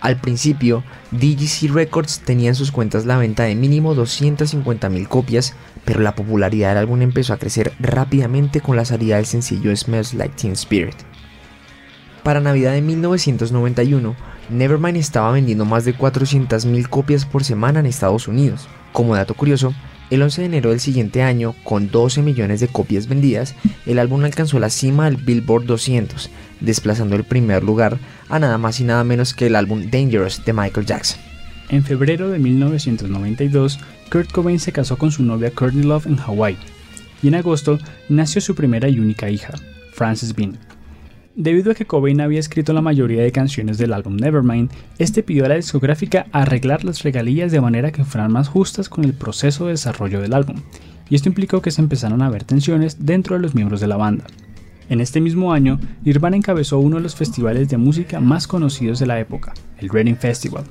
Al 0.00 0.20
principio, 0.20 0.82
DGC 1.12 1.72
Records 1.72 2.22
tenía 2.24 2.48
en 2.48 2.56
sus 2.56 2.72
cuentas 2.72 3.06
la 3.06 3.18
venta 3.18 3.44
de 3.44 3.54
mínimo 3.54 3.94
250.000 3.94 5.06
copias, 5.06 5.54
pero 5.84 6.00
la 6.00 6.16
popularidad 6.16 6.70
del 6.70 6.78
álbum 6.78 7.02
empezó 7.02 7.34
a 7.34 7.38
crecer 7.38 7.72
rápidamente 7.78 8.62
con 8.62 8.74
la 8.74 8.84
salida 8.84 9.14
del 9.14 9.26
sencillo 9.26 9.74
Smells 9.76 10.12
Like 10.14 10.34
Teen 10.34 10.54
Spirit. 10.54 10.96
Para 12.24 12.40
Navidad 12.40 12.72
de 12.72 12.80
1991, 12.80 14.16
Nevermind 14.48 14.96
estaba 14.96 15.30
vendiendo 15.30 15.66
más 15.66 15.84
de 15.84 15.94
400.000 15.94 16.88
copias 16.88 17.26
por 17.26 17.44
semana 17.44 17.80
en 17.80 17.86
Estados 17.86 18.28
Unidos. 18.28 18.66
Como 18.94 19.14
dato 19.14 19.34
curioso, 19.34 19.74
el 20.08 20.22
11 20.22 20.40
de 20.40 20.46
enero 20.46 20.70
del 20.70 20.80
siguiente 20.80 21.22
año, 21.22 21.54
con 21.64 21.90
12 21.90 22.22
millones 22.22 22.60
de 22.60 22.68
copias 22.68 23.08
vendidas, 23.08 23.54
el 23.84 23.98
álbum 23.98 24.24
alcanzó 24.24 24.58
la 24.58 24.70
cima 24.70 25.04
del 25.04 25.18
Billboard 25.18 25.66
200, 25.66 26.30
desplazando 26.60 27.14
el 27.14 27.24
primer 27.24 27.62
lugar 27.62 27.98
a 28.30 28.38
nada 28.38 28.56
más 28.56 28.80
y 28.80 28.84
nada 28.84 29.04
menos 29.04 29.34
que 29.34 29.48
el 29.48 29.54
álbum 29.54 29.90
Dangerous 29.90 30.42
de 30.46 30.54
Michael 30.54 30.86
Jackson. 30.86 31.20
En 31.68 31.84
febrero 31.84 32.30
de 32.30 32.38
1992, 32.38 33.80
Kurt 34.10 34.32
Cobain 34.32 34.58
se 34.58 34.72
casó 34.72 34.96
con 34.96 35.12
su 35.12 35.22
novia 35.22 35.50
Courtney 35.50 35.84
Love 35.84 36.06
en 36.06 36.16
Hawái, 36.16 36.56
y 37.22 37.28
en 37.28 37.34
agosto 37.34 37.78
nació 38.08 38.40
su 38.40 38.54
primera 38.54 38.88
y 38.88 38.98
única 38.98 39.28
hija, 39.28 39.52
Frances 39.92 40.34
Bean. 40.34 40.58
Debido 41.36 41.72
a 41.72 41.74
que 41.74 41.84
Cobain 41.84 42.20
había 42.20 42.38
escrito 42.38 42.72
la 42.72 42.80
mayoría 42.80 43.20
de 43.20 43.32
canciones 43.32 43.76
del 43.76 43.92
álbum 43.92 44.14
Nevermind, 44.14 44.70
este 45.00 45.24
pidió 45.24 45.44
a 45.44 45.48
la 45.48 45.56
discográfica 45.56 46.26
arreglar 46.30 46.84
las 46.84 47.02
regalías 47.02 47.50
de 47.50 47.60
manera 47.60 47.90
que 47.90 48.04
fueran 48.04 48.30
más 48.30 48.46
justas 48.46 48.88
con 48.88 49.02
el 49.02 49.14
proceso 49.14 49.64
de 49.64 49.72
desarrollo 49.72 50.20
del 50.20 50.32
álbum, 50.32 50.58
y 51.10 51.16
esto 51.16 51.28
implicó 51.28 51.60
que 51.60 51.72
se 51.72 51.82
empezaron 51.82 52.22
a 52.22 52.30
ver 52.30 52.44
tensiones 52.44 53.04
dentro 53.04 53.34
de 53.34 53.42
los 53.42 53.56
miembros 53.56 53.80
de 53.80 53.88
la 53.88 53.96
banda. 53.96 54.26
En 54.88 55.00
este 55.00 55.20
mismo 55.20 55.52
año, 55.52 55.80
Nirvana 56.04 56.36
encabezó 56.36 56.78
uno 56.78 56.96
de 56.96 57.02
los 57.02 57.16
festivales 57.16 57.68
de 57.68 57.78
música 57.78 58.20
más 58.20 58.46
conocidos 58.46 59.00
de 59.00 59.06
la 59.06 59.18
época, 59.18 59.54
el 59.78 59.88
Reading 59.88 60.14
Festival. 60.14 60.62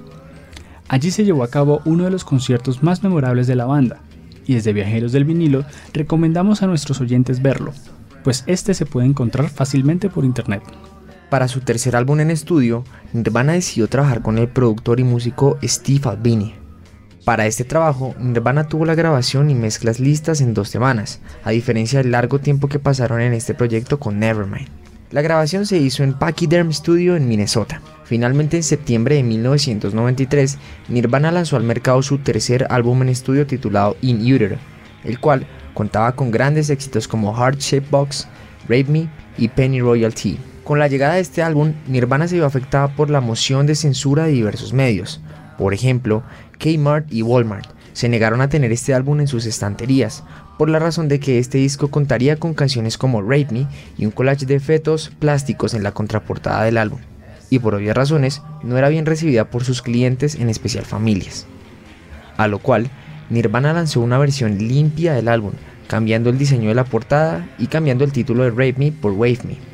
Allí 0.88 1.12
se 1.12 1.26
llevó 1.26 1.43
a 1.43 1.49
cabo 1.49 1.82
uno 1.84 2.06
de 2.06 2.12
los 2.12 2.23
conciertos 2.23 2.82
más 2.82 3.04
memorables 3.04 3.47
de 3.47 3.58
la 3.58 3.65
banda, 3.65 3.99
y 4.47 4.54
desde 4.54 4.71
Viajeros 4.71 5.12
del 5.12 5.26
Vinilo 5.26 5.65
recomendamos 5.91 6.63
a 6.63 6.67
nuestros 6.67 7.02
oyentes 7.02 7.41
verlo, 7.41 7.73
pues 8.24 8.44
este 8.48 8.74
se 8.74 8.86
puede 8.86 9.08
encontrar 9.08 9.50
fácilmente 9.50 10.10
por 10.10 10.26
internet. 10.26 10.64
Para 11.30 11.48
su 11.48 11.62
tercer 11.62 11.96
álbum 11.96 12.20
en 12.20 12.32
estudio, 12.32 12.84
Nirvana 13.12 13.54
decidió 13.54 13.88
trabajar 13.88 14.21
con 14.21 14.38
el 14.38 14.48
productor 14.48 15.00
y 15.00 15.04
músico 15.04 15.58
Steve 15.63 16.10
Albini. 16.10 16.54
Para 17.26 17.48
este 17.48 17.63
trabajo, 17.63 18.13
Nirvana 18.19 18.67
tuvo 18.67 18.86
la 18.86 18.96
grabación 18.96 19.50
y 19.50 19.56
mezclas 19.56 20.00
listas 20.00 20.42
en 20.42 20.54
dos 20.54 20.69
semanas, 20.69 21.21
a 21.44 21.52
diferencia 21.52 22.00
del 22.00 22.12
largo 22.12 22.40
tiempo 22.40 22.67
que 22.67 22.80
pasaron 22.80 23.21
en 23.21 23.34
este 23.34 23.54
proyecto 23.54 24.00
con 24.00 24.19
Nevermind. 24.19 24.67
La 25.10 25.21
grabación 25.21 25.65
se 25.65 25.78
hizo 25.78 26.04
en 26.04 26.13
Pachyderm 26.13 26.74
Studio 26.74 27.15
en 27.15 27.28
Minnesota. 27.28 27.82
Finalmente, 28.04 28.58
en 28.58 28.63
septiembre 28.63 29.15
de 29.15 29.24
1993, 29.24 30.58
Nirvana 30.90 31.32
lanzó 31.32 31.56
al 31.56 31.63
mercado 31.63 32.02
su 32.02 32.17
tercer 32.17 32.67
álbum 32.69 33.04
en 33.04 33.10
estudio 33.10 33.48
titulado 33.48 33.96
In 34.02 34.21
Utero, 34.21 34.58
el 35.04 35.19
cual 35.19 35.48
Contaba 35.74 36.13
con 36.13 36.32
grandes 36.32 36.69
éxitos 36.69 37.08
como 37.08 37.34
Heart 37.34 37.60
Shape 37.60 37.88
Box, 37.90 38.28
Rape 38.63 38.86
Me 38.86 39.10
y 39.38 39.48
Penny 39.48 39.82
Royalty. 39.82 40.40
Con 40.63 40.80
la 40.80 40.88
llegada 40.88 41.15
de 41.15 41.21
este 41.21 41.42
álbum, 41.44 41.74
Nirvana 41.88 42.28
se 42.28 42.36
vio 42.36 42.46
afectada 42.46 42.96
por 42.96 43.10
la 43.10 43.21
moción 43.21 43.65
de 43.65 43.76
censura 43.76 44.26
de 44.26 44.32
diversos 44.32 44.71
medios. 44.71 45.19
Por 45.58 45.74
ejemplo, 45.74 46.24
Kmart 46.58 47.12
y 47.12 47.21
Walmart 47.21 47.69
se 47.94 48.10
negaron 48.10 48.42
a 48.42 48.50
tener 48.50 48.71
este 48.71 48.94
álbum 48.94 49.19
en 49.19 49.28
sus 49.28 49.46
estanterías, 49.46 50.24
por 50.58 50.69
la 50.69 50.80
razón 50.80 51.08
de 51.08 51.19
que 51.19 51.40
este 51.40 51.58
disco 51.58 51.90
contaría 51.90 52.38
con 52.38 52.54
canciones 52.54 52.98
como 52.98 53.21
Rape 53.21 53.50
Me 53.52 53.67
y 53.98 54.06
un 54.06 54.12
collage 54.12 54.46
de 54.46 54.60
fetos 54.60 55.12
plásticos 55.19 55.74
en 55.74 55.84
la 55.84 55.92
contraportada 55.92 56.63
del 56.63 56.78
álbum, 56.78 57.00
y 57.50 57.60
por 57.60 57.76
obvias 57.76 57.96
razones 57.96 58.42
no 58.63 58.78
era 58.78 58.90
bien 58.90 59.06
recibida 59.06 59.50
por 59.50 59.63
sus 59.63 59.82
clientes, 59.82 60.36
en 60.36 60.50
especial 60.50 60.86
familias. 60.86 61.46
A 62.38 62.48
lo 62.48 62.60
cual, 62.60 62.90
Nirvana 63.34 63.73
lanzó 63.73 64.00
una 64.00 64.17
versión 64.17 64.58
limpia 64.58 65.13
del 65.13 65.27
álbum, 65.27 65.52
cambiando 65.88 66.29
el 66.29 66.38
diseño 66.38 66.69
de 66.69 66.75
la 66.75 66.86
portada 66.86 67.48
y 67.60 67.67
cambiando 67.67 68.06
el 68.06 68.13
título 68.13 68.44
de 68.44 68.52
Rape 68.52 68.75
Me 68.77 68.92
por 68.92 69.12
Wave 69.12 69.40
Me 69.46 69.73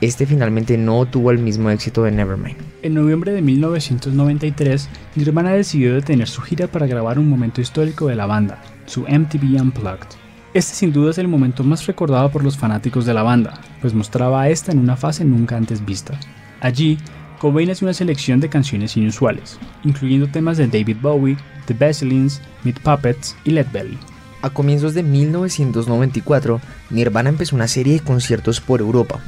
este 0.00 0.24
finalmente 0.24 0.78
no 0.78 1.04
tuvo 1.04 1.30
el 1.30 1.38
mismo 1.38 1.68
éxito 1.68 2.04
de 2.04 2.10
Nevermind. 2.10 2.56
En 2.80 2.94
noviembre 2.94 3.32
de 3.32 3.42
1993, 3.42 4.88
Nirvana 5.14 5.52
decidió 5.52 5.94
detener 5.94 6.26
su 6.26 6.40
gira 6.40 6.68
para 6.68 6.86
grabar 6.86 7.18
un 7.18 7.28
momento 7.28 7.60
histórico 7.60 8.06
de 8.06 8.16
la 8.16 8.24
banda, 8.24 8.62
su 8.86 9.02
MTV 9.02 9.60
Unplugged. 9.60 10.08
Este 10.54 10.74
sin 10.74 10.90
duda 10.90 11.10
es 11.10 11.18
el 11.18 11.28
momento 11.28 11.64
más 11.64 11.86
recordado 11.86 12.30
por 12.30 12.42
los 12.42 12.56
fanáticos 12.56 13.04
de 13.04 13.12
la 13.12 13.22
banda, 13.22 13.60
pues 13.82 13.92
mostraba 13.92 14.40
a 14.40 14.48
esta 14.48 14.72
en 14.72 14.78
una 14.78 14.96
fase 14.96 15.22
nunca 15.22 15.58
antes 15.58 15.84
vista. 15.84 16.18
Allí, 16.62 16.96
Cobain 17.40 17.70
hace 17.70 17.86
una 17.86 17.94
selección 17.94 18.38
de 18.38 18.50
canciones 18.50 18.96
inusuales, 18.98 19.58
incluyendo 19.82 20.28
temas 20.28 20.58
de 20.58 20.66
David 20.68 20.98
Bowie, 21.00 21.38
The 21.64 21.72
Baselines, 21.74 22.42
Meat 22.64 22.78
Puppets 22.80 23.34
y 23.44 23.52
Led 23.52 23.66
Belly. 23.72 23.98
A 24.42 24.50
comienzos 24.50 24.92
de 24.92 25.02
1994, 25.02 26.60
Nirvana 26.90 27.30
empezó 27.30 27.56
una 27.56 27.66
serie 27.66 27.94
de 27.94 28.00
conciertos 28.00 28.60
por 28.60 28.80
Europa, 28.80 29.20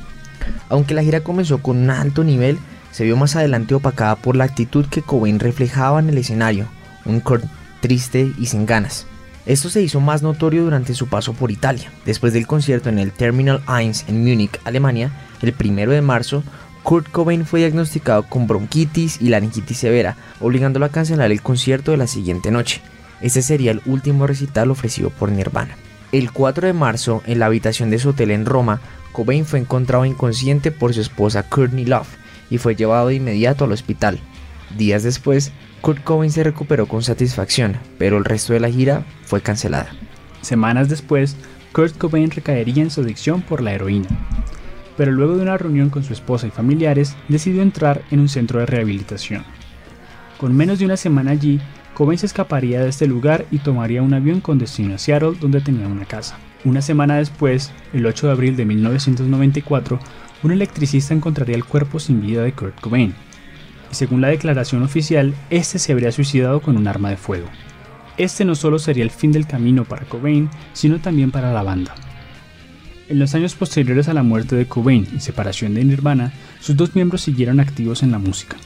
aunque 0.68 0.92
la 0.94 1.02
gira 1.02 1.20
comenzó 1.20 1.62
con 1.62 1.78
un 1.78 1.90
alto 1.90 2.22
nivel, 2.22 2.58
se 2.90 3.04
vio 3.04 3.16
más 3.16 3.34
adelante 3.34 3.74
opacada 3.74 4.16
por 4.16 4.36
la 4.36 4.44
actitud 4.44 4.86
que 4.86 5.02
Cobain 5.02 5.38
reflejaba 5.38 5.98
en 5.98 6.10
el 6.10 6.18
escenario, 6.18 6.66
un 7.06 7.20
Kurt 7.20 7.44
triste 7.80 8.32
y 8.38 8.46
sin 8.46 8.66
ganas. 8.66 9.06
Esto 9.44 9.70
se 9.70 9.82
hizo 9.82 10.00
más 10.00 10.22
notorio 10.22 10.62
durante 10.62 10.94
su 10.94 11.08
paso 11.08 11.32
por 11.32 11.50
Italia. 11.50 11.90
Después 12.06 12.32
del 12.32 12.46
concierto 12.46 12.90
en 12.90 12.98
el 13.00 13.10
Terminal 13.10 13.60
1 13.66 13.78
en 14.06 14.24
Múnich, 14.24 14.60
Alemania, 14.64 15.10
el 15.40 15.54
1 15.58 15.90
de 15.90 16.00
marzo, 16.00 16.44
Kurt 16.82 17.08
Cobain 17.10 17.46
fue 17.46 17.60
diagnosticado 17.60 18.24
con 18.24 18.46
bronquitis 18.46 19.20
y 19.20 19.28
laringitis 19.28 19.78
severa, 19.78 20.16
obligándolo 20.40 20.84
a 20.84 20.90
cancelar 20.90 21.30
el 21.30 21.40
concierto 21.40 21.92
de 21.92 21.96
la 21.96 22.06
siguiente 22.06 22.50
noche. 22.50 22.80
Este 23.20 23.40
sería 23.40 23.70
el 23.70 23.82
último 23.86 24.26
recital 24.26 24.70
ofrecido 24.70 25.10
por 25.10 25.30
Nirvana. 25.30 25.76
El 26.10 26.32
4 26.32 26.66
de 26.66 26.72
marzo, 26.72 27.22
en 27.26 27.38
la 27.38 27.46
habitación 27.46 27.88
de 27.90 27.98
su 27.98 28.10
hotel 28.10 28.32
en 28.32 28.46
Roma, 28.46 28.80
Cobain 29.12 29.46
fue 29.46 29.60
encontrado 29.60 30.04
inconsciente 30.04 30.72
por 30.72 30.92
su 30.92 31.00
esposa 31.00 31.48
Courtney 31.48 31.84
Love 31.84 32.08
y 32.50 32.58
fue 32.58 32.74
llevado 32.74 33.08
de 33.08 33.14
inmediato 33.14 33.64
al 33.64 33.72
hospital. 33.72 34.18
Días 34.76 35.04
después, 35.04 35.52
Kurt 35.80 36.02
Cobain 36.02 36.32
se 36.32 36.44
recuperó 36.44 36.86
con 36.86 37.02
satisfacción, 37.02 37.76
pero 37.98 38.18
el 38.18 38.24
resto 38.24 38.52
de 38.52 38.60
la 38.60 38.70
gira 38.70 39.06
fue 39.24 39.40
cancelada. 39.40 39.90
Semanas 40.40 40.88
después, 40.88 41.36
Kurt 41.72 41.96
Cobain 41.96 42.30
recaería 42.30 42.82
en 42.82 42.90
su 42.90 43.02
adicción 43.02 43.40
por 43.40 43.62
la 43.62 43.72
heroína. 43.72 44.08
Pero 44.96 45.12
luego 45.12 45.36
de 45.36 45.42
una 45.42 45.58
reunión 45.58 45.90
con 45.90 46.04
su 46.04 46.12
esposa 46.12 46.46
y 46.46 46.50
familiares, 46.50 47.16
decidió 47.28 47.62
entrar 47.62 48.02
en 48.10 48.20
un 48.20 48.28
centro 48.28 48.60
de 48.60 48.66
rehabilitación. 48.66 49.44
Con 50.38 50.56
menos 50.56 50.78
de 50.78 50.84
una 50.84 50.96
semana 50.96 51.30
allí, 51.30 51.60
Cobain 51.94 52.18
se 52.18 52.26
escaparía 52.26 52.80
de 52.80 52.88
este 52.88 53.06
lugar 53.06 53.46
y 53.50 53.58
tomaría 53.58 54.02
un 54.02 54.14
avión 54.14 54.40
con 54.40 54.58
destino 54.58 54.94
a 54.94 54.98
Seattle, 54.98 55.36
donde 55.40 55.60
tenía 55.60 55.86
una 55.86 56.04
casa. 56.04 56.38
Una 56.64 56.80
semana 56.80 57.16
después, 57.16 57.70
el 57.92 58.06
8 58.06 58.26
de 58.26 58.32
abril 58.32 58.56
de 58.56 58.64
1994, 58.64 59.98
un 60.42 60.52
electricista 60.52 61.14
encontraría 61.14 61.56
el 61.56 61.64
cuerpo 61.64 62.00
sin 62.00 62.20
vida 62.20 62.42
de 62.42 62.52
Kurt 62.52 62.80
Cobain. 62.80 63.14
Y 63.90 63.94
según 63.94 64.20
la 64.20 64.28
declaración 64.28 64.82
oficial, 64.82 65.34
este 65.50 65.78
se 65.78 65.92
habría 65.92 66.12
suicidado 66.12 66.60
con 66.60 66.76
un 66.76 66.88
arma 66.88 67.10
de 67.10 67.16
fuego. 67.16 67.48
Este 68.16 68.44
no 68.44 68.54
solo 68.54 68.78
sería 68.78 69.04
el 69.04 69.10
fin 69.10 69.32
del 69.32 69.46
camino 69.46 69.84
para 69.84 70.06
Cobain, 70.06 70.48
sino 70.72 71.00
también 71.00 71.30
para 71.30 71.52
la 71.52 71.62
banda. 71.62 71.94
En 73.12 73.18
los 73.18 73.34
años 73.34 73.54
posteriores 73.54 74.08
a 74.08 74.14
la 74.14 74.22
muerte 74.22 74.56
de 74.56 74.64
Cobain 74.64 75.06
y 75.14 75.20
separación 75.20 75.74
de 75.74 75.84
Nirvana, 75.84 76.32
sus 76.60 76.78
dos 76.78 76.94
miembros 76.94 77.20
siguieron 77.20 77.60
activos 77.60 78.02
en 78.02 78.10
la 78.10 78.18
música. 78.18 78.56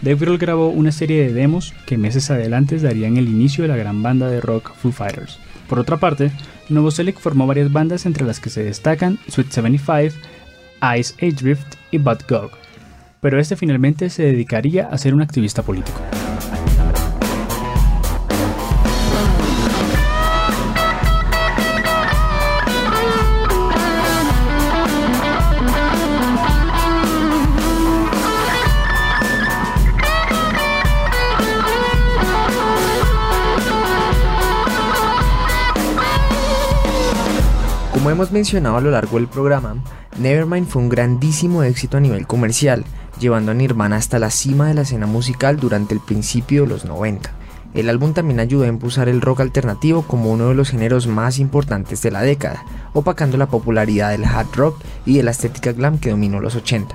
Dave 0.00 0.14
Grohl 0.14 0.38
grabó 0.38 0.68
una 0.68 0.92
serie 0.92 1.24
de 1.24 1.32
demos 1.32 1.74
que 1.86 1.98
meses 1.98 2.30
adelante 2.30 2.78
darían 2.78 3.16
el 3.16 3.28
inicio 3.28 3.62
de 3.62 3.68
la 3.68 3.76
gran 3.76 4.04
banda 4.04 4.28
de 4.28 4.40
rock 4.40 4.72
Foo 4.76 4.92
Fighters. 4.92 5.40
Por 5.68 5.80
otra 5.80 5.96
parte, 5.96 6.30
Novoselic 6.68 7.18
formó 7.18 7.48
varias 7.48 7.72
bandas 7.72 8.06
entre 8.06 8.24
las 8.24 8.38
que 8.38 8.48
se 8.48 8.62
destacan 8.62 9.18
Sweet 9.26 9.50
75, 9.50 10.16
Ice 10.96 11.14
Age 11.16 11.42
Drift 11.42 11.74
y 11.90 11.98
Bud 11.98 12.18
Gog, 12.28 12.52
pero 13.20 13.40
este 13.40 13.56
finalmente 13.56 14.08
se 14.08 14.22
dedicaría 14.22 14.86
a 14.86 14.98
ser 14.98 15.14
un 15.14 15.22
activista 15.22 15.64
político. 15.64 16.00
Como 38.06 38.14
hemos 38.14 38.30
mencionado 38.30 38.76
a 38.76 38.80
lo 38.80 38.92
largo 38.92 39.16
del 39.16 39.26
programa, 39.26 39.82
Nevermind 40.20 40.68
fue 40.68 40.80
un 40.80 40.88
grandísimo 40.88 41.64
éxito 41.64 41.96
a 41.96 42.00
nivel 42.00 42.24
comercial, 42.24 42.84
llevando 43.18 43.50
a 43.50 43.54
Nirvana 43.54 43.96
hasta 43.96 44.20
la 44.20 44.30
cima 44.30 44.68
de 44.68 44.74
la 44.74 44.82
escena 44.82 45.08
musical 45.08 45.56
durante 45.56 45.92
el 45.92 45.98
principio 45.98 46.62
de 46.62 46.68
los 46.68 46.84
90. 46.84 47.32
El 47.74 47.88
álbum 47.90 48.12
también 48.12 48.38
ayudó 48.38 48.62
a 48.62 48.68
impulsar 48.68 49.08
el 49.08 49.20
rock 49.20 49.40
alternativo 49.40 50.02
como 50.02 50.30
uno 50.30 50.50
de 50.50 50.54
los 50.54 50.70
géneros 50.70 51.08
más 51.08 51.40
importantes 51.40 52.00
de 52.00 52.12
la 52.12 52.22
década, 52.22 52.64
opacando 52.92 53.38
la 53.38 53.48
popularidad 53.48 54.12
del 54.12 54.24
hard 54.24 54.54
rock 54.54 54.80
y 55.04 55.16
de 55.16 55.24
la 55.24 55.32
estética 55.32 55.72
glam 55.72 55.98
que 55.98 56.10
dominó 56.10 56.38
los 56.38 56.54
80. 56.54 56.94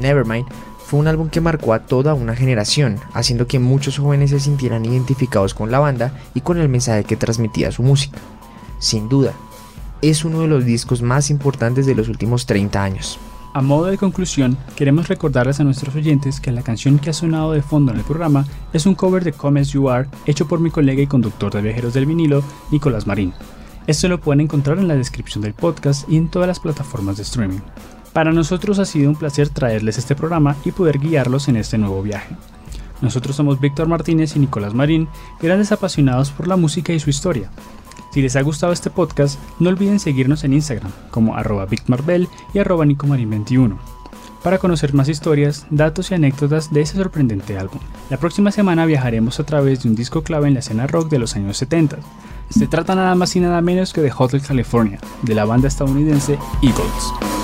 Nevermind 0.00 0.46
fue 0.86 1.00
un 1.00 1.08
álbum 1.08 1.30
que 1.30 1.40
marcó 1.40 1.74
a 1.74 1.86
toda 1.86 2.14
una 2.14 2.36
generación, 2.36 3.00
haciendo 3.12 3.48
que 3.48 3.58
muchos 3.58 3.98
jóvenes 3.98 4.30
se 4.30 4.38
sintieran 4.38 4.84
identificados 4.84 5.52
con 5.52 5.72
la 5.72 5.80
banda 5.80 6.14
y 6.32 6.42
con 6.42 6.58
el 6.58 6.68
mensaje 6.68 7.02
que 7.02 7.16
transmitía 7.16 7.72
su 7.72 7.82
música. 7.82 8.20
Sin 8.78 9.08
duda, 9.08 9.34
es 10.02 10.24
uno 10.24 10.40
de 10.40 10.48
los 10.48 10.64
discos 10.64 11.02
más 11.02 11.30
importantes 11.30 11.86
de 11.86 11.94
los 11.94 12.08
últimos 12.08 12.46
30 12.46 12.82
años. 12.82 13.18
A 13.52 13.62
modo 13.62 13.86
de 13.86 13.98
conclusión, 13.98 14.56
queremos 14.76 15.08
recordarles 15.08 15.58
a 15.58 15.64
nuestros 15.64 15.94
oyentes 15.96 16.38
que 16.38 16.52
la 16.52 16.62
canción 16.62 17.00
que 17.00 17.10
ha 17.10 17.12
sonado 17.12 17.52
de 17.52 17.62
fondo 17.62 17.90
en 17.90 17.98
el 17.98 18.04
programa 18.04 18.46
es 18.72 18.86
un 18.86 18.94
cover 18.94 19.24
de 19.24 19.32
Come 19.32 19.60
As 19.60 19.70
You 19.70 19.88
Are 19.90 20.08
hecho 20.26 20.46
por 20.46 20.60
mi 20.60 20.70
colega 20.70 21.02
y 21.02 21.08
conductor 21.08 21.52
de 21.52 21.62
viajeros 21.62 21.92
del 21.92 22.06
vinilo, 22.06 22.44
Nicolás 22.70 23.08
Marín. 23.08 23.32
Esto 23.88 24.06
lo 24.06 24.20
pueden 24.20 24.42
encontrar 24.42 24.78
en 24.78 24.86
la 24.86 24.94
descripción 24.94 25.42
del 25.42 25.54
podcast 25.54 26.08
y 26.08 26.16
en 26.16 26.28
todas 26.28 26.46
las 26.46 26.60
plataformas 26.60 27.16
de 27.16 27.24
streaming. 27.24 27.58
Para 28.12 28.32
nosotros 28.32 28.78
ha 28.78 28.84
sido 28.84 29.10
un 29.10 29.16
placer 29.16 29.48
traerles 29.48 29.98
este 29.98 30.14
programa 30.14 30.54
y 30.64 30.70
poder 30.70 31.00
guiarlos 31.00 31.48
en 31.48 31.56
este 31.56 31.76
nuevo 31.76 32.02
viaje. 32.02 32.36
Nosotros 33.02 33.34
somos 33.34 33.60
Víctor 33.60 33.88
Martínez 33.88 34.36
y 34.36 34.40
Nicolás 34.40 34.74
Marín, 34.74 35.08
grandes 35.40 35.72
apasionados 35.72 36.30
por 36.30 36.46
la 36.46 36.56
música 36.56 36.92
y 36.92 37.00
su 37.00 37.10
historia. 37.10 37.50
Si 38.12 38.22
les 38.22 38.36
ha 38.36 38.42
gustado 38.42 38.72
este 38.72 38.90
podcast, 38.90 39.38
no 39.58 39.68
olviden 39.68 40.00
seguirnos 40.00 40.44
en 40.44 40.54
Instagram 40.54 40.90
como 41.10 41.36
arroba 41.36 41.66
vicmarbel 41.66 42.28
y 42.52 42.58
arroba 42.58 42.84
nicomarin21 42.84 43.76
para 44.42 44.58
conocer 44.58 44.94
más 44.94 45.08
historias, 45.08 45.66
datos 45.70 46.10
y 46.10 46.14
anécdotas 46.14 46.72
de 46.72 46.80
ese 46.80 46.96
sorprendente 46.96 47.58
álbum. 47.58 47.80
La 48.08 48.16
próxima 48.16 48.50
semana 48.50 48.86
viajaremos 48.86 49.38
a 49.40 49.44
través 49.44 49.82
de 49.82 49.88
un 49.88 49.94
disco 49.94 50.22
clave 50.22 50.48
en 50.48 50.54
la 50.54 50.60
escena 50.60 50.86
rock 50.86 51.10
de 51.10 51.18
los 51.18 51.36
años 51.36 51.56
70. 51.58 51.98
Se 52.48 52.66
trata 52.66 52.94
nada 52.94 53.14
más 53.14 53.36
y 53.36 53.40
nada 53.40 53.60
menos 53.60 53.92
que 53.92 54.00
de 54.00 54.12
Hotel 54.16 54.42
California, 54.42 54.98
de 55.22 55.34
la 55.34 55.44
banda 55.44 55.68
estadounidense 55.68 56.38
Eagles. 56.62 57.39